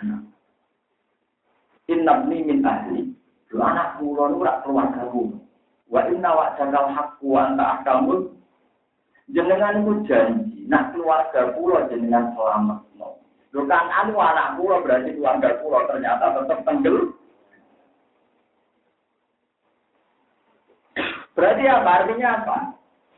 Anak. 0.01 0.21
Innabni 1.85 2.37
min 2.41 2.65
ahli. 2.65 3.13
Lu 3.53 3.61
anakku, 3.61 4.17
lu 4.17 4.41
ora 4.41 4.59
keluarga 4.65 5.05
ku. 5.13 5.37
Wa 5.87 6.01
inna 6.09 6.33
wa 6.33 6.57
jagal 6.57 6.89
hakku 6.91 7.29
wa 7.29 7.53
anta 7.53 7.63
ahkamul. 7.77 8.33
Jenengan 9.29 9.85
itu 9.85 9.93
janji 10.07 10.57
Nah 10.67 10.91
keluarga 10.91 11.55
pulau 11.55 11.87
jenengan 11.87 12.35
selamat. 12.35 12.83
Lu 13.55 13.63
kan 13.63 13.87
anu 13.87 14.19
anak 14.19 14.59
pulau 14.59 14.83
berarti 14.83 15.15
keluarga 15.15 15.55
pulau 15.63 15.87
ternyata 15.87 16.35
tetap 16.35 16.59
tenggel. 16.67 17.15
Berarti 21.31 21.63
apa? 21.69 21.89
Artinya 22.03 22.29
apa? 22.43 22.57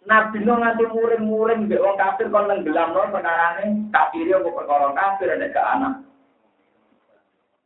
Nabi 0.09 0.41
Nuh 0.41 0.57
nganti 0.57 0.89
muring-muring 0.89 1.69
mbek 1.69 1.85
wong 1.85 1.93
kafir 2.01 2.33
kon 2.33 2.49
nenggelam 2.49 2.97
no 2.97 3.05
sekarang 3.13 3.93
kafir 3.93 4.25
yo 4.25 4.41
kok 4.41 4.57
perkara 4.57 4.89
kafir 4.97 5.29
ada 5.29 5.47
ke 5.53 5.61
anak. 5.61 5.93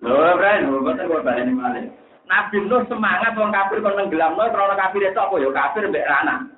Lho, 0.03 0.35
Bren, 0.35 0.67
lho 0.67 0.83
boten 0.83 1.07
kok 1.07 1.23
baleni 1.23 1.55
malih. 1.55 1.87
Nabi 2.27 2.57
Nuh 2.67 2.83
semangat 2.91 3.39
wong 3.39 3.55
kafir 3.55 3.79
kon 3.79 3.95
nenggelam 3.95 4.35
no 4.35 4.51
krana 4.51 4.75
kafir 4.75 5.07
itu 5.07 5.15
apa 5.15 5.35
yo 5.39 5.55
kafir 5.55 5.87
mbek 5.87 6.03
anak. 6.03 6.51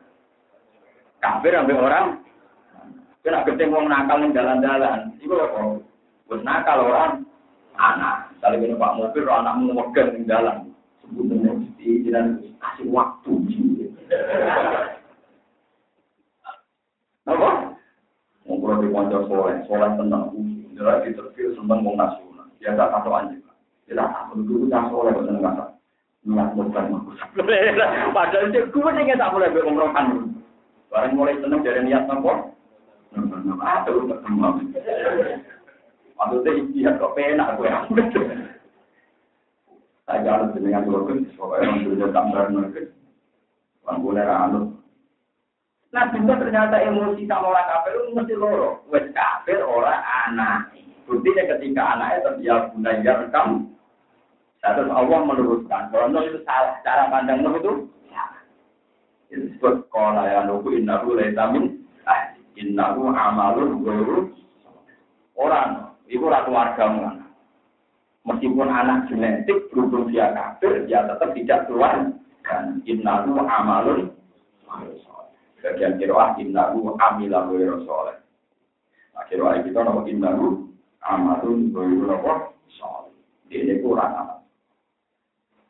Kafir 1.22 1.54
ambek 1.54 1.78
orang 1.78 2.26
Kena 3.26 3.42
gede 3.42 3.66
wong 3.74 3.90
nakal 3.90 4.22
ning 4.22 4.38
dalan-dalan. 4.38 5.18
Iku 5.18 5.34
apa? 5.34 5.82
Wis 6.30 6.46
nakal 6.46 6.86
orang 6.86 7.26
anak. 7.74 8.30
Misalnya 8.38 8.62
gini 8.62 8.78
Pak 8.78 9.02
mobil, 9.02 9.26
anakmu 9.26 9.74
megang 9.74 10.14
ning 10.14 10.30
dalan. 10.30 10.70
Sebutnya 11.02 11.58
mesti 11.58 12.06
dan 12.14 12.38
kasih 12.62 12.86
waktu. 12.94 13.34
Apa? 17.26 17.50
Kalau 18.46 18.82
di 18.82 18.88
konco 18.94 19.18
soleh, 19.26 19.58
soleh 19.66 19.90
tenang. 19.98 20.30
Jelas 20.78 21.02
di 21.02 21.18
terfil 21.18 21.58
seneng 21.58 21.82
mau 21.82 21.98
nasional. 21.98 22.46
Ya 22.62 22.78
tak 22.78 22.94
kata 22.94 23.10
anjing. 23.10 23.42
Ya 23.90 23.98
tak 23.98 24.10
kata 24.14 24.34
dulu 24.46 24.66
tak 24.70 24.88
soleh 24.94 25.12
bener 25.14 25.36
nggak 25.42 25.70
Niat 26.26 26.58
bukan 26.58 27.06
Padahal 28.10 28.50
itu 28.50 28.66
gue 28.74 28.90
nih 28.98 29.14
tak 29.14 29.30
boleh 29.30 29.50
berumrohkan. 29.54 30.34
Barang 30.90 31.14
mulai 31.14 31.38
seneng 31.38 31.62
dari 31.62 31.86
niat 31.86 32.10
nopo. 32.10 32.50
Aduh, 33.14 34.10
Maksudnya 36.16 36.52
istihad 36.58 36.98
kok 36.98 37.14
penak 37.14 37.62
gue. 37.62 37.70
Saya 40.06 40.22
harus 40.22 40.54
dengan 40.54 40.86
logis, 40.86 41.34
pokoknya 41.34 41.66
orang 41.66 41.82
dunia 41.82 42.08
tambah 42.14 42.46
logis. 42.54 42.90
Orang 43.86 44.02
boleh 44.06 44.26
anut. 44.26 44.66
Nah, 45.96 46.12
itu 46.12 46.28
ternyata 46.28 46.76
emosi 46.84 47.24
sama 47.24 47.56
orang 47.56 47.72
kafir 47.72 47.96
itu 47.96 48.12
mesti 48.12 48.36
loro. 48.36 48.84
Wes 48.92 49.08
kafir 49.16 49.64
orang 49.64 50.04
anak. 50.28 50.76
Buktinya 51.08 51.56
ketika 51.56 51.96
anaknya 51.96 52.20
terbiak 52.28 52.76
bunaya 52.76 53.12
rekam, 53.24 53.72
terus 54.60 54.92
Allah 54.92 55.20
meluruskan. 55.24 55.88
Kalau 55.96 56.20
itu 56.20 56.44
salah, 56.44 56.76
cara 56.84 57.08
pandang 57.08 57.48
Nuh 57.48 57.56
itu. 57.56 57.74
Itu 59.32 59.42
disebut 59.48 59.88
kola 59.88 60.28
ya 60.28 60.44
nuhu 60.44 60.68
innahu 60.76 61.16
ah, 61.16 62.36
innahu 62.60 63.16
amalun 63.16 63.80
guru 63.80 64.36
orang. 65.40 65.96
Itu 66.12 66.28
ratu 66.28 66.52
warga 66.52 66.92
mana? 66.92 67.24
Meskipun 68.28 68.68
anak 68.68 69.08
genetik 69.08 69.72
berhubung 69.72 70.12
dia 70.12 70.28
kafir, 70.36 70.84
dia 70.92 71.08
tetap 71.08 71.32
tidak 71.32 71.72
keluar. 71.72 72.12
Dan 72.44 72.84
innahu 72.84 73.40
amalun 73.48 74.12
Bagian 75.66 75.98
kiroah 75.98 76.38
innahu 76.38 76.94
amila 77.02 77.50
ghairu 77.50 77.82
soleh. 77.90 78.22
Nah 79.18 79.26
kiroah 79.26 79.58
kita 79.66 79.82
nama 79.82 80.06
innahu 80.06 80.70
amalun 81.02 81.74
ghairu 81.74 82.06
apa? 82.14 82.54
Soleh. 82.78 83.18
Ini 83.50 83.82
kurang 83.82 84.14
amat. 84.14 84.40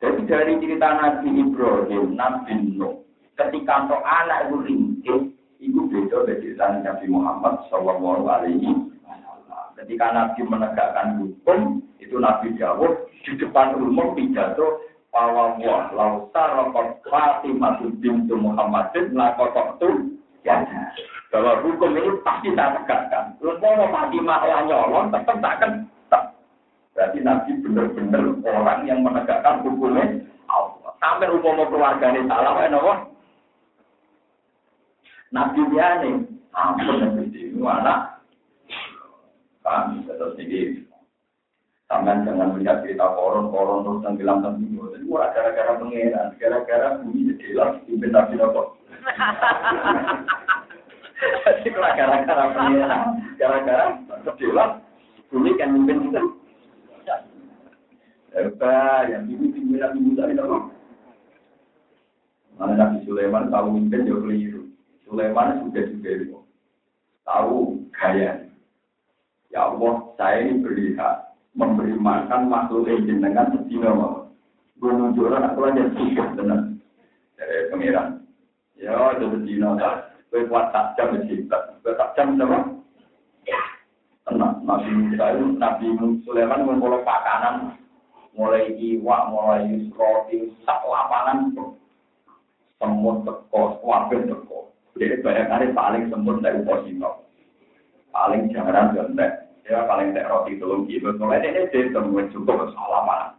Jadi 0.04 0.28
dari 0.28 0.60
cerita 0.60 1.00
Nabi 1.00 1.28
Ibrahim, 1.32 2.12
Nabi 2.12 2.76
Nuh, 2.76 3.00
ketika 3.40 3.88
untuk 3.88 4.04
anak 4.04 4.52
itu 4.52 4.56
ringkih, 4.68 5.20
itu 5.64 5.80
beda 5.88 6.28
dari 6.28 6.44
cerita 6.44 6.76
Nabi 6.84 7.06
Muhammad 7.08 7.64
Shallallahu 7.72 8.28
Alaihi 8.28 8.68
Wasallam. 9.00 9.72
Ketika 9.80 10.12
Nabi 10.12 10.40
menegakkan 10.44 11.24
hukum, 11.24 11.80
itu 11.96 12.20
Nabi 12.20 12.52
Dawud 12.60 13.08
di 13.24 13.32
depan 13.40 13.80
umum 13.80 14.12
pidato 14.12 14.85
Pawawah 15.16 15.96
lau 15.96 16.28
sarokot 16.28 17.00
Fatimah 17.08 17.80
bintu 18.04 18.36
Muhammadin 18.36 19.16
lakotok 19.16 19.80
tu 19.80 20.12
ya 20.44 20.60
bahwa 21.32 21.64
hukum 21.64 21.96
ini 21.96 22.20
pasti 22.20 22.52
tak 22.52 22.84
tegakkan. 22.84 23.32
Terus 23.40 23.56
mau 23.64 23.88
Fatimah 23.88 24.44
yang 24.44 24.68
nyolong 24.68 25.08
tetap 25.08 25.40
tak 25.40 25.56
akan 25.56 25.72
Berarti 26.96 27.20
Nabi 27.20 27.60
benar-benar 27.60 28.24
orang 28.40 28.88
yang 28.88 29.04
menegakkan 29.04 29.60
hukumnya. 29.60 30.16
Sampai 30.96 31.28
umum 31.28 31.68
keluarganya 31.68 32.24
salah, 32.24 32.56
ya 32.56 32.72
nopo. 32.72 32.92
Nabi 35.28 35.60
dia 35.68 36.00
nih, 36.00 36.24
ampun 36.56 36.96
Nabi 37.04 37.36
ini 37.36 37.60
anak. 37.60 38.24
Kami 39.60 40.08
terus 40.08 40.40
ini 40.40 40.88
Sampai 41.96 42.28
jangan 42.28 42.52
melihat 42.52 42.84
cerita 42.84 43.08
koron-koron 43.16 43.80
terus 43.80 44.04
tenggelam 44.04 44.44
tenggelam. 44.44 44.92
Jadi 44.92 45.08
murah 45.08 45.32
gara-gara 45.32 45.80
pengeran, 45.80 46.28
gara-gara 46.36 47.00
bumi 47.00 47.32
jadilah 47.32 47.80
pimpin 47.88 48.12
nabi 48.12 48.36
nopo. 48.36 48.76
Jadi 51.16 51.68
gara-gara 51.72 52.44
pengeran, 52.52 53.00
gara-gara 53.40 53.96
jadilah 54.28 54.84
bumi 55.32 55.56
kan 55.56 55.72
pimpin 55.72 56.12
itu. 56.12 56.22
Apa 58.36 58.76
yang 59.08 59.32
ini 59.32 59.56
pimpin 59.56 59.80
nabi 59.80 59.96
Musa 59.96 60.28
itu 60.28 60.36
nopo. 60.36 60.68
Mana 62.60 62.76
Nabi 62.76 63.08
Sulaiman 63.08 63.48
tahu 63.48 63.72
mimpin 63.72 64.04
dia 64.04 64.20
keliru. 64.20 64.68
Sulaiman 65.08 65.64
sudah 65.64 65.84
juga. 65.96 66.44
Tahu 67.24 67.88
gaya. 67.96 68.44
Ya 69.48 69.60
Allah, 69.72 70.12
saya 70.20 70.44
ini 70.44 70.60
berlihat 70.60 71.35
memberi 71.56 71.96
makan 71.96 72.52
makhluk 72.52 72.86
dengan 72.86 73.50
sedina 73.56 73.90
mau. 73.90 74.28
Gunung 74.76 75.16
Joran 75.16 75.48
aku 75.48 75.72
aja 75.72 75.88
tiga 75.96 76.36
tenan 76.36 76.76
dari 77.40 77.72
pangeran. 77.72 78.20
Ya, 78.76 78.92
itu 79.16 79.24
sedina 79.32 79.72
tak. 79.80 80.20
Kue 80.28 80.44
kuat 80.52 80.68
tak 80.76 80.92
jam 81.00 81.16
mencipta. 81.16 81.80
Kue 81.80 81.96
tak 81.96 82.12
jam 82.12 82.36
sama. 82.36 82.76
Tenang, 84.26 84.58
Nabi 84.66 84.90
Musa 84.90 85.38
itu, 85.38 85.54
Nabi 85.54 85.86
Sulaiman 86.26 86.66
ngumpul 86.66 86.98
pakanan, 87.06 87.78
mulai 88.34 88.74
iwak, 88.74 89.30
mulai 89.30 89.70
roti, 89.94 90.50
sak 90.66 90.82
lapangan, 90.82 91.54
semut 92.82 93.22
teko, 93.22 93.78
wabel 93.86 94.26
teko. 94.26 94.74
Jadi 94.98 95.22
bayangkan 95.22 95.70
paling 95.78 96.10
semut 96.10 96.42
dari 96.42 96.58
posisi 96.66 96.98
paling 98.10 98.48
jarang 98.48 98.96
gantek 98.96 99.45
ya 99.66 99.82
paling 99.90 100.14
tak 100.14 100.30
roti 100.30 100.54
belum 100.58 100.86
gitu 100.86 101.10
mulai 101.18 101.42
ini 101.42 101.66
dia 101.74 101.90
temuin 101.90 102.30
cukup 102.30 102.70
salah 102.70 103.34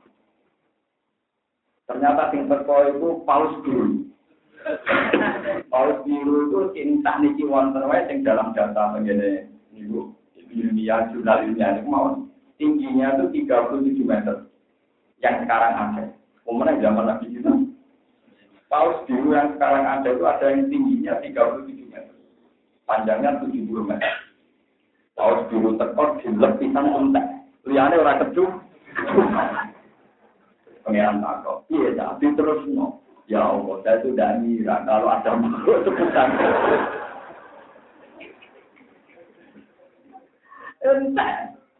ternyata 1.87 2.27
sing 2.35 2.51
teko 2.51 2.75
itu 2.91 3.07
paus 3.23 3.53
biru 3.63 4.03
paus 5.71 5.97
biru 6.03 6.51
itu 6.51 6.59
cinta 6.75 7.15
niki 7.23 7.47
wonten 7.47 7.87
wae 7.87 8.03
sing 8.11 8.27
dalam 8.27 8.51
data 8.51 8.91
begini 8.99 9.47
ibu 9.71 10.11
ilmiah 10.51 11.07
jurnal 11.15 11.47
ilmiah 11.47 11.79
itu 11.79 11.87
mau 11.87 12.27
tingginya 12.57 13.15
itu 13.15 13.45
37 13.45 14.01
meter. 14.01 14.49
Yang 15.21 15.45
sekarang 15.45 15.73
ada. 15.73 16.03
Umumnya 16.47 16.79
zaman 16.81 17.05
nabi 17.05 17.27
kita 17.33 17.51
paus 18.67 18.99
biru 19.07 19.31
yang 19.31 19.55
sekarang 19.55 19.85
ada 19.85 20.09
itu 20.11 20.23
ada 20.27 20.45
yang 20.51 20.67
tingginya 20.67 21.13
37 21.23 21.87
meter. 21.87 22.15
Panjangnya 22.83 23.39
70 23.43 23.67
meter 23.87 24.26
Paus 25.17 25.49
dulu 25.49 25.73
tekor 25.81 26.21
dilep 26.21 26.61
pisang 26.61 26.93
entek. 26.93 27.25
Liane 27.65 27.97
ora 27.97 28.21
kecu. 28.21 28.45
Pengiran 30.85 31.25
takut. 31.25 31.65
Iya, 31.73 31.97
tapi 31.97 32.37
terus 32.37 32.61
no. 32.69 33.01
Ya 33.25 33.43
Allah, 33.43 33.81
saya 33.83 33.97
sudah 34.05 34.39
ngira 34.39 34.85
kalau 34.85 35.09
ada 35.09 35.33
makhluk 35.35 35.83
sebutan. 35.83 36.29
Entek. 40.85 41.33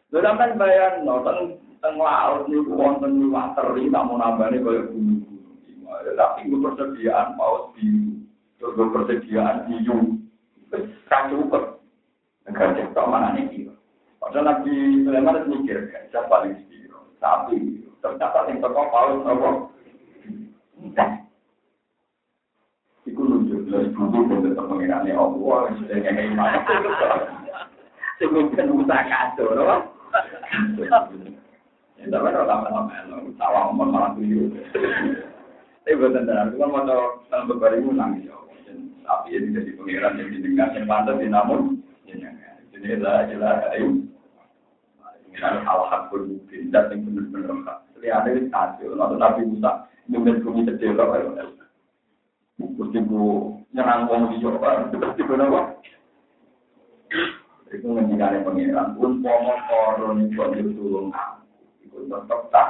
Lho 0.09 0.19
sampean 0.25 0.57
bayang 0.57 1.05
no, 1.05 1.21
teng 1.21 1.61
teng 1.77 1.95
laut 2.01 2.49
niku 2.49 2.73
wonten 2.73 3.21
liwat 3.21 3.53
teri 3.53 3.85
tak 3.93 4.01
mau 4.09 4.17
nambahne 4.17 4.65
kaya 4.65 4.81
gunung-gunung. 4.89 5.53
Tapi 6.17 6.49
itu 6.49 6.57
persediaan 6.57 7.37
paus 7.37 7.69
biru. 7.77 8.25
Terus 8.57 8.91
persediaan 8.97 9.69
hiu. 9.69 10.17
Kacau 11.05 11.76
Negara 12.47 12.79
cipta 12.79 13.03
mana 13.03 13.35
nih 13.35 13.67
Padahal 14.17 14.43
Nabi 14.43 15.05
Sulaiman 15.05 15.37
itu 15.39 15.47
mikir, 15.55 15.77
siapa 16.09 16.27
paling 16.27 16.57
biro, 16.67 16.99
sapi, 17.21 17.85
ternyata 18.01 18.49
yang 18.49 18.59
toko 18.59 18.81
paus 18.91 19.23
apa? 19.23 19.49
Entah. 20.81 21.11
Iku 23.07 23.23
nunjuk 23.23 23.71
dari 23.71 23.87
bumi 23.93 24.27
dan 24.27 24.51
tetap 24.51 24.67
mengenai 24.67 25.15
Allah, 25.15 25.71
sudah 25.79 25.95
ngekei 25.95 26.35
mana. 26.35 26.59
Semungkin 28.19 28.73
usaha 28.73 29.05
kacau. 29.05 29.53
Ya, 29.53 29.77
tapi 32.09 32.27
kalau 32.33 32.49
lama-lama. 32.49 32.89
Tapi 32.91 33.31
kan 37.95 38.19
ya. 38.19 38.35
Tapi 39.07 39.27
ini 39.31 39.55
jadi 39.55 39.71
pengiran 39.79 40.19
yang 40.19 40.35
didengar, 40.35 40.75
yang 40.75 40.83
pantas, 40.83 41.15
namun 41.31 41.76
jadi 42.07 43.03
lah 43.03 43.27
jelas 43.27 43.67
ayo. 43.75 43.99
Ini 45.27 45.37
hal-hal 45.43 46.01
mungkin 46.07 46.71
dan 46.71 46.87
yang 46.87 47.03
benar-benar 47.03 47.57
hak. 47.67 47.77
Jadi 47.99 48.07
ada 48.07 48.29
yang 48.31 48.47
hasil. 48.47 48.89
Lalu 48.95 49.15
Nabi 49.19 49.41
Musa 49.43 49.71
nyumbel 50.07 50.39
bumi 50.39 50.63
terjelok 50.63 51.13
ayo. 51.19 51.27
Mesti 52.57 52.99
bu 53.03 53.53
nyerang 53.75 54.07
wong 54.07 54.31
di 54.31 54.39
Jawa. 54.39 54.87
Di 54.89 55.23
mana 55.27 55.51
kok? 55.51 55.65
Itu 57.67 57.87
menjadi 57.91 58.47
pengiran 58.47 58.95
pun 58.95 59.19
pomon 59.19 59.59
koron 59.67 60.17
itu 60.31 60.71
tulung 60.71 61.11
Itu 61.83 62.07
tetap 62.07 62.41
tak. 62.47 62.69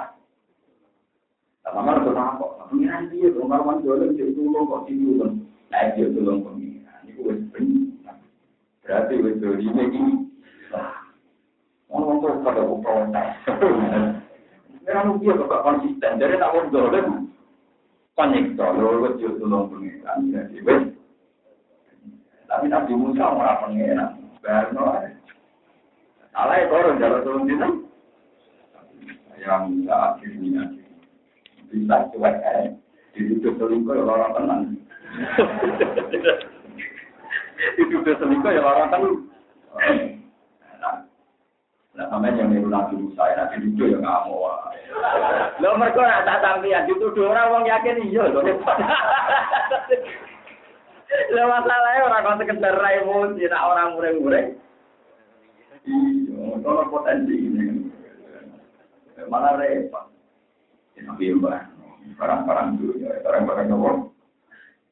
Sama 1.61 2.01
itu 2.01 2.09
apa? 2.17 2.65
Pengiran 2.73 3.11
dia, 3.13 3.29
pengaruan 3.29 3.85
dolen 3.85 4.17
dia 4.17 4.33
tulung 4.33 4.65
kok 4.65 4.89
tidur. 4.89 5.29
Nah 5.69 5.83
dia 5.93 6.09
tulung 6.09 6.41
pengiran. 6.41 6.99
Itu 7.05 7.21
wes 7.29 7.39
Berarti 8.88 9.19
betul 9.19 9.59
ini 9.59 9.83
ini. 9.91 10.15
Ngomong 11.91 12.23
tuh 12.23 12.39
pada 12.39 12.63
protes. 12.63 13.29
Memang 14.88 15.19
dia 15.19 15.35
kok 15.35 15.63
konsisten. 15.67 16.15
Jadi 16.15 16.39
tak 16.39 16.51
mau 16.55 16.71
dolen. 16.71 17.27
Panik 18.15 18.55
kalau 18.55 19.03
lu 19.03 19.19
jual 19.19 19.35
tolong 19.43 19.67
pengiran. 19.67 20.31
Jadi 20.31 20.63
wes. 20.63 20.83
Tapi 22.47 22.71
Nabi 22.71 22.95
Musa 22.95 23.27
malah 23.35 23.59
pengiran. 23.59 24.23
Berno. 24.39 25.03
Salah 26.31 26.55
ya 26.55 26.71
orang 26.71 26.99
jalan 27.03 27.21
turun 27.27 27.49
di 27.51 27.55
sana. 27.59 27.75
Yang 29.35 29.61
bisa 29.75 29.95
akhirnya. 30.15 30.63
Bisa 31.67 31.95
cuek 32.15 32.35
eh. 32.39 32.71
Ditutup 33.19 33.59
selingkuh 33.59 33.99
ya 33.99 34.03
orang 34.07 34.31
tenang. 34.31 34.63
Hidup 37.77 38.01
dia 38.05 38.19
selingkuh 38.21 38.51
ya 38.53 38.61
orang 38.61 38.89
kan. 38.93 39.01
Nah, 41.97 42.05
sampai 42.13 42.37
yang 42.37 42.53
niru 42.53 42.69
Nabi 42.69 42.93
Musa, 42.93 43.25
ya 43.25 43.41
Nabi 43.41 43.57
Dudu 43.65 43.89
ya 43.89 43.97
nggak 43.97 44.21
mau. 44.29 44.53
Lo 45.57 45.73
mereka 45.81 46.05
nak 46.05 46.29
tak 46.29 46.41
sampean 46.45 46.85
dituduh 46.85 47.33
orang 47.33 47.49
wong 47.49 47.63
yakin 47.65 48.05
iya 48.05 48.29
loh. 48.29 48.45
Lah 51.07 51.45
masalahnya 51.47 52.03
orang 52.03 52.23
kok 52.27 52.37
sekedar 52.43 52.75
ra 52.77 52.89
emosi, 52.99 53.47
nak 53.47 53.65
orang 53.73 53.95
mureng-mureng. 53.95 54.47
Iya, 55.87 56.59
kalau 56.61 56.83
potensi 56.91 57.35
ini. 57.47 57.87
Malah 59.31 59.55
repot. 59.57 60.11
Tapi 60.99 61.31
mbak, 61.31 61.63
barang-barang 62.19 62.67
dulu, 62.77 62.93
barang-barang 63.23 63.65
nopo. 63.71 64.16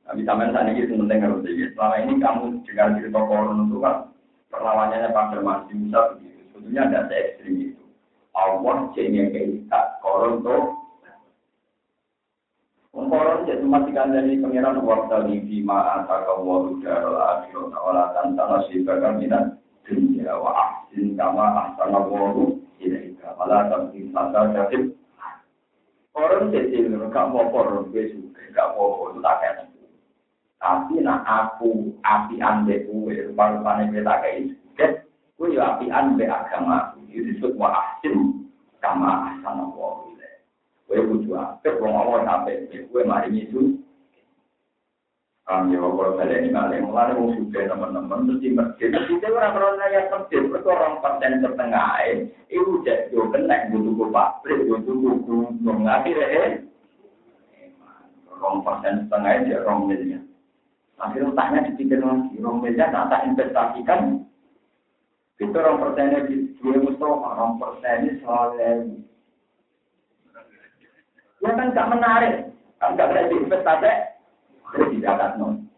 Tapi 0.05 0.21
sampai 0.21 0.53
saat 0.53 0.69
ini 0.69 0.85
penting 0.85 1.17
harus 1.17 1.41
jadi. 1.41 1.73
Selama 1.73 1.95
ini 2.05 2.13
kamu 2.21 2.43
dengar 2.69 2.93
cerita 3.01 3.19
koron 3.25 3.65
itu 3.65 3.77
kan 3.81 4.13
perlawanannya 4.53 5.09
pada 5.09 5.37
masih 5.41 5.73
bisa 5.81 5.99
begitu. 6.13 6.41
Sebetulnya 6.53 6.81
ada 6.85 6.99
se 7.09 7.15
ekstrim 7.17 7.55
itu. 7.73 7.83
Allah 8.37 8.75
jadi 8.93 9.33
kita 9.33 9.81
koron 10.05 10.45
tuh. 10.45 10.77
Koron 12.93 13.49
jadi 13.49 13.65
matikan 13.65 14.13
dari 14.13 14.37
pengiran 14.37 14.77
waktu 14.85 15.25
di 15.25 15.35
bima 15.41 15.97
antara 15.97 16.37
waru 16.37 16.77
darul 16.85 17.17
akhirat 17.17 17.73
awala 17.73 18.13
tantana 18.13 18.61
sibakan 18.69 19.19
minat 19.19 19.57
dunia 19.89 20.37
wa 20.37 20.53
ahsin 20.53 21.17
kama 21.17 21.43
ahsana 21.43 21.99
waru 22.05 22.61
ilaika 22.77 23.33
wala 23.41 23.65
tamkin 23.73 24.13
sasa 24.13 24.53
jatib. 24.53 24.93
Koron 26.13 26.53
jadi 26.53 26.93
gak 27.09 27.25
mau 27.33 27.49
koron 27.49 27.89
besok 27.89 28.37
gak 28.55 28.71
mau 28.77 29.11
itu 29.11 29.19
tak 29.19 29.35
kayak 29.43 29.74
tapi 30.65 30.97
nak 30.97 31.21
aku 31.29 31.93
api 32.01 32.41
ande 32.41 32.89
kue, 32.89 33.13
rupa-rupanya 33.29 33.85
kita 33.93 34.13
kayak 34.17 34.37
itu. 34.49 34.85
Kue 35.37 35.53
ya 35.53 35.77
api 35.77 35.93
ande 35.93 36.25
agama. 36.25 36.97
Itu 37.05 37.21
disebut 37.21 37.53
wa 37.53 37.69
ahsin 37.69 38.49
kama 38.81 39.29
ahsana 39.29 39.69
wa 39.69 40.01
Kue 40.89 40.97
kudu 41.05 41.37
apik 41.37 41.77
wong 41.77 41.93
awon 41.93 42.25
apik 42.25 42.73
kue 42.89 43.05
mari 43.05 43.45
itu. 43.45 43.77
Kami 45.45 45.77
kalau 45.77 46.17
saya 46.17 46.41
ini 46.41 46.49
malah 46.49 46.81
mulai 46.81 47.13
mau 47.13 47.29
suka 47.37 47.69
teman-teman 47.69 48.33
mesti 48.33 48.49
masjid. 48.49 48.89
Kita 48.89 49.29
orang 49.29 49.77
orang 49.77 49.93
yang 49.93 50.09
masjid 50.09 50.41
itu 50.41 50.57
orang 50.65 50.97
persen 51.05 51.37
setengah 51.45 51.89
itu 52.49 52.81
jadi 52.81 53.13
kena 53.13 53.69
butuh 53.69 54.09
pabrik, 54.09 54.65
butuh 54.65 54.97
gunung 55.21 55.85
akhirnya 55.85 56.65
orang 58.25 58.65
persen 58.65 59.05
setengah 59.05 59.33
dia 59.45 59.61
orang 59.61 59.85
miliar. 59.85 60.25
Akhirnya 60.95 61.31
utangnya 61.35 61.67
dipikir 61.67 61.99
lagi, 61.99 62.39
orang 62.39 62.63
miliar 62.63 62.89
tak 62.91 63.27
investasikan. 63.27 64.23
Itu 65.35 65.51
orang 65.59 65.83
persennya 65.83 66.23
di 66.31 66.55
dua 66.63 66.79
Mustafa, 66.79 67.27
orang 67.35 67.59
persennya 67.59 68.11
soalnya 68.23 68.71
Ya 71.43 71.53
kan 71.53 71.75
gak 71.77 71.91
menarik, 71.93 72.33
kan 72.81 72.97
gak 72.97 73.11
kena 73.11 73.29
diinvestasi, 73.29 73.91
jadi 74.73 74.85
tidak 74.97 75.37
non. 75.37 75.69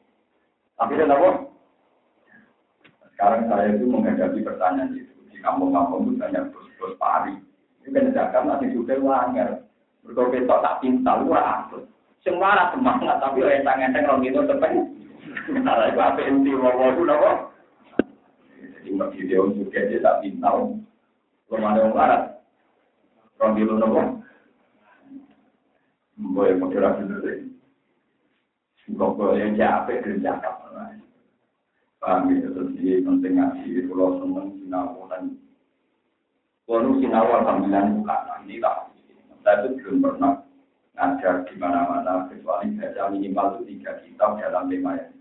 Tapi 0.80 0.96
dan 0.96 1.12
apa? 1.12 1.30
Sekarang 3.12 3.50
saya 3.50 3.76
itu 3.76 3.90
menghadapi 3.90 4.46
pertanyaan 4.46 4.96
itu 4.96 5.12
di 5.34 5.42
kampung-kampung 5.42 6.08
itu 6.08 6.22
banyak 6.22 6.54
bos-bos 6.54 6.94
pari. 7.02 7.36
Itu 7.82 7.90
kan 7.92 8.14
zakat 8.14 8.46
masih 8.46 8.70
sudah 8.78 8.98
langgar. 9.02 9.50
Berkau 10.06 10.32
tak 10.32 10.80
pintar, 10.80 11.26
lu 11.26 11.36
aku. 11.36 11.84
Semua 12.24 12.72
semangat, 12.72 13.20
tapi 13.20 13.44
orang 13.44 13.66
tangan 13.66 13.92
saya 13.92 14.08
orang 14.08 14.24
itu 14.24 14.42
tepen. 14.48 14.74
Nah, 15.52 15.88
itu 15.92 16.00
apa 16.00 16.22
inti 16.24 16.52
mau 16.56 16.72
itu 16.92 17.04
apa? 17.08 17.32
Jadi 18.58 18.90
mbak 18.96 19.12
video 19.16 19.52
juga 19.52 19.80
dia 19.88 20.04
tak 20.04 20.20
pintar. 20.24 20.56
Belum 21.48 21.64
ada 21.64 21.80
orang 21.84 21.96
barat. 21.96 22.22
Orang 23.40 23.60
itu 23.60 23.76
apa? 23.76 24.02
Boleh 26.18 26.56
moderasi 26.60 27.04
dulu. 27.04 27.34
Kok 28.88 29.14
boleh 29.20 29.52
capek 29.60 30.00
kerja 30.00 30.40
kapan 30.40 31.04
Paham 31.98 32.30
ya, 32.30 32.46
terus 32.54 32.78
dia 32.78 33.02
penting 33.02 33.42
ngaji, 33.42 33.90
kalau 33.90 34.22
seneng 34.22 34.54
sinau 34.62 35.10
dan 35.10 35.34
kalau 36.70 36.94
sinau 37.02 37.26
alhamdulillah 37.26 37.84
bukan 37.90 38.46
ini 38.46 38.62
lah. 38.62 38.86
Saya 39.42 39.66
itu 39.66 39.82
belum 39.82 40.06
pernah 40.06 40.46
ngajar 40.94 41.42
di 41.50 41.58
mana-mana 41.58 42.30
kecuali 42.30 42.78
baca 42.78 43.02
minimal 43.10 43.66
tiga 43.66 43.98
kitab 44.06 44.38
dalam 44.38 44.70
tema 44.70 44.94
yang 44.94 45.17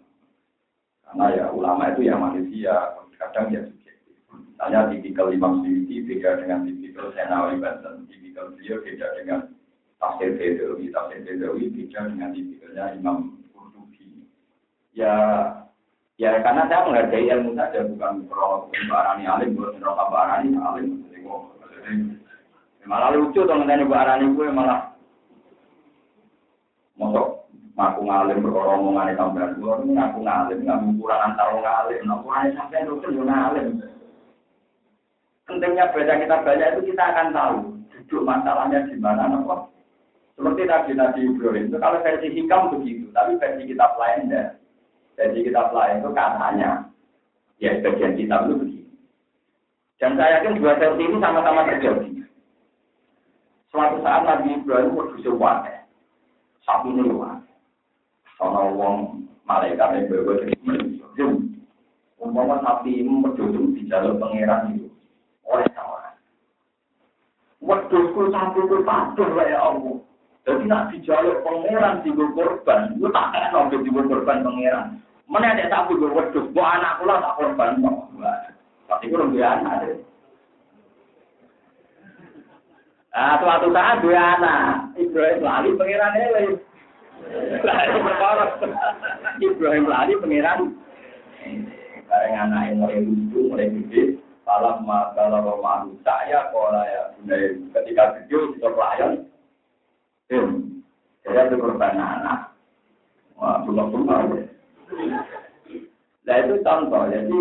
karena 1.07 1.27
ya 1.33 1.45
ulama 1.55 1.95
itu 1.95 2.11
ya 2.11 2.15
manusia 2.19 2.75
kadang 3.17 3.49
ya 3.55 3.63
subjektif. 3.63 4.17
Misalnya 4.35 4.91
tipikal 4.91 5.31
Imam 5.31 5.63
Syuuti 5.63 6.03
beda 6.05 6.43
dengan 6.43 6.67
tipikal 6.67 7.15
Senawi 7.15 7.63
Banten, 7.63 8.11
tipikal 8.11 8.53
beliau 8.53 8.83
beda 8.83 9.07
dengan 9.17 9.41
tafsir 10.03 10.35
Bedawi, 10.35 10.91
tafsir 10.91 11.19
Bedawi 11.23 11.71
beda 11.73 12.01
dengan 12.11 12.29
tipikalnya 12.35 12.85
Imam 12.99 13.17
Qurtubi. 13.55 14.27
Ya 14.93 15.15
ya 16.19 16.43
karena 16.43 16.67
saya 16.67 16.85
menghargai 16.85 17.31
ilmu 17.31 17.55
saja 17.55 17.87
bukan 17.87 18.27
kalau 18.27 18.69
barani 18.73 19.25
alim, 19.25 19.55
bukan 19.55 19.79
kalau 19.79 20.11
barani 20.11 20.51
alim. 20.59 21.07
Malah 22.87 23.19
lucu 23.19 23.43
nanti 23.43 23.83
barani 23.83 24.31
gue 24.31 24.47
malah 24.55 24.95
Mosok 26.97 27.46
ngaku 27.77 28.01
ngalim 28.09 28.41
berkoro 28.41 28.81
omongan 28.81 29.13
sampean. 29.21 29.53
Kula 29.61 29.85
ngaku 29.85 30.19
ngalim 30.25 30.59
ngaku 30.65 30.87
kurang 30.97 31.21
antar 31.29 31.47
wong 31.53 31.63
ngalim. 31.63 32.01
Nah 32.09 32.19
kurang 32.25 32.57
sampean 32.57 32.89
itu 32.89 33.09
yo 33.13 33.23
ngalim. 33.23 33.67
Pentingnya 35.47 35.93
baca 35.95 36.15
kita 36.19 36.37
banyak 36.43 36.69
itu 36.75 36.81
kita 36.91 37.05
akan 37.07 37.29
tahu 37.31 37.57
duduk 37.87 38.27
masalahnya 38.27 38.83
di 38.91 38.99
mana 38.99 39.31
nopo 39.31 39.71
seperti 40.37 40.69
tadi 40.69 40.93
Nabi 40.93 41.21
Ibrahim 41.33 41.71
itu 41.71 41.77
kalau 41.81 42.03
versi 42.05 42.29
hikam 42.29 42.69
begitu 42.75 43.09
tapi 43.15 43.39
versi 43.39 43.63
kitab 43.71 43.95
lain 43.97 44.29
ya. 44.29 44.45
Versi 45.17 45.39
kitab 45.47 45.71
lain 45.73 46.03
itu 46.03 46.11
katanya 46.13 46.71
ya 47.63 47.73
bagian 47.81 48.19
kitab 48.19 48.51
itu 48.51 48.55
begitu. 48.59 48.93
Dan 49.97 50.13
saya 50.19 50.43
yakin 50.43 50.61
dua 50.61 50.77
versi 50.77 51.03
ini 51.09 51.17
sama-sama 51.23 51.65
terjadi. 51.73 52.11
Suatu 53.73 53.97
saat 54.05 54.23
Nabi 54.29 54.61
Ibrahim 54.61 54.93
berdua 54.93 55.33
wadah 55.41 55.79
sapi 56.67 56.91
ini. 56.91 57.46
Sono 58.37 58.77
wong 58.77 58.97
malaikat 59.49 59.97
yang 59.97 60.09
bawa 60.13 60.33
dari 60.45 60.55
manusia. 60.61 61.27
Umpama 62.17 62.61
sapi 62.65 63.05
berduduk 63.05 63.77
di 63.77 63.89
jalur 63.89 64.17
pangeran 64.21 64.77
itu. 64.77 64.89
Oleh 65.49 65.69
sama. 65.73 66.17
Wedusku 67.65 68.29
sapi 68.29 68.61
itu 68.65 68.77
patuh 68.85 69.29
ya 69.41 69.59
Allah. 69.61 69.97
Jadi 70.47 70.63
nak 70.69 70.93
di 70.93 71.03
jalur 71.03 71.43
pangeran 71.43 72.05
di 72.07 72.15
korban, 72.15 72.95
itu 72.95 73.11
tak 73.11 73.35
kena 73.35 73.49
sampai 73.51 73.83
di 73.83 73.91
korban 73.91 74.45
pangeran. 74.47 74.87
Mana 75.27 75.59
ada 75.59 75.67
sapi 75.67 75.99
gue 75.99 76.07
wedus, 76.07 76.47
gue 76.55 76.65
anak 76.65 77.03
pula 77.03 77.19
tak 77.19 77.35
korban. 77.41 77.83
Tapi 78.87 79.05
gue 79.11 79.19
lebih 79.19 79.43
anak. 79.43 80.07
Nah, 83.17 83.41
suatu 83.41 83.73
saat 83.73 84.05
dua 84.05 84.37
anak, 84.37 84.93
Ibrahim 85.01 85.41
lali 85.41 85.71
pangeran 85.73 86.21
Eli. 86.21 86.47
Ibrahim 89.41 89.87
lali 89.89 90.13
pangeran. 90.21 90.61
Bareng 92.07 92.35
anak 92.39 92.63
yang 92.71 92.77
mulai 92.79 93.01
lucu, 93.03 93.39
mulai 93.51 93.67
gede, 93.67 94.23
malam 94.47 94.87
kalau 94.87 95.43
Roma 95.43 95.91
saya 96.07 96.49
pola 96.55 96.87
ya, 96.87 97.03
ketika 97.75 98.15
video 98.15 98.55
kita 98.55 98.69
pelayan, 98.71 99.13
hmm, 100.31 100.87
saya 101.27 101.51
itu 101.51 101.59
korban 101.59 101.99
anak. 101.99 102.55
Wah, 103.37 103.61
belum 103.67 103.91
belum 103.91 104.47
Nah 106.27 106.37
itu 106.43 106.55
contoh, 106.63 107.03
jadi 107.11 107.39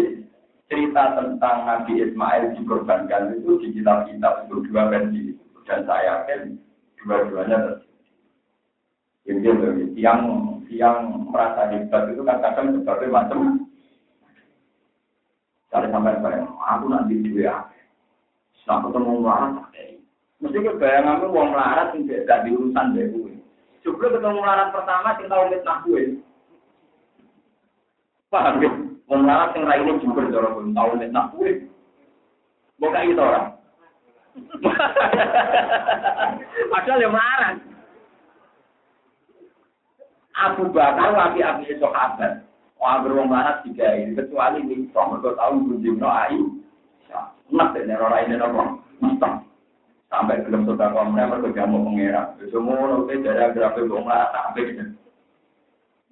cerita 0.69 1.03
tentang 1.17 1.57
Nabi 1.65 1.93
Ismail 2.01 2.57
dikorbankan 2.57 3.38
itu 3.38 3.61
di 3.61 3.67
kitab-kitab 3.80 4.49
itu 4.49 4.65
dua 4.69 4.89
versi. 4.89 5.38
Dan 5.65 5.82
saya 5.89 6.21
yakin 6.21 6.61
dua-duanya 7.01 7.85
terjadi. 9.26 9.89
Yang 9.97 10.19
yang 10.69 11.26
merasa 11.30 11.69
hebat 11.73 12.13
itu 12.13 12.21
kan 12.21 12.38
kadang 12.41 12.78
berbagai 12.78 13.09
macam. 13.09 13.65
Kalau 15.73 15.91
sampai 15.91 16.21
bayang, 16.23 16.55
aku 16.55 16.86
nanti 16.88 17.19
dua. 17.19 17.67
Nah, 18.65 18.82
ketemu 18.82 19.11
melarat, 19.21 19.69
mesti 20.39 20.57
kebayangan 20.57 21.30
uang 21.30 21.49
melarat 21.51 21.93
tidak 21.93 22.26
gak 22.26 22.41
diurusan 22.47 22.95
deh 22.95 23.05
gue. 23.11 23.34
Coba 23.86 24.05
ketemu 24.09 24.39
melarat 24.41 24.69
pertama, 24.73 25.13
sing 25.19 25.28
tahu 25.30 25.43
fitnah 25.51 25.78
gue. 25.86 26.03
Paham 28.34 28.63
ya? 28.63 28.71
Wong 29.05 29.21
melarat 29.21 29.53
sing 29.53 29.63
raine 29.67 30.01
jujur 30.01 30.26
cara 30.32 30.55
pun 30.55 30.73
tahu 30.73 30.97
fitnah 30.97 31.26
gue. 31.36 31.51
Bukan 32.82 33.05
itu 33.05 33.21
orang. 33.21 33.47
Padahal 36.71 37.03
yang 37.03 37.13
marah. 37.13 37.74
Abu 40.36 40.68
Bakar 40.76 41.16
lagi 41.16 41.40
api 41.40 41.80
sahabat. 41.80 42.44
Wah 42.76 43.00
beruang 43.00 43.32
marah 43.32 43.64
tiga 43.64 43.96
ini 43.96 44.20
kecuali 44.20 44.60
ini 44.60 44.92
soal 44.92 45.16
mereka 45.16 45.40
tahu 45.40 45.64
kunjung 45.64 45.96
no 45.96 46.12
ai. 46.12 46.36
Nak 47.56 47.72
deh 47.72 47.88
orang 47.96 48.28
ini 48.28 48.36
nopo 48.36 48.84
mustang. 49.00 49.48
Sampai 50.12 50.44
belum 50.44 50.68
sudah 50.68 50.92
kau 50.92 51.08
mereka 51.08 51.40
mereka 51.40 51.64
jamu 51.64 51.88
pengira. 51.88 52.36
Semua 52.52 52.84
nopo 52.84 53.16
dari 53.16 53.56
grafi 53.56 53.88
bong 53.88 54.04
marah 54.04 54.30
sampai 54.36 54.76
gitu. 54.76 54.84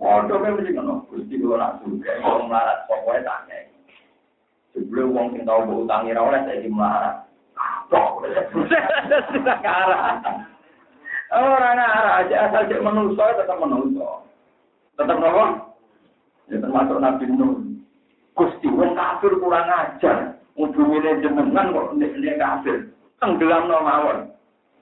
Waduh 0.02 0.36
kan 0.42 0.58
mesti 0.58 0.74
ngono, 0.74 1.06
Gusti 1.08 1.38
kula 1.38 1.56
nak 1.56 1.80
wong 2.26 2.50
melarat 2.50 2.84
pokoke 2.90 3.24
tak 3.24 3.46
kei. 3.48 3.72
Sebelum 4.74 5.14
wong 5.14 5.28
sing 5.32 5.46
tau 5.46 5.64
mbok 5.64 5.86
utangi 5.86 6.12
ra 6.18 6.22
oleh 6.26 6.42
saiki 6.44 6.68
melarat. 6.68 7.24
Kok 7.88 8.26
sudah 8.52 9.58
kara. 9.64 10.18
Ora 11.34 11.74
nara 11.74 12.22
aja 12.22 12.46
asal 12.46 12.70
cek 12.70 12.86
menungso 12.86 13.26
tetap 13.34 13.58
menungso. 13.58 14.22
Tetap 14.94 15.18
nopo? 15.18 15.46
Ya 16.46 16.62
termasuk 16.62 17.02
Nabi 17.02 17.26
Nuh. 17.34 17.58
Gusti 18.38 18.70
wong 18.70 18.94
kafir 18.94 19.34
kurang 19.42 19.66
ajar. 19.66 20.38
Ngubungine 20.54 21.26
jenengan 21.26 21.74
kok 21.74 21.98
nek 21.98 22.38
kafir. 22.38 22.94
Tenggelam 23.18 23.66
no 23.66 23.82
mawon. 23.82 24.30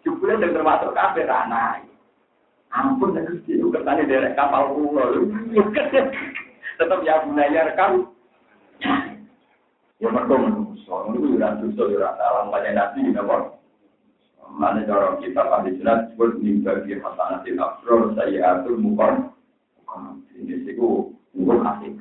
Jebule 0.03 0.43
termasuk 0.43 0.91
kafir 0.91 1.31
anak. 1.31 1.87
Ampun 2.75 3.15
nek 3.15 3.31
Gusti 3.31 3.55
ketane 3.55 4.03
derek 4.03 4.35
kapal 4.35 4.75
kula. 4.75 5.07
Tetap 6.83 6.99
ya 7.07 7.23
bunaya 7.23 7.71
rekam. 7.71 8.11
Ya 10.01 10.09
mergo 10.09 10.35
menungso, 10.35 11.13
niku 11.13 11.37
ora 11.37 11.61
dosa 11.61 11.83
ora 11.85 12.09
salah 12.17 12.43
banyak 12.49 12.73
nabi 12.73 13.13
napa. 13.13 13.60
Mana 14.51 14.83
cara 14.83 15.15
kita 15.23 15.47
pada 15.47 15.69
jelas 15.71 16.11
disebut 16.11 16.39
mimpi 16.43 16.71
di 16.87 16.99
masalah 16.99 17.39
di 17.43 17.55
afro 17.55 18.11
saya 18.15 18.59
atur 18.59 18.75
mukon. 18.75 19.31
Ini 20.35 20.67
sih 20.67 20.75
gua 20.75 21.07
gua 21.35 21.55
kasih. 21.63 21.99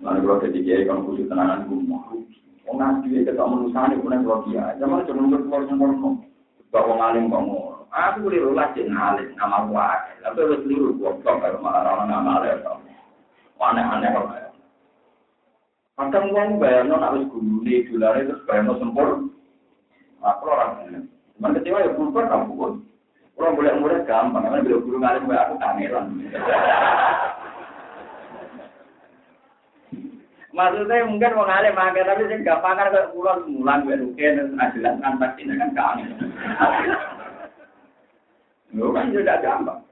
Mana 0.00 0.20
kalau 0.20 0.42
ketika 0.44 0.84
kalau 0.84 1.04
khusus 1.08 1.28
tenangan 1.28 1.64
gua 1.68 1.80
mau. 1.84 2.16
Wong 2.66 2.76
nabi 2.82 3.24
kita 3.24 3.42
manusia 3.46 3.86
ini 3.88 4.02
punya 4.02 4.20
kalau 4.20 4.44
dia. 4.50 4.64
Zaman 4.76 5.06
cuma 5.06 5.24
untuk 5.24 5.42
keluar 5.46 5.62
semua 5.70 6.10
Bawa 6.74 6.92
ngalim 6.98 7.30
kamu. 7.30 7.58
Aku 7.94 8.16
boleh 8.26 8.42
rulas 8.42 8.74
cek 8.74 8.90
ngalim 8.90 9.28
nama 9.38 9.64
gua. 9.70 9.96
Tapi 10.20 10.38
harus 10.44 10.60
keliru 10.66 10.98
gua 10.98 11.16
kalau 11.24 11.62
malah 11.62 11.86
orang 11.86 12.08
ngamal 12.10 12.44
Aneh-aneh 13.56 14.12
kok. 14.12 14.46
Kadang 15.96 16.28
wong 16.28 16.60
bayarno 16.60 17.00
nak 17.00 17.16
wis 17.16 17.24
gulune 17.32 17.88
dolare 17.88 18.28
terus 18.28 18.44
bayarno 18.44 18.76
sempur. 18.76 19.32
Aku 20.24 20.44
ora 20.48 20.80
ngene. 20.80 21.08
Cuman 21.36 21.54
kecewa 21.60 21.84
ya 21.84 21.90
bubar 21.92 22.24
kamu 22.30 22.52
pun. 22.56 22.72
Orang 23.36 23.56
boleh 23.60 23.72
murid 23.76 24.08
gampang, 24.08 24.48
karena 24.48 24.64
bila 24.64 24.80
guru 24.80 24.96
ngalim 24.96 25.28
kayak 25.28 25.44
aku. 25.52 25.60
Maksudnya 30.56 31.04
mungkin 31.04 31.36
mau 31.36 31.44
ngalim 31.44 31.76
makan, 31.76 32.08
tapi 32.08 32.32
sih 32.32 32.40
gak 32.40 32.64
pakar 32.64 32.88
kayak 32.88 33.12
pulau 33.12 33.44
semulan, 33.44 33.84
gue 33.84 34.00
rukin, 34.00 34.56
jelas 34.56 34.96
kan 35.04 35.20
pasti 35.20 35.44
kan 35.44 35.70
kangen. 35.76 36.16
Lu 38.72 38.88
kan 38.96 39.12
juga 39.12 39.36
gampang. 39.44 39.84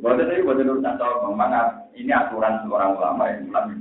Buat 0.00 0.24
itu, 0.24 0.44
buat 0.44 0.56
itu 0.56 0.72
urusan 0.72 0.96
tahu, 0.96 1.36
mana 1.36 1.84
ini 1.92 2.12
aturan 2.16 2.64
seorang 2.64 2.96
ulama 2.96 3.28
yang 3.28 3.48
ulama 3.52 3.76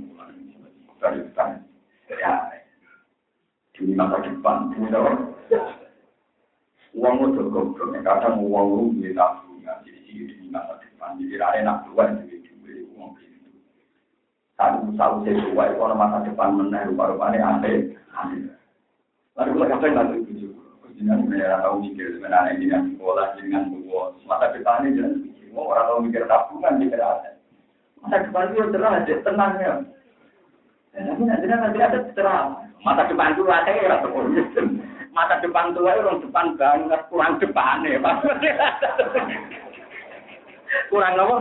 dari 1.00 1.24
depan. 1.24 1.64
Ya, 2.12 2.52
di 3.80 3.96
masa 3.96 4.20
depan. 4.20 4.76
Uang 6.98 7.16
itu 7.22 7.48
goblok, 7.54 7.96
kadang 8.02 8.44
uang 8.44 8.66
itu 8.98 9.14
bisa 9.14 9.14
tabungan, 9.22 9.78
jadi 9.86 10.10
di 10.10 10.46
masa 10.50 10.74
depan, 10.82 11.22
jadi 11.22 11.38
ada 11.38 11.60
nak 11.62 11.78
dua, 11.86 12.12
jadi 12.26 12.50
dua 12.50 12.82
uang 12.98 13.14
itu. 13.22 13.50
Satu 14.58 14.90
satu 14.98 15.18
sesuai, 15.24 15.78
kalau 15.78 15.96
masa 15.96 16.26
depan 16.26 16.58
menang, 16.58 16.92
rupa-rupanya 16.92 17.62
aneh, 17.62 17.94
aneh. 18.12 18.52
Lalu 19.38 19.52
kalau 19.56 19.70
kadang 19.80 19.94
nanti 19.96 20.18
itu 20.28 20.50
Jangan 21.00 21.32
mereka 21.32 21.64
tahu 21.64 21.80
mikir 21.80 22.12
sebenarnya 22.12 22.60
dengan 22.60 22.92
sekolah, 22.92 23.28
dengan 23.40 23.72
dua. 23.72 24.12
Masa 24.28 24.52
depan 24.52 24.84
ini 24.84 25.00
jangan 25.00 25.16
mikir. 25.24 25.48
Orang 25.56 25.86
tahu 25.88 26.00
mikir 26.04 26.24
tabungan, 26.28 26.76
mikir 26.76 27.00
ada. 27.00 27.32
Masa 28.04 28.28
depan 28.28 28.52
itu 28.52 28.68
cerah, 28.76 29.00
tenang 29.08 29.54
ya. 29.64 29.74
Tapi 30.92 31.22
nanti 31.24 31.46
nanti 31.48 31.80
ada. 31.80 32.00
Mata 32.80 33.04
depan 33.12 33.36
itu 33.36 33.44
ada 33.48 33.72
ya 33.72 34.00
Mata 35.10 35.42
depan 35.42 35.74
tua 35.74 35.98
orang 36.00 36.22
depan 36.22 36.46
banget, 36.56 37.02
kurang 37.10 37.42
depan 37.42 37.82
ya, 37.82 37.98
kurang 40.94 41.18
apa? 41.18 41.38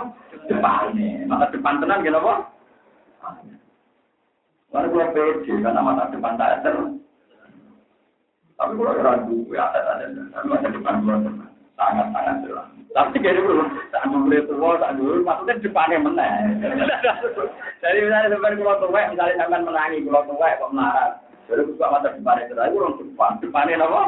Depan 0.48 0.96
Mata 1.28 1.46
depan 1.52 1.78
tenang 1.78 2.00
gitu 2.02 2.16
apa? 2.16 2.34
Lalu 4.68 4.88
gue 4.92 5.04
pede 5.16 5.52
karena 5.64 5.80
mata 5.80 6.12
depan 6.12 6.36
tak 6.36 6.60
ter. 6.60 6.76
Tapi 8.58 8.72
gue 8.76 9.00
ragu 9.00 9.36
ya 9.52 9.64
ada 9.72 9.80
ada. 10.00 10.06
Mata 10.44 10.68
depan 10.68 11.04
gue 11.04 11.16
sangat 11.78 12.06
sangat 12.12 12.36
jelas. 12.44 12.66
Tapi 12.92 13.20
gini 13.20 13.40
bro, 13.44 13.68
tak 13.92 14.08
boleh 14.08 14.40
tua, 14.48 14.80
tak 14.80 14.96
dulu, 14.96 15.20
maksudnya 15.20 15.60
depannya 15.60 16.00
menang. 16.00 16.56
Jadi 17.84 17.98
misalnya 18.00 18.32
depan 18.32 18.56
kalau 18.58 18.80
tua, 18.80 19.12
misalnya 19.12 19.44
sampai 19.44 19.60
menangi, 19.60 19.98
kalau 20.08 20.24
tua 20.24 20.56
kok 20.56 20.72
marah. 20.72 21.27
Jadi 21.48 21.62
suka 21.64 21.88
mata 21.88 22.12
depannya 22.12 22.52
orang 22.52 23.00
depan, 23.00 23.40
depannya 23.40 23.80
apa? 23.80 24.00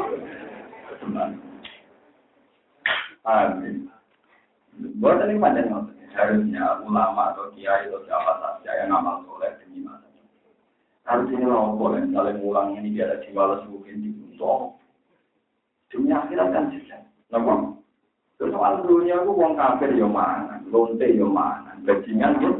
Amin. 3.25 3.89
Buat 5.01 5.25
ini 5.25 5.41
macam 5.41 5.89
harusnya 6.13 6.85
ulama 6.85 7.33
atau 7.33 7.49
kiai 7.57 7.89
atau 7.89 8.05
siapa 8.05 8.33
saja 8.37 8.71
yang 8.85 8.93
ngamal 8.93 9.25
soleh 9.25 9.51
demi 9.61 9.81
masa. 9.81 10.05
Harus 11.09 11.33
ini 11.33 11.49
loh, 11.49 11.73
boleh 11.81 12.05
saling 12.13 12.37
ulang 12.45 12.77
ini 12.77 12.93
biar 12.93 13.09
ada 13.09 13.25
jiwa 13.25 13.65
mungkin 13.65 14.05
dibunuh. 14.05 14.77
Demi 15.89 16.13
akhirat 16.13 16.53
kan 16.53 16.69
sih. 16.69 16.85
Nampak? 17.33 17.81
Terus 18.37 18.53
soal 18.53 18.85
dunia 18.85 19.21
aku 19.21 19.37
wong 19.37 19.53
kafir 19.57 19.93
yo 19.93 20.09
mana, 20.09 20.61
lonte 20.69 21.05
yo 21.13 21.29
mana, 21.29 21.77
bajingan 21.85 22.41
yo 22.41 22.51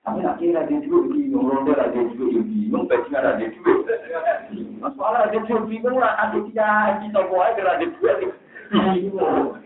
Tapi 0.00 0.24
nak 0.24 0.40
kira 0.40 0.64
dia 0.64 0.80
juga 0.80 1.12
bingung, 1.12 1.44
lonte 1.44 1.76
ada 1.76 1.92
juga 1.92 2.40
bingung, 2.40 2.88
bajingan 2.88 3.36
ada 3.36 3.44
juga. 3.52 3.72
Masalah 4.80 5.28
ada 5.28 5.38
juga 5.44 5.60
bingung 5.68 6.00
ada 6.00 6.38
dia 6.48 6.96
kita 7.04 7.20
buat 7.28 7.52
ada 7.60 7.84
juga 7.84 8.10
bingung. 8.72 9.60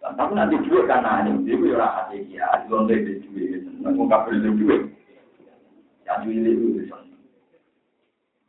Tapi 0.00 0.32
nanti 0.32 0.56
juga 0.64 0.88
karena 0.88 1.28
dia 1.44 1.60
punya 1.60 1.76
orang 1.76 1.94
ada 2.08 2.16
dia, 2.24 2.48
lonte 2.72 2.94
ada 2.96 3.12
juga, 3.20 3.42
senang 3.68 3.94
wong 4.00 4.08
kafir 4.08 4.32
ada 4.40 4.50
juga. 4.56 4.76
Ya 6.08 6.12
juga 6.24 6.48
itu 6.48 6.66
senang. 6.88 7.04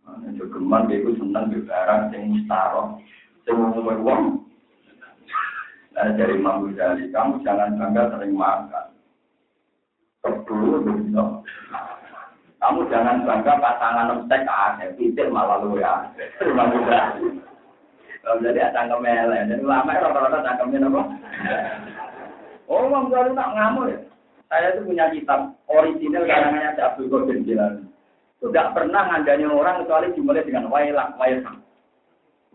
Nah, 0.07 0.31
jogeman 0.39 0.87
dia 0.87 1.03
itu 1.03 1.11
senang 1.19 1.51
di 1.51 1.59
barang 1.59 2.11
yang 2.15 2.23
mustaroh. 2.31 3.03
Semua 3.43 3.75
uang. 3.75 4.47
Nah, 5.91 6.07
dari 6.15 6.39
Imam 6.39 6.71
Ghazali, 6.71 7.11
kamu 7.11 7.43
jangan 7.43 7.75
bangga 7.75 8.15
sering 8.15 8.31
makan. 8.31 8.95
Kedua, 10.21 10.77
begitu. 10.85 11.25
Kamu 12.61 12.85
jangan 12.93 13.25
bangga 13.25 13.57
pasangan 13.57 14.05
nemstek 14.05 14.45
ada, 14.45 14.85
pikir 14.93 15.33
malah 15.33 15.65
lu 15.65 15.81
ya. 15.81 16.13
Ghazali. 16.37 17.41
Jadi 18.21 18.59
ada 18.61 18.85
kemele, 18.85 19.49
jadi 19.49 19.65
lama 19.65 19.97
rata-rata 19.97 20.45
cangkemnya 20.45 20.85
apa? 20.93 21.01
Oh, 22.69 22.85
Imam 22.85 23.09
Ghazali 23.09 23.33
tak 23.33 23.49
ngamuk 23.57 23.89
ya. 23.89 23.99
Saya 24.45 24.77
itu 24.77 24.85
punya 24.85 25.09
kitab 25.09 25.57
original 25.65 26.27
karangannya 26.29 26.77
Abdul 26.77 27.09
Qadir 27.09 27.41
Jilani. 27.41 27.87
Tidak 28.43 28.71
pernah 28.77 29.09
ngandani 29.09 29.45
orang 29.49 29.81
kecuali 29.81 30.13
dimulai 30.13 30.45
dengan 30.45 30.69
wailak, 30.69 31.17
wailak. 31.17 31.55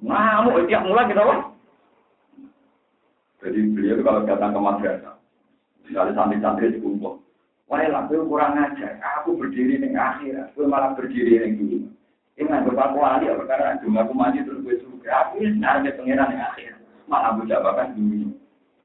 Ngamuk 0.06 0.70
tiap 0.70 0.86
mulai 0.86 1.10
gitu. 1.10 1.24
Jadi 3.42 3.58
beliau 3.74 4.02
kalau 4.06 4.22
datang 4.22 4.54
ke 4.54 4.60
madrasah, 4.62 5.16
misalnya 5.82 6.12
santri-santri 6.14 6.74
di 6.74 6.78
wah 7.66 7.82
lah, 7.82 8.06
kurang 8.08 8.58
ajar. 8.58 8.98
Aku 9.20 9.34
berdiri 9.34 9.82
di 9.82 9.88
akhir, 9.94 10.50
aku 10.50 10.66
malah 10.66 10.94
berdiri 10.94 11.42
di 11.42 11.58
dulu. 11.58 11.78
Ini 12.36 12.46
nggak 12.46 12.64
berpaku 12.68 12.98
ahli, 13.00 13.32
karena 13.48 13.80
cuma 13.80 14.04
aku 14.04 14.12
maju 14.12 14.38
terus 14.44 14.60
gue 14.60 14.76
suka. 14.84 15.08
Aku 15.08 15.40
ini 15.40 15.56
sebenarnya 15.56 15.96
pengiran 15.96 16.32
di 16.32 16.38
akhir, 16.38 16.70
malah 17.08 17.32
aku 17.32 17.48
jabakan 17.48 17.96
dulu. 17.96 18.28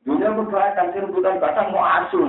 Dunia 0.02 0.34
berdoa 0.34 0.74
kan 0.74 0.90
rebutan 0.98 1.38
batang 1.38 1.70
mau 1.70 1.86
asuh, 1.86 2.26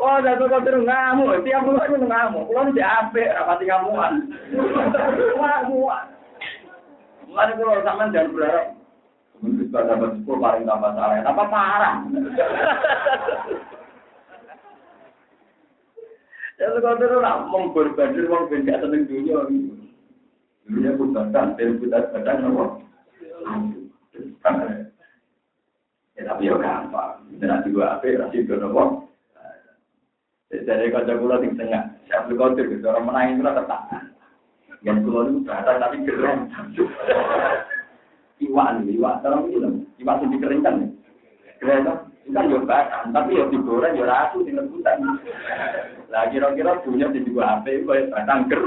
Oh, 0.00 0.16
jatuh 0.24 0.48
kau 0.48 0.64
terus 0.64 0.80
ngamuk. 0.88 1.44
Tiap 1.44 1.60
bulan 1.60 1.92
itu 1.92 2.08
ngamuk. 2.08 2.48
Kalau 2.48 2.72
di 2.72 2.80
apik, 2.80 3.28
rapati 3.36 3.68
ngamuan. 3.68 4.12
Ngamuan. 5.36 6.06
Mulai 7.28 7.52
kalau 7.52 7.84
sama 7.84 8.08
jangan 8.08 8.32
berharap. 8.32 8.79
Mungkin 9.40 9.72
bisa 9.72 9.88
dapat 9.88 10.20
sepuluh 10.20 10.40
paling 10.44 10.68
tambah 10.68 10.92
salah. 10.92 11.24
Tambah 11.24 11.46
parah. 11.48 11.94
Jatuh 16.60 16.80
kau 16.84 17.00
terus 17.00 17.24
nak 17.24 17.48
benda 18.52 18.76
seneng 18.84 19.08
dunia. 19.08 19.48
Dunia 20.68 20.92
bukan 20.92 21.32
dan 21.32 21.56
badan 22.12 22.52
apa. 22.52 22.64
Ya 26.20 26.22
tapi 26.28 26.52
ya 26.52 26.60
gampang. 26.60 27.24
Nanti 27.40 27.72
gua 27.72 27.96
rasih 27.96 28.44
dono 28.44 29.08
Jadi 30.52 30.92
kalau 30.92 31.40
tengah, 31.40 31.94
beli 32.26 32.34
kontir 32.36 32.66
gitu, 32.68 32.90
orang 32.90 33.08
menangin. 33.08 33.46
Yang 34.84 34.96
kula 35.06 35.20
itu 35.30 35.40
tapi 35.48 35.96
keren. 36.04 36.38
Iwak 38.40 38.80
nih, 38.80 38.96
iwak 38.96 39.20
terus 39.20 39.44
ini 39.52 39.60
loh, 39.60 39.72
iwak 40.00 40.16
sing 40.24 40.32
dikeringkan. 40.32 40.96
Kira 41.60 41.84
kan 41.84 42.46
bahan, 42.64 43.12
tapi 43.12 43.36
yo 43.36 43.52
digoreng 43.52 43.98
yo 43.98 44.08
ratu 44.08 44.40
di 44.40 44.56
rebutan. 44.56 45.20
Lah 46.08 46.24
kira-kira 46.32 46.80
punya 46.80 47.12
di 47.12 47.20
dua 47.26 47.60
HP 47.60 47.84
kaya 47.84 48.08
batang 48.08 48.48
ger. 48.48 48.62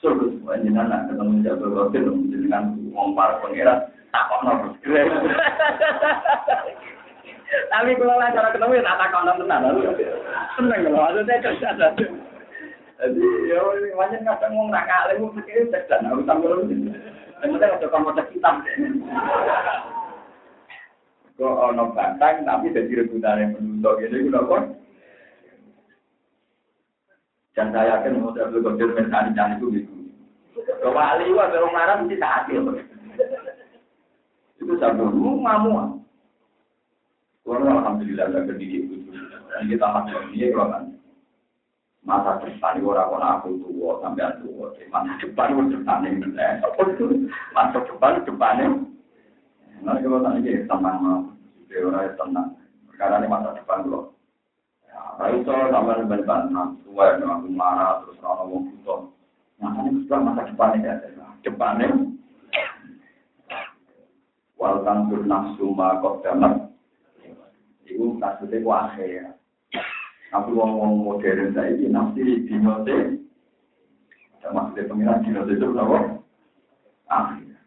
Suruh 0.00 0.32
panjenengan 0.48 1.12
ketemu 1.12 1.44
nopo 4.40 4.72
Tapi 7.70 7.90
kalau 7.98 8.16
lah 8.16 8.30
ketemu 8.32 8.72
ya 8.78 8.94
tak 8.96 9.12
tenan. 9.12 9.60
Seneng 10.56 10.80
ada 10.88 11.20
saya 11.28 11.50
cerdas. 11.60 11.94
Jadi 13.00 13.24
ya 13.52 13.60
aku. 13.60 14.48
Kemudian 17.40 17.72
ada 17.72 17.88
tapi 22.44 22.68
jadi 22.68 23.00
rebutan 23.00 23.40
yang 23.40 23.52
itu 23.80 24.44
kok. 24.44 24.76
Dan 27.56 27.72
saya 27.72 27.96
yakin 27.96 28.20
mau 28.20 28.36
itu 29.56 29.66
gitu. 29.72 29.92
Kalau 30.84 31.00
Ali 31.00 31.32
wah 31.32 31.48
kalau 31.48 31.72
marah 31.72 32.04
mesti 32.04 32.20
tak 32.20 32.44
adil. 32.44 32.76
Itu 34.60 34.76
satu 34.76 35.08
ngamuk. 35.40 36.04
Kalau 37.40 37.72
alhamdulillah 37.72 38.28
terdidik 38.44 38.84
itu. 38.84 38.96
Dan 39.48 39.64
kita 39.64 39.86
ini 40.36 40.52
kalau 40.52 40.76
kan 40.76 40.89
masa 42.10 42.42
depan 42.42 42.82
ora 42.82 43.06
orang 43.06 43.38
aku 43.38 43.62
tua 43.62 44.02
sampean 44.02 44.34
aku 44.34 44.50
tua 44.50 44.66
masa 44.90 45.14
depan 45.22 45.54
itu 45.54 45.78
depan 45.78 46.02
yang 46.02 46.14
masa 47.54 47.78
depan 47.86 48.18
itu? 48.18 48.26
Depan 48.34 48.54
yang 48.58 48.74
nanti 49.86 50.02
kalau 50.02 50.20
tanya 50.26 50.38
gitu 50.42 50.66
teman 50.66 50.94
mau. 50.98 51.22
Dia 51.70 51.86
orang 51.86 52.02
itu 52.02 52.18
tenang. 52.18 52.48
Karena 52.98 53.22
ini 53.22 53.30
masa 53.30 53.54
depan 53.54 53.86
loh 53.86 54.10
kalau 55.20 55.36
itu 55.36 55.52
sampean 55.52 56.00
dengan 56.00 56.24
bantuan 56.24 56.64
tua 56.80 57.04
yang 57.12 57.28
aku 57.28 57.48
marah 57.52 58.00
terus 58.00 58.16
orang 58.24 58.40
orang 58.40 58.48
mau 58.48 58.64
butuh 58.64 59.00
masa 59.60 59.80
ini 59.84 60.00
sudah 60.08 60.18
masa 60.24 60.42
depan 60.48 60.80
ya 60.80 60.94
depan 61.44 61.74
yang 61.84 61.96
walaupun 64.56 65.28
nafsu 65.28 65.66
makot 65.76 66.24
jamak 66.24 66.72
itu 67.84 68.16
kasusnya 68.16 68.64
wahai 68.64 69.20
Tapi 70.30 70.54
wong-wong 70.54 71.02
modern 71.02 71.50
ini 71.58 71.90
nafsi 71.90 72.46
dino 72.46 72.86
te. 72.86 73.18
Maksudnya 74.46 74.86
pengiran 74.86 75.22
dino 75.26 75.42
te 75.42 75.52
itu 75.58 75.66
apa? 75.74 75.98
Akhir. 77.10 77.58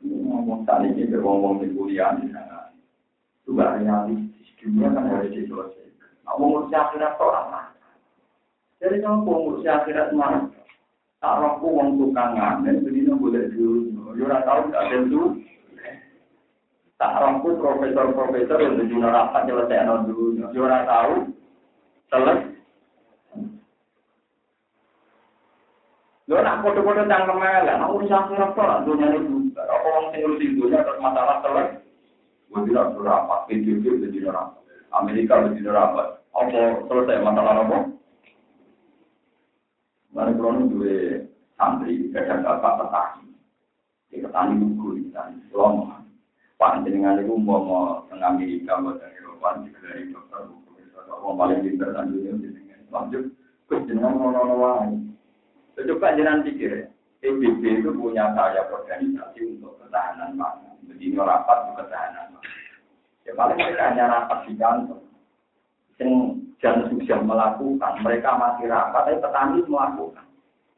Ngomong 0.00 0.64
tadi 0.64 0.96
ini 0.96 1.12
wong-wong 1.12 1.60
di 1.60 1.76
kuliah 1.76 2.16
di 2.16 2.32
sana. 2.32 2.72
Itu 3.44 3.52
gak 3.52 3.84
realistis. 3.84 4.48
Dunia 4.60 4.92
kan 4.92 5.08
harus 5.08 5.32
diselesaikan. 5.32 6.12
Nah, 6.28 6.36
ngurus 6.36 6.68
akhirat 6.68 7.16
orang 7.16 7.72
Jadi 8.76 9.00
kalau 9.00 9.24
ngurus 9.24 9.64
akhirat 9.64 10.12
mana? 10.12 10.52
Tak 11.20 11.36
rohku 11.36 11.68
wong 11.68 11.96
tukang 12.00 12.36
ngamen, 12.36 12.84
jadi 12.84 13.12
boleh 13.12 13.48
dulu. 13.52 14.16
Yura 14.16 14.40
tahu 14.44 14.72
gak 14.72 14.88
tentu. 14.88 15.36
tak 17.00 17.16
rampu 17.16 17.56
profesor-profesor 17.56 18.60
yang 18.60 18.76
di 18.76 18.92
neraka 18.92 19.48
nyelesaikan 19.48 20.04
dulu. 20.04 20.36
Yo 20.52 20.68
ora 20.68 20.84
tahu 20.84 21.32
selesai. 22.10 22.50
Lo 26.30 26.38
nak 26.38 26.62
foto-foto 26.62 27.10
cangkem 27.10 27.42
lah, 27.42 27.74
mau 27.82 27.98
usah 27.98 28.30
ngerokok 28.30 28.86
dunia 28.86 29.18
ini 29.18 29.50
juga. 29.50 29.66
Apa 29.66 29.86
orang 29.90 30.06
sing 30.14 30.20
ngurusi 30.22 30.54
dunia 30.54 30.78
terus 30.86 31.02
masalah 31.02 31.42
udah 33.98 34.10
di 34.10 34.18
neraka, 34.22 34.58
Amerika 34.94 35.42
udah 35.42 35.52
di 35.54 35.62
neraka. 35.62 36.22
Apa 36.30 36.86
selesai 36.86 37.22
masalah 37.22 37.66
apa? 37.66 37.78
Mana 40.10 40.34
kalau 40.34 40.66
dua 40.70 41.26
santri, 41.54 42.10
kadang 42.10 42.42
bapak 42.42 42.82
petani, 42.82 43.30
di 44.10 44.22
petani 44.22 44.54
buku, 44.58 45.06
petani 45.10 45.38
selama. 45.50 46.02
Pak 46.60 46.84
itu 46.84 47.34
mau 47.40 47.64
mau 47.64 48.04
teng 48.12 48.20
Amerika 48.20 48.76
mau 48.76 48.92
teng 49.00 49.08
Eropa 49.16 49.64
digelari 49.64 50.12
dokter 50.12 50.44
mau 51.18 51.34
paling 51.34 51.66
pinter 51.66 51.90
dan 51.90 52.14
dunia 52.14 52.34
lanjut 52.90 53.24
ke 53.70 53.74
jenengan 53.86 54.18
mau 54.18 54.30
mau 54.34 54.54
wae. 54.58 54.98
Coba 55.80 56.12
jenengan 56.12 56.44
pikir, 56.44 56.90
PBB 57.22 57.62
itu 57.80 57.90
punya 57.96 58.34
saya 58.36 58.66
organisasi 58.68 59.56
untuk 59.56 59.78
ketahanan 59.80 60.36
pangan. 60.36 60.76
Jadi 60.90 61.14
rapat 61.16 61.58
untuk 61.70 61.86
ketahanan 61.86 62.26
pangan. 62.36 62.54
Ya 63.24 63.32
paling 63.38 63.58
mereka 63.58 63.82
hanya 63.94 64.04
rapat 64.10 64.38
di 64.44 64.52
kantor. 64.58 65.00
Yang 66.00 66.12
jangan 66.60 66.84
susah 66.92 67.20
melakukan, 67.24 67.92
mereka 68.02 68.30
masih 68.36 68.66
rapat, 68.68 69.02
tapi 69.08 69.22
petani 69.22 69.60
melakukan. 69.64 70.26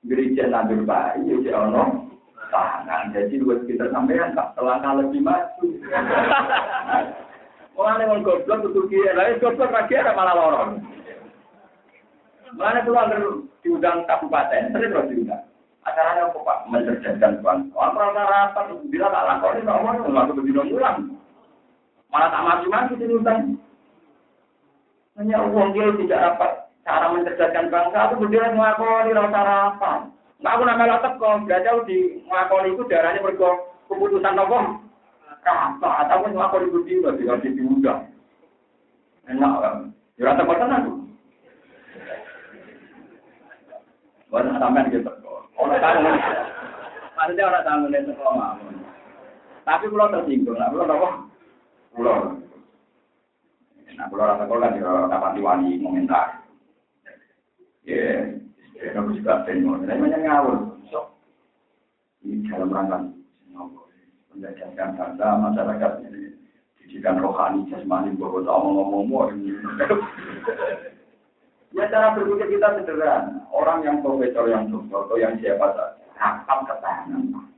Gereja 0.02 0.44
nandur 0.50 0.82
bayi, 0.82 1.46
ya 1.46 1.62
ono 1.62 2.10
tangan. 2.50 3.14
Jadi 3.16 3.40
dua 3.40 3.56
kita 3.64 3.88
sampean 3.90 4.36
tak 4.36 4.52
selangkah 4.54 5.00
lebih 5.00 5.22
maju. 5.24 5.66
Mulane 7.72 8.04
wong 8.04 8.20
goblok 8.20 8.68
kudu 8.68 8.80
kiye, 8.92 9.16
lha 9.16 9.40
goblok 9.40 9.72
lagi 9.72 9.96
ada 9.96 10.12
malah 10.12 10.34
lorong. 10.36 10.70
Mulane 12.52 12.80
kula 12.84 13.02
diundang 13.64 14.04
kabupaten, 14.04 14.72
sering 14.76 14.92
lho 14.92 15.02
diundang. 15.08 15.44
Acaranya 15.82 16.30
apa 16.30 16.38
Pak? 16.38 16.58
Mencerdaskan 16.70 17.42
bangsa. 17.42 17.74
Rata 17.74 18.22
rapat, 18.22 18.66
bila 18.86 19.10
tak 19.10 19.26
lakoni, 19.26 19.66
tak 19.66 19.78
mau, 19.82 19.98
nggak 19.98 20.30
begitu 20.38 20.62
mulang. 20.70 20.98
Malah 22.14 22.28
tak 22.30 22.44
maju-maju 22.46 22.92
di 22.94 23.04
undang. 23.10 23.40
Hanya 25.18 25.42
uang 25.42 25.74
dia 25.74 25.90
tidak 25.98 26.22
dapat 26.22 26.50
cara 26.86 27.06
mencerdaskan 27.10 27.66
bangsa, 27.66 27.98
itu 27.98 28.14
berdiri 28.22 28.54
mengakoni 28.54 29.10
rata 29.10 29.40
rapat. 29.42 30.00
Nah, 30.42 30.50
aku 30.58 30.62
nama 30.66 30.98
teko, 31.02 31.30
gajah 31.46 31.86
di 31.86 32.26
ngakoni 32.26 32.74
itu 32.74 32.82
darahnya 32.90 33.22
mergo 33.22 33.70
keputusan 33.86 34.34
nopo. 34.34 34.81
Kata, 35.42 35.90
atau 36.06 36.22
pun 36.22 36.38
ngakoni 36.38 36.70
itu 36.70 36.78
dia, 36.86 37.10
tidak 37.18 37.42
di 37.42 37.58
diundang. 37.58 38.06
Enak 39.26 39.54
kan? 39.58 39.76
Ya 40.14 40.30
rata 40.30 40.46
kota 40.46 40.66
aku. 40.70 40.92
Bukan 44.30 44.54
sampean 44.56 44.88
gitu. 44.94 45.10
Orang 45.58 45.82
tamu. 45.82 46.10
Maksudnya 47.12 47.48
orang 47.52 47.64
tamu 47.68 47.92
dari 47.92 48.08
sekolah 48.08 48.50
Tapi 49.62 49.84
pulau 49.92 50.10
tersinggung, 50.10 50.58
nah 50.58 50.70
pulau 50.70 50.90
apa? 50.90 51.10
Pulau. 51.94 52.16
Nah 53.92 54.06
pulau 54.08 54.26
rasa 54.26 54.46
sekolah 54.46 54.68
di 54.74 54.80
kapan 54.82 55.36
diwani 55.38 55.82
komentar. 55.82 56.26
Ya, 57.82 58.30
Ya, 58.82 58.98
aku 58.98 59.14
juga 59.14 59.46
pengen. 59.46 59.86
Namanya 59.86 60.18
ngawur. 60.18 60.74
So, 60.90 61.14
ini 62.26 62.50
dalam 62.50 62.74
rangka 62.74 62.98
menjadikan 64.34 64.96
bangsa 64.96 65.26
masyarakat 65.38 65.92
ini. 66.08 66.34
Didikan 66.82 67.22
rohani 67.22 67.70
jasmani 67.70 68.18
bahwa 68.18 68.42
tahu 68.42 68.68
ngomong-ngomong 68.68 69.32
ya 71.76 71.88
cara 71.88 72.12
berpikir 72.12 72.58
kita 72.58 72.68
sederhana. 72.80 73.48
Orang 73.48 73.80
yang 73.86 74.04
profesor 74.04 74.44
yang 74.50 74.68
dokter 74.68 74.98
atau 74.98 75.16
yang 75.16 75.34
siapa 75.40 75.72
saja 75.72 76.04
rapat 76.20 76.58
ketahanan 76.68 77.52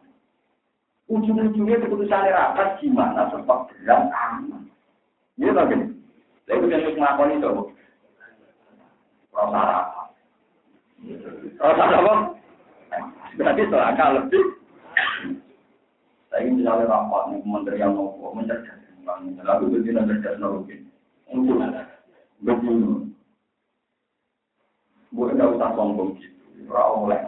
ujung-ujungnya 1.08 1.84
keputusan 1.84 2.32
rapat 2.32 2.80
gimana 2.80 3.28
sebab 3.28 3.68
berat 3.68 4.08
aman. 4.08 4.64
Ini 5.36 5.52
lagi 5.52 5.76
lalu 6.48 6.70
yang 6.70 6.96
melakukan 6.96 7.36
itu 7.36 7.50
rasa 9.34 9.60
rapat. 9.60 10.08
Rasa 11.60 11.84
apa? 11.84 12.14
Berarti 13.34 13.62
selangkah 13.68 14.08
lebih. 14.16 14.44
Saya 16.34 16.50
misalnya 16.50 16.90
rapat 16.90 17.30
nih 17.30 17.38
kementerian 17.46 17.94
nopo 17.94 18.34
mencerdaskan 18.34 18.82
Lalu 19.46 19.78
begini 19.78 20.02
cerdas 20.02 20.42
mungkin. 20.42 20.80
Untuk 21.30 21.62
begini. 22.42 23.14
Bukan 25.14 25.38
nggak 25.38 25.52
usah 25.54 25.70
sombong 25.78 26.18
gitu. 26.18 26.66
Rauh 26.66 27.06
oleh 27.06 27.22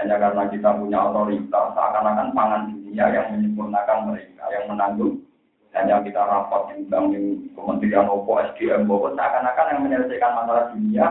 hanya 0.00 0.16
karena 0.16 0.44
kita 0.48 0.76
punya 0.76 1.08
otoritas, 1.08 1.72
seakan-akan 1.72 2.32
pangan 2.36 2.68
dunia 2.72 3.04
yang 3.16 3.32
menyempurnakan 3.32 4.12
mereka, 4.12 4.44
yang 4.52 4.64
menanggung 4.68 5.24
hanya 5.72 6.00
kita 6.04 6.20
rapat 6.20 6.72
undang 6.72 7.12
di 7.12 7.52
Kementerian 7.52 8.08
Opo, 8.08 8.40
SDM, 8.40 8.88
bahwa 8.88 9.12
seakan-akan 9.12 9.70
yang 9.72 9.80
menyelesaikan 9.84 10.32
masalah 10.36 10.64
dunia 10.72 11.06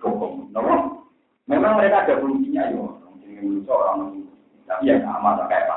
hukum. 0.00 0.52
Memang 1.48 1.72
mereka 1.80 2.04
ada 2.04 2.20
fungsinya 2.20 2.64
yo. 2.72 3.00
Orang 3.68 4.25
tapi 4.66 4.90
ya 4.90 4.98
sama 5.02 5.46
kayak 5.46 5.70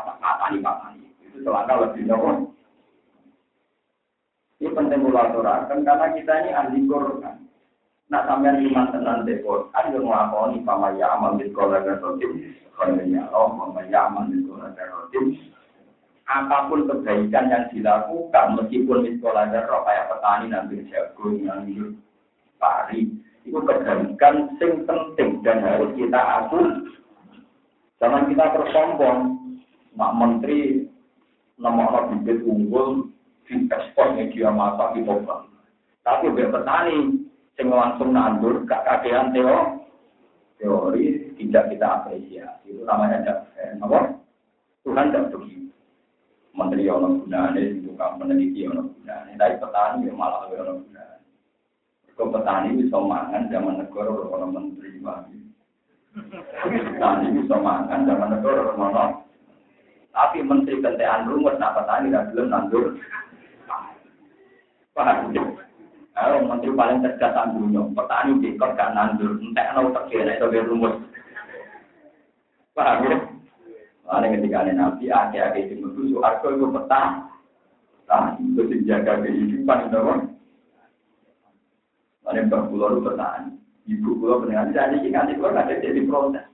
nih 0.50 0.66
apa 0.66 0.86
nih 0.98 1.10
itu 1.30 1.38
selangkah 1.46 1.78
lebih 1.78 2.10
jauh. 2.10 2.50
Ini 4.60 4.76
penting 4.76 5.00
pulau 5.08 5.24
aturakan 5.24 5.88
karena 5.88 6.08
kita 6.12 6.34
ini 6.44 6.52
ahli 6.52 6.84
Quran. 6.84 7.48
Nak 8.10 8.26
sampean 8.28 8.60
iman 8.60 8.92
tenan 8.92 9.24
de 9.24 9.40
Quran 9.40 9.94
yo 9.96 10.00
nglakoni 10.04 10.66
pama 10.68 10.92
ya 10.98 11.16
amal 11.16 11.40
di 11.40 11.48
sekolah 11.48 11.80
garotim, 11.86 12.58
khairunya 12.76 13.24
Allah, 13.32 13.56
pama 13.56 13.82
ya 13.88 14.10
amal 14.10 14.28
sekolah 14.44 14.74
garotim. 14.76 15.38
Apa 16.28 16.68
pun 16.70 16.86
kebaikan 16.86 17.50
yang 17.50 17.66
dilakukan, 17.72 18.58
meskipun 18.60 19.06
di 19.08 19.16
sekolah 19.16 19.48
garotim 19.54 19.86
kayak 19.88 20.08
petani 20.12 20.46
nanti 20.52 20.76
jagung, 20.92 21.36
nanti 21.46 21.74
pari, 22.60 23.08
itu 23.48 23.60
kebaikan 23.64 24.36
sing 24.60 24.84
penting 24.84 25.40
dan 25.46 25.64
harus 25.64 25.94
kita 25.96 26.20
akui. 26.20 26.68
Jangan 28.00 28.32
kita 28.32 28.46
tersombong, 28.56 29.20
mak 29.96 30.16
menteri 30.16 30.88
nomor 31.60 32.08
bibit 32.16 32.40
unggul 32.48 33.12
di 33.44 33.68
ekspor 33.68 34.16
media 34.16 34.48
masa 34.52 34.96
di 34.96 35.04
Tapi 36.04 36.32
biar 36.32 36.50
petani 36.50 37.28
sing 37.60 37.68
langsung 37.68 38.16
nandur 38.16 38.64
gak 38.64 38.88
kakean 38.88 39.36
teo 39.36 39.84
teori 40.58 41.36
tidak 41.36 41.76
kita 41.76 41.88
apresiasi. 42.02 42.72
Itu 42.72 42.88
namanya 42.88 43.28
jaksen 43.28 43.84
apa? 43.84 44.16
Tuhan 44.88 45.12
tidak 45.12 45.36
begitu 45.36 45.60
menteri 46.60 46.92
ono 46.92 47.24
gunanya 47.24 47.62
tukang 47.86 48.20
meneliti 48.20 48.68
ono 48.68 48.92
gunanya 48.92 49.34
tapi 49.40 49.56
petani 49.64 50.08
ya 50.12 50.14
malah 50.14 50.50
ono 50.52 50.84
gunanya 50.84 51.24
kalau 52.20 52.34
petani 52.36 52.76
bisa 52.76 52.98
mangan 53.00 53.48
zaman 53.48 53.80
negara 53.80 54.12
ono 54.12 54.48
menteri 54.52 55.00
lagi 55.00 55.40
petani 56.16 57.26
bisa 57.38 57.56
mangan 57.60 58.06
zaman 58.08 58.30
negara 58.34 58.74
ono 58.74 59.06
tapi 60.10 60.42
menteri 60.42 60.82
kentean 60.82 61.30
rumus 61.30 61.56
nah 61.62 61.74
petani 61.78 62.10
tidak 62.10 62.28
belum 62.34 62.48
nandur 62.50 62.86
paham 64.98 65.32
kalau 66.20 66.44
menteri 66.44 66.76
paling 66.76 67.00
cerdas 67.00 67.56
dunia, 67.56 67.80
petani 67.96 68.44
dikot 68.44 68.76
gak 68.76 68.92
nandur, 68.92 69.40
entek 69.40 69.72
nau 69.72 69.88
terkira 69.96 70.36
biar 70.36 70.68
rumus. 70.68 71.00
Paham 72.76 73.08
ya? 73.08 73.18
Lalu 74.04 74.28
ketika 74.36 74.68
ada 74.68 74.72
nabi, 74.76 75.08
akhir-akhir 75.08 75.70
itu 75.70 75.74
menuju 75.80 76.20
harga 76.20 76.48
itu 76.52 76.68
petang. 76.76 77.12
Nah, 78.10 78.36
itu 78.36 78.62
dijaga 78.68 79.22
kehidupan 79.22 79.86
itu. 79.88 80.00
Lalu 82.28 82.40
mbak 82.52 82.66
pulau 82.68 83.00
itu 83.00 83.02
petani. 83.06 83.52
Ibu 83.90 84.22
pulau 84.22 84.46
dengan 84.46 84.70
jadi 84.70 85.02
nanti 85.10 85.34
pulau 85.34 85.58
ada 85.58 85.74
jadi 85.74 86.06
proses. 86.06 86.46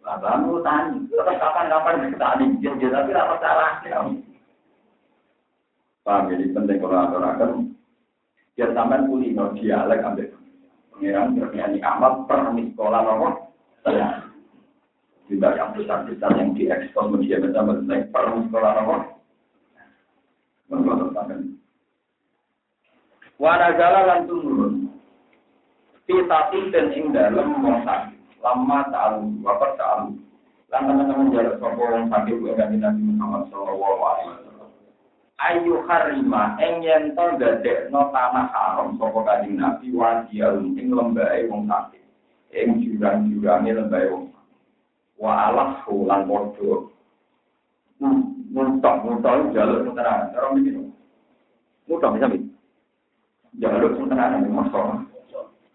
Bapak 0.00 0.40
mau 0.40 0.64
tani, 0.64 1.04
terus 1.12 1.28
kapan-kapan 1.36 2.08
petani, 2.08 2.56
jadi 2.64 2.88
tapi 2.88 3.12
apa 3.12 3.36
caranya? 3.44 4.00
Paham 6.00 6.32
jadi 6.32 6.56
penting 6.56 6.80
kalau 6.80 7.04
aturakan 7.04 7.76
Biar 8.56 8.72
sampean 8.74 9.06
kulino 9.06 9.54
dialek 9.54 10.02
ambek 10.02 10.34
pengiran 10.90 11.36
bernyanyi 11.36 11.78
amal 11.78 12.26
per 12.26 12.42
sekolah 12.50 13.00
nomor 13.06 13.32
saya. 13.86 14.26
Juga 15.30 15.54
yang 15.54 15.76
besar-besar 15.76 16.32
yang 16.34 16.56
diekspor 16.56 17.12
media 17.12 17.38
bersama 17.38 17.78
naik 17.84 18.10
per 18.10 18.26
sekolah 18.34 18.70
nomor. 18.80 19.00
Menurut 20.72 21.14
sampean. 21.14 21.54
Wanagala 23.38 24.00
lan 24.10 24.20
turun. 24.26 24.67
Kita 26.08 26.48
tinten 26.48 26.88
ing 26.96 27.12
dalem 27.12 27.60
wong 27.60 27.84
sakit. 27.84 28.40
Lama 28.40 28.80
ta'alu, 28.88 29.44
wapat 29.44 29.76
ta'alu. 29.76 30.16
Lan 30.72 30.88
teman-teman 30.88 31.36
jalan 31.36 31.60
sopo 31.60 31.84
wong 31.84 32.08
sakit 32.08 32.32
gue 32.32 32.56
Nabi 32.56 33.00
Muhammad 33.12 33.44
sallallahu 33.52 34.00
alaihi 34.08 34.28
wasallam. 34.32 34.68
Ayu 35.36 35.74
harima 35.84 36.56
ing 36.64 36.80
yen 36.80 37.12
to 37.12 37.24
dadekno 37.36 38.08
tanah 38.08 38.48
haram 38.48 38.96
sapa 38.96 39.20
kanjeng 39.20 39.60
Nabi 39.60 39.92
wadial 39.92 40.64
ing 40.80 40.88
lembahe 40.88 41.44
wong 41.52 41.68
sakit. 41.68 42.00
Ing 42.56 42.80
jurang-jurange 42.80 43.68
lembahe 43.76 44.08
wong 44.08 44.32
wa 45.20 45.52
alah 45.52 45.84
lan 45.84 46.24
padha. 46.24 46.72
Muntok 48.48 48.96
muntok 49.04 49.52
jaluk 49.52 49.92
tenan. 49.92 50.32
Cara 50.32 50.56
mikir 50.56 50.88
muntok 51.84 52.16
bisa 52.16 52.32
mi 52.32 52.48
jaluk 53.60 53.92
tenan 54.08 54.48
maksa 54.48 55.07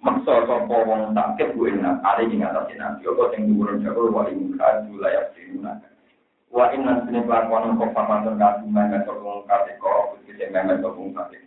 maksa 0.04 0.44
sapa 0.44 0.76
wong 0.84 1.16
sakit 1.16 1.56
kuwi 1.56 1.80
nak 1.80 2.04
ale 2.04 2.28
ing 2.28 2.44
atas 2.44 2.68
nabi 2.76 3.08
apa 3.08 3.24
sing 3.32 3.48
dhuwur 3.48 3.72
jago 3.80 4.12
wa 4.12 4.28
ing 4.28 4.52
kadu 4.60 5.00
layak 5.00 5.32
dinuna 5.32 5.80
wa 6.52 6.68
inna 6.76 7.08
sini 7.08 7.24
kelakuan 7.24 7.80
kok 7.80 7.96
pamanten 7.96 8.36
kasih 8.36 8.68
memet 8.68 9.08
sokong 9.08 9.48
kasih 9.48 9.74
kok 9.80 10.20
bisa 10.28 10.52
memet 10.52 10.84
kasih 10.84 11.42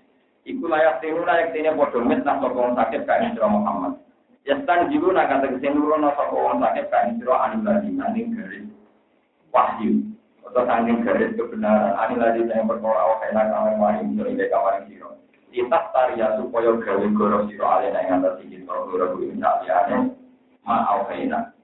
iku 0.48 0.64
layak 0.72 1.04
tiru 1.04 1.20
layak 1.28 1.52
tine 1.52 1.76
bodoh 1.76 2.00
mit 2.00 2.24
nah 2.24 2.40
sokong 2.40 2.72
sakit 2.72 3.04
kain 3.04 3.36
sira 3.36 3.44
Muhammad 3.44 4.00
ya 4.48 4.56
stan 4.64 4.88
jiru 4.88 5.12
nak 5.12 5.28
kata 5.28 5.52
ke 5.52 5.60
sini 5.60 5.76
dulu 5.76 6.00
nah 6.00 6.16
sokong 6.16 6.56
sakit 6.56 6.88
kain 6.88 7.20
sira 7.20 7.36
anu 7.44 7.60
lagi 7.60 7.92
nanding 7.92 8.40
garis 8.40 8.64
wahyu 9.52 10.00
atau 10.48 10.64
sanding 10.64 11.04
garis 11.04 11.36
kebenaran 11.36 11.92
anu 11.92 12.14
lagi 12.16 12.40
yang 12.40 12.64
berkora 12.64 13.04
awak 13.04 13.28
enak 13.28 13.52
kamar 13.52 13.74
mari 13.76 14.00
untuk 14.00 14.32
ide 14.32 14.48
kamar 14.48 14.80
sira 14.88 15.12
kita 15.50 15.78
taria 15.94 16.36
supaya 16.38 16.74
gawe 16.76 17.06
goro 17.14 17.46
sira 17.48 17.66
alena 17.80 18.00
yang 18.04 18.20
atas 18.22 18.42
iki 18.44 18.62
goro 18.66 19.14
kuwi 19.14 19.34
saliyane 19.38 20.14
ma 20.66 20.86
awak 20.90 21.14
enak 21.14 21.56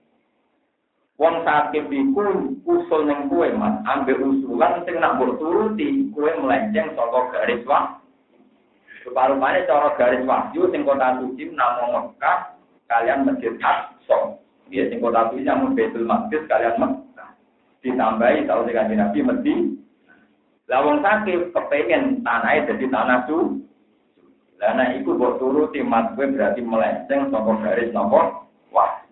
Wong 1.21 1.47
sakit 1.47 1.87
iku 1.87 2.51
usul 2.67 3.07
ning 3.07 3.31
kowe 3.31 3.47
Mas, 3.55 3.79
ambil 3.87 4.27
usulan 4.27 4.83
sing 4.83 4.99
nak 4.99 5.23
turuti, 5.39 6.11
kowe 6.11 6.27
melenceng 6.27 6.99
saka 6.99 7.31
garis 7.31 7.63
wah. 7.63 8.03
Rupa-rupane 9.07 9.63
cara 9.71 9.95
garis 9.95 10.27
wahyu 10.27 10.67
sing 10.75 10.83
kota 10.83 11.23
suci 11.23 11.47
Mekah 11.55 12.39
kalian 12.91 13.23
Masjid 13.23 13.55
Aqsa. 13.63 14.35
Dia 14.67 14.91
sing 14.91 14.99
kota 14.99 15.31
suci 15.31 15.47
namung 15.47 15.79
Baitul 15.79 16.11
Maqdis 16.11 16.43
kalian 16.51 16.75
Mekah. 16.81 17.31
Ditambahi 17.87 18.43
tahu 18.49 18.67
dengan 18.67 18.91
Nabi 19.07 19.19
mesti 19.23 19.55
lah 20.71 20.81
wong 20.87 21.03
sakit 21.03 21.53
kepengen 21.53 22.23
tanahnya 22.25 22.73
jadi 22.73 22.87
tanah 22.89 23.19
su. 23.29 23.61
Lah 24.63 24.79
nek 24.79 25.03
iku 25.03 25.19
mbok 25.19 25.43
turuti 25.43 25.83
mas 25.83 26.07
kowe 26.15 26.23
berarti 26.23 26.63
melenceng 26.63 27.35
saka 27.35 27.53
garis 27.67 27.91
napa? 27.91 28.47
Wah. 28.71 29.03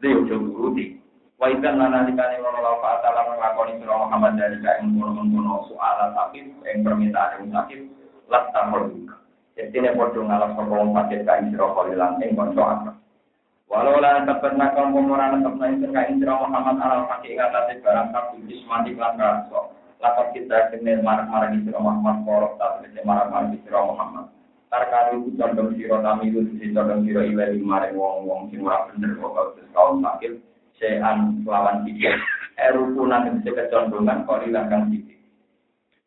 Dia 0.00 0.16
ojo 0.16 0.48
turuti. 0.48 0.96
Wa 1.36 1.52
ikan 1.52 1.76
nana 1.76 2.08
dikane 2.08 2.40
ngono 2.40 2.64
la 2.64 2.80
fa 2.80 3.04
ta'ala 3.04 3.36
nglakoni 3.36 3.76
sira 3.84 4.00
Muhammad 4.00 4.40
dari 4.40 4.56
ka 4.64 4.80
ing 4.80 4.96
ngono-ngono 4.96 5.68
soal 5.68 6.08
sakit 6.16 6.56
ing 6.64 6.80
permintaan 6.80 7.36
yang 7.36 7.52
sakit 7.52 7.84
lat 8.32 8.48
tamur. 8.56 8.88
Jadi 9.52 9.76
ne 9.76 9.92
padha 9.92 10.20
ngalap 10.24 10.50
sapa 10.56 10.72
wong 10.72 10.96
sakit 10.96 11.20
ka 11.28 11.36
ing 11.36 11.52
sira 11.52 11.66
kalilan 11.68 12.16
ing 12.24 12.32
kanca. 12.32 12.96
Walau 13.68 14.00
lan 14.00 14.24
tepatna 14.24 14.72
kaum 14.72 14.96
pemuran 14.96 15.44
tepatna 15.44 15.66
ing 15.68 15.84
ka 15.84 16.00
ing 16.08 16.16
sira 16.16 16.32
Muhammad 16.32 16.80
ala 16.80 17.04
kaki 17.12 17.36
ing 17.36 17.44
atase 17.44 17.76
barang 17.84 18.08
kabeh 18.08 18.40
jismani 18.48 18.96
lan 18.96 19.20
raso. 19.20 19.68
Lakat 20.00 20.32
kita 20.32 20.72
kene 20.72 21.04
marak-marak 21.04 21.52
ing 21.52 21.68
sira 21.68 21.76
Muhammad 21.76 22.24
korok 22.24 22.56
tak 22.56 22.80
marak-marak 23.04 23.52
ing 23.52 23.60
sira 23.68 23.84
Muhammad. 23.84 24.32
Tarkari 24.74 25.22
itu 25.22 25.38
condong 25.38 25.70
sira 25.78 26.02
kami 26.02 26.34
itu 26.34 26.42
condong 26.74 27.06
sira 27.06 27.22
ilahi 27.22 27.62
maring 27.62 27.94
wong-wong 27.94 28.50
sing 28.50 28.66
ora 28.66 28.90
bener 28.90 29.14
kok 29.22 29.54
kaum 29.70 30.02
sakit 30.02 30.34
sean 30.82 31.46
lawan 31.46 31.86
tiga 31.86 32.10
erukunan 32.58 33.22
yang 33.22 33.38
bisa 33.38 33.54
kecondongan 33.54 34.26
kori 34.26 34.50
langkang 34.50 34.90
tiga 34.90 35.14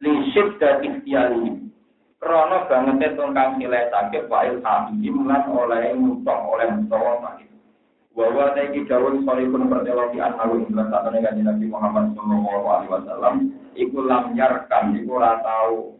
lisip 0.04 0.60
dan 0.60 0.84
ikhtiari 0.84 1.64
krono 2.20 2.68
banget 2.68 3.16
tongkang 3.16 3.56
nilai 3.56 3.88
sakit 3.88 4.28
wa'il 4.28 4.60
hamim 4.60 5.16
lan 5.32 5.48
oleh 5.48 5.96
mutok 5.96 6.40
oleh 6.52 6.68
mutok 6.76 7.24
sakit. 7.24 7.48
Bahwa 8.18 8.50
taiki 8.58 8.82
dawun 8.90 9.22
sorry 9.24 9.46
pun 9.46 9.70
berteologi 9.70 10.18
anharu 10.18 10.66
indra 10.66 10.90
satu 10.90 11.14
dengan 11.14 11.38
Nabi 11.38 11.70
Muhammad 11.70 12.18
Sallallahu 12.18 12.66
Alaihi 12.66 12.92
Wasallam 12.92 13.36
iku 13.78 13.98
lam 14.02 14.34
yarkan 14.34 14.98
iku 14.98 15.22
ratau 15.22 15.94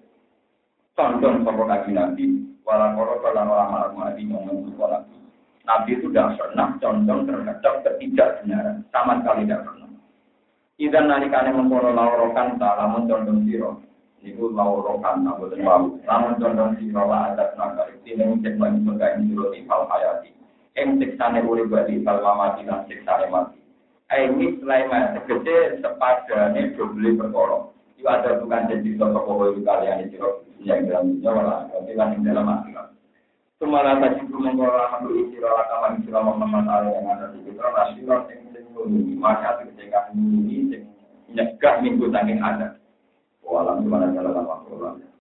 condong 0.98 1.46
sopo 1.46 1.64
kaki 1.70 1.94
Nabi 1.94 2.47
walau 2.68 2.92
koro 3.00 3.24
kalau 3.24 3.48
orang 3.48 3.96
malam 3.96 4.20
ngomong 4.20 4.68
sekolah 4.76 5.02
Nabi 5.68 6.00
itu 6.00 6.08
tidak 6.12 6.40
pernah 6.40 6.80
condong 6.80 7.28
terhadap 7.28 7.84
ketidakbenaran, 7.84 8.88
sama 8.88 9.20
sekali 9.20 9.44
tidak 9.44 9.68
pernah. 9.68 9.92
Idan 10.80 11.12
nalikane 11.12 11.52
mengkono 11.52 11.92
laurokan 11.92 12.56
tak 12.56 12.80
lamun 12.80 13.04
condong 13.12 13.44
siro. 13.44 13.84
Niku 14.24 14.56
laurokan 14.56 15.28
tak 15.28 15.36
boten 15.44 15.68
wau. 15.68 16.00
Lamun 16.08 16.40
condong 16.40 16.80
siro 16.80 17.04
lah 17.12 17.36
ada 17.36 17.52
naga 17.60 17.84
ini 18.08 18.40
cek 18.40 18.56
lagi 18.56 18.80
ini 18.80 19.24
siro 19.28 19.46
di 19.52 19.60
fal 19.68 19.84
hayati. 19.92 20.32
Eng 20.80 21.04
siksane 21.04 21.44
urip 21.44 21.68
badi 21.68 22.00
fal 22.08 22.24
mamati 22.24 22.64
lan 22.64 22.88
siksane 22.88 23.28
mati. 23.28 23.60
Ini 24.08 24.64
selain 24.64 25.20
tegese 25.20 25.84
sepadane 25.84 26.80
dobel 26.80 27.06
perkara. 27.20 27.60
Itu 27.98 28.06
ada 28.06 28.38
bukan 28.38 28.70
jadi 28.70 28.90
sosok 28.94 29.26
kau 29.26 29.42
kalian 29.42 30.06
itu 30.06 30.22
yang 30.62 30.86
dalam 30.86 31.18
dunia 31.18 31.34
malah, 31.34 31.60
tapi 31.74 31.98
kan 31.98 32.14
yang 32.14 32.24
dalam 32.30 32.46
hati 32.46 32.72
Semala 33.58 33.98
tadi 33.98 34.22
mengkola 34.30 34.86
hamdu 34.94 35.18
isiro 35.18 35.50
akaman 35.50 35.98
isiro 35.98 36.22
Muhammad 36.22 36.70
Allah 36.70 36.94
yang 36.94 37.10
ada 37.10 37.34
di 37.34 37.42
kita 37.42 37.66
nasional 37.74 38.30
yang 38.30 38.54
sing 38.54 39.18
maka 39.18 39.66
ketika 39.66 40.14
ini 40.14 40.70
sing 40.70 40.86
nyegah 41.34 41.82
minggu 41.82 42.06
saking 42.14 42.38
ada. 42.38 42.78
Walam 43.42 43.82
gimana 43.82 44.14
kalau 44.14 45.02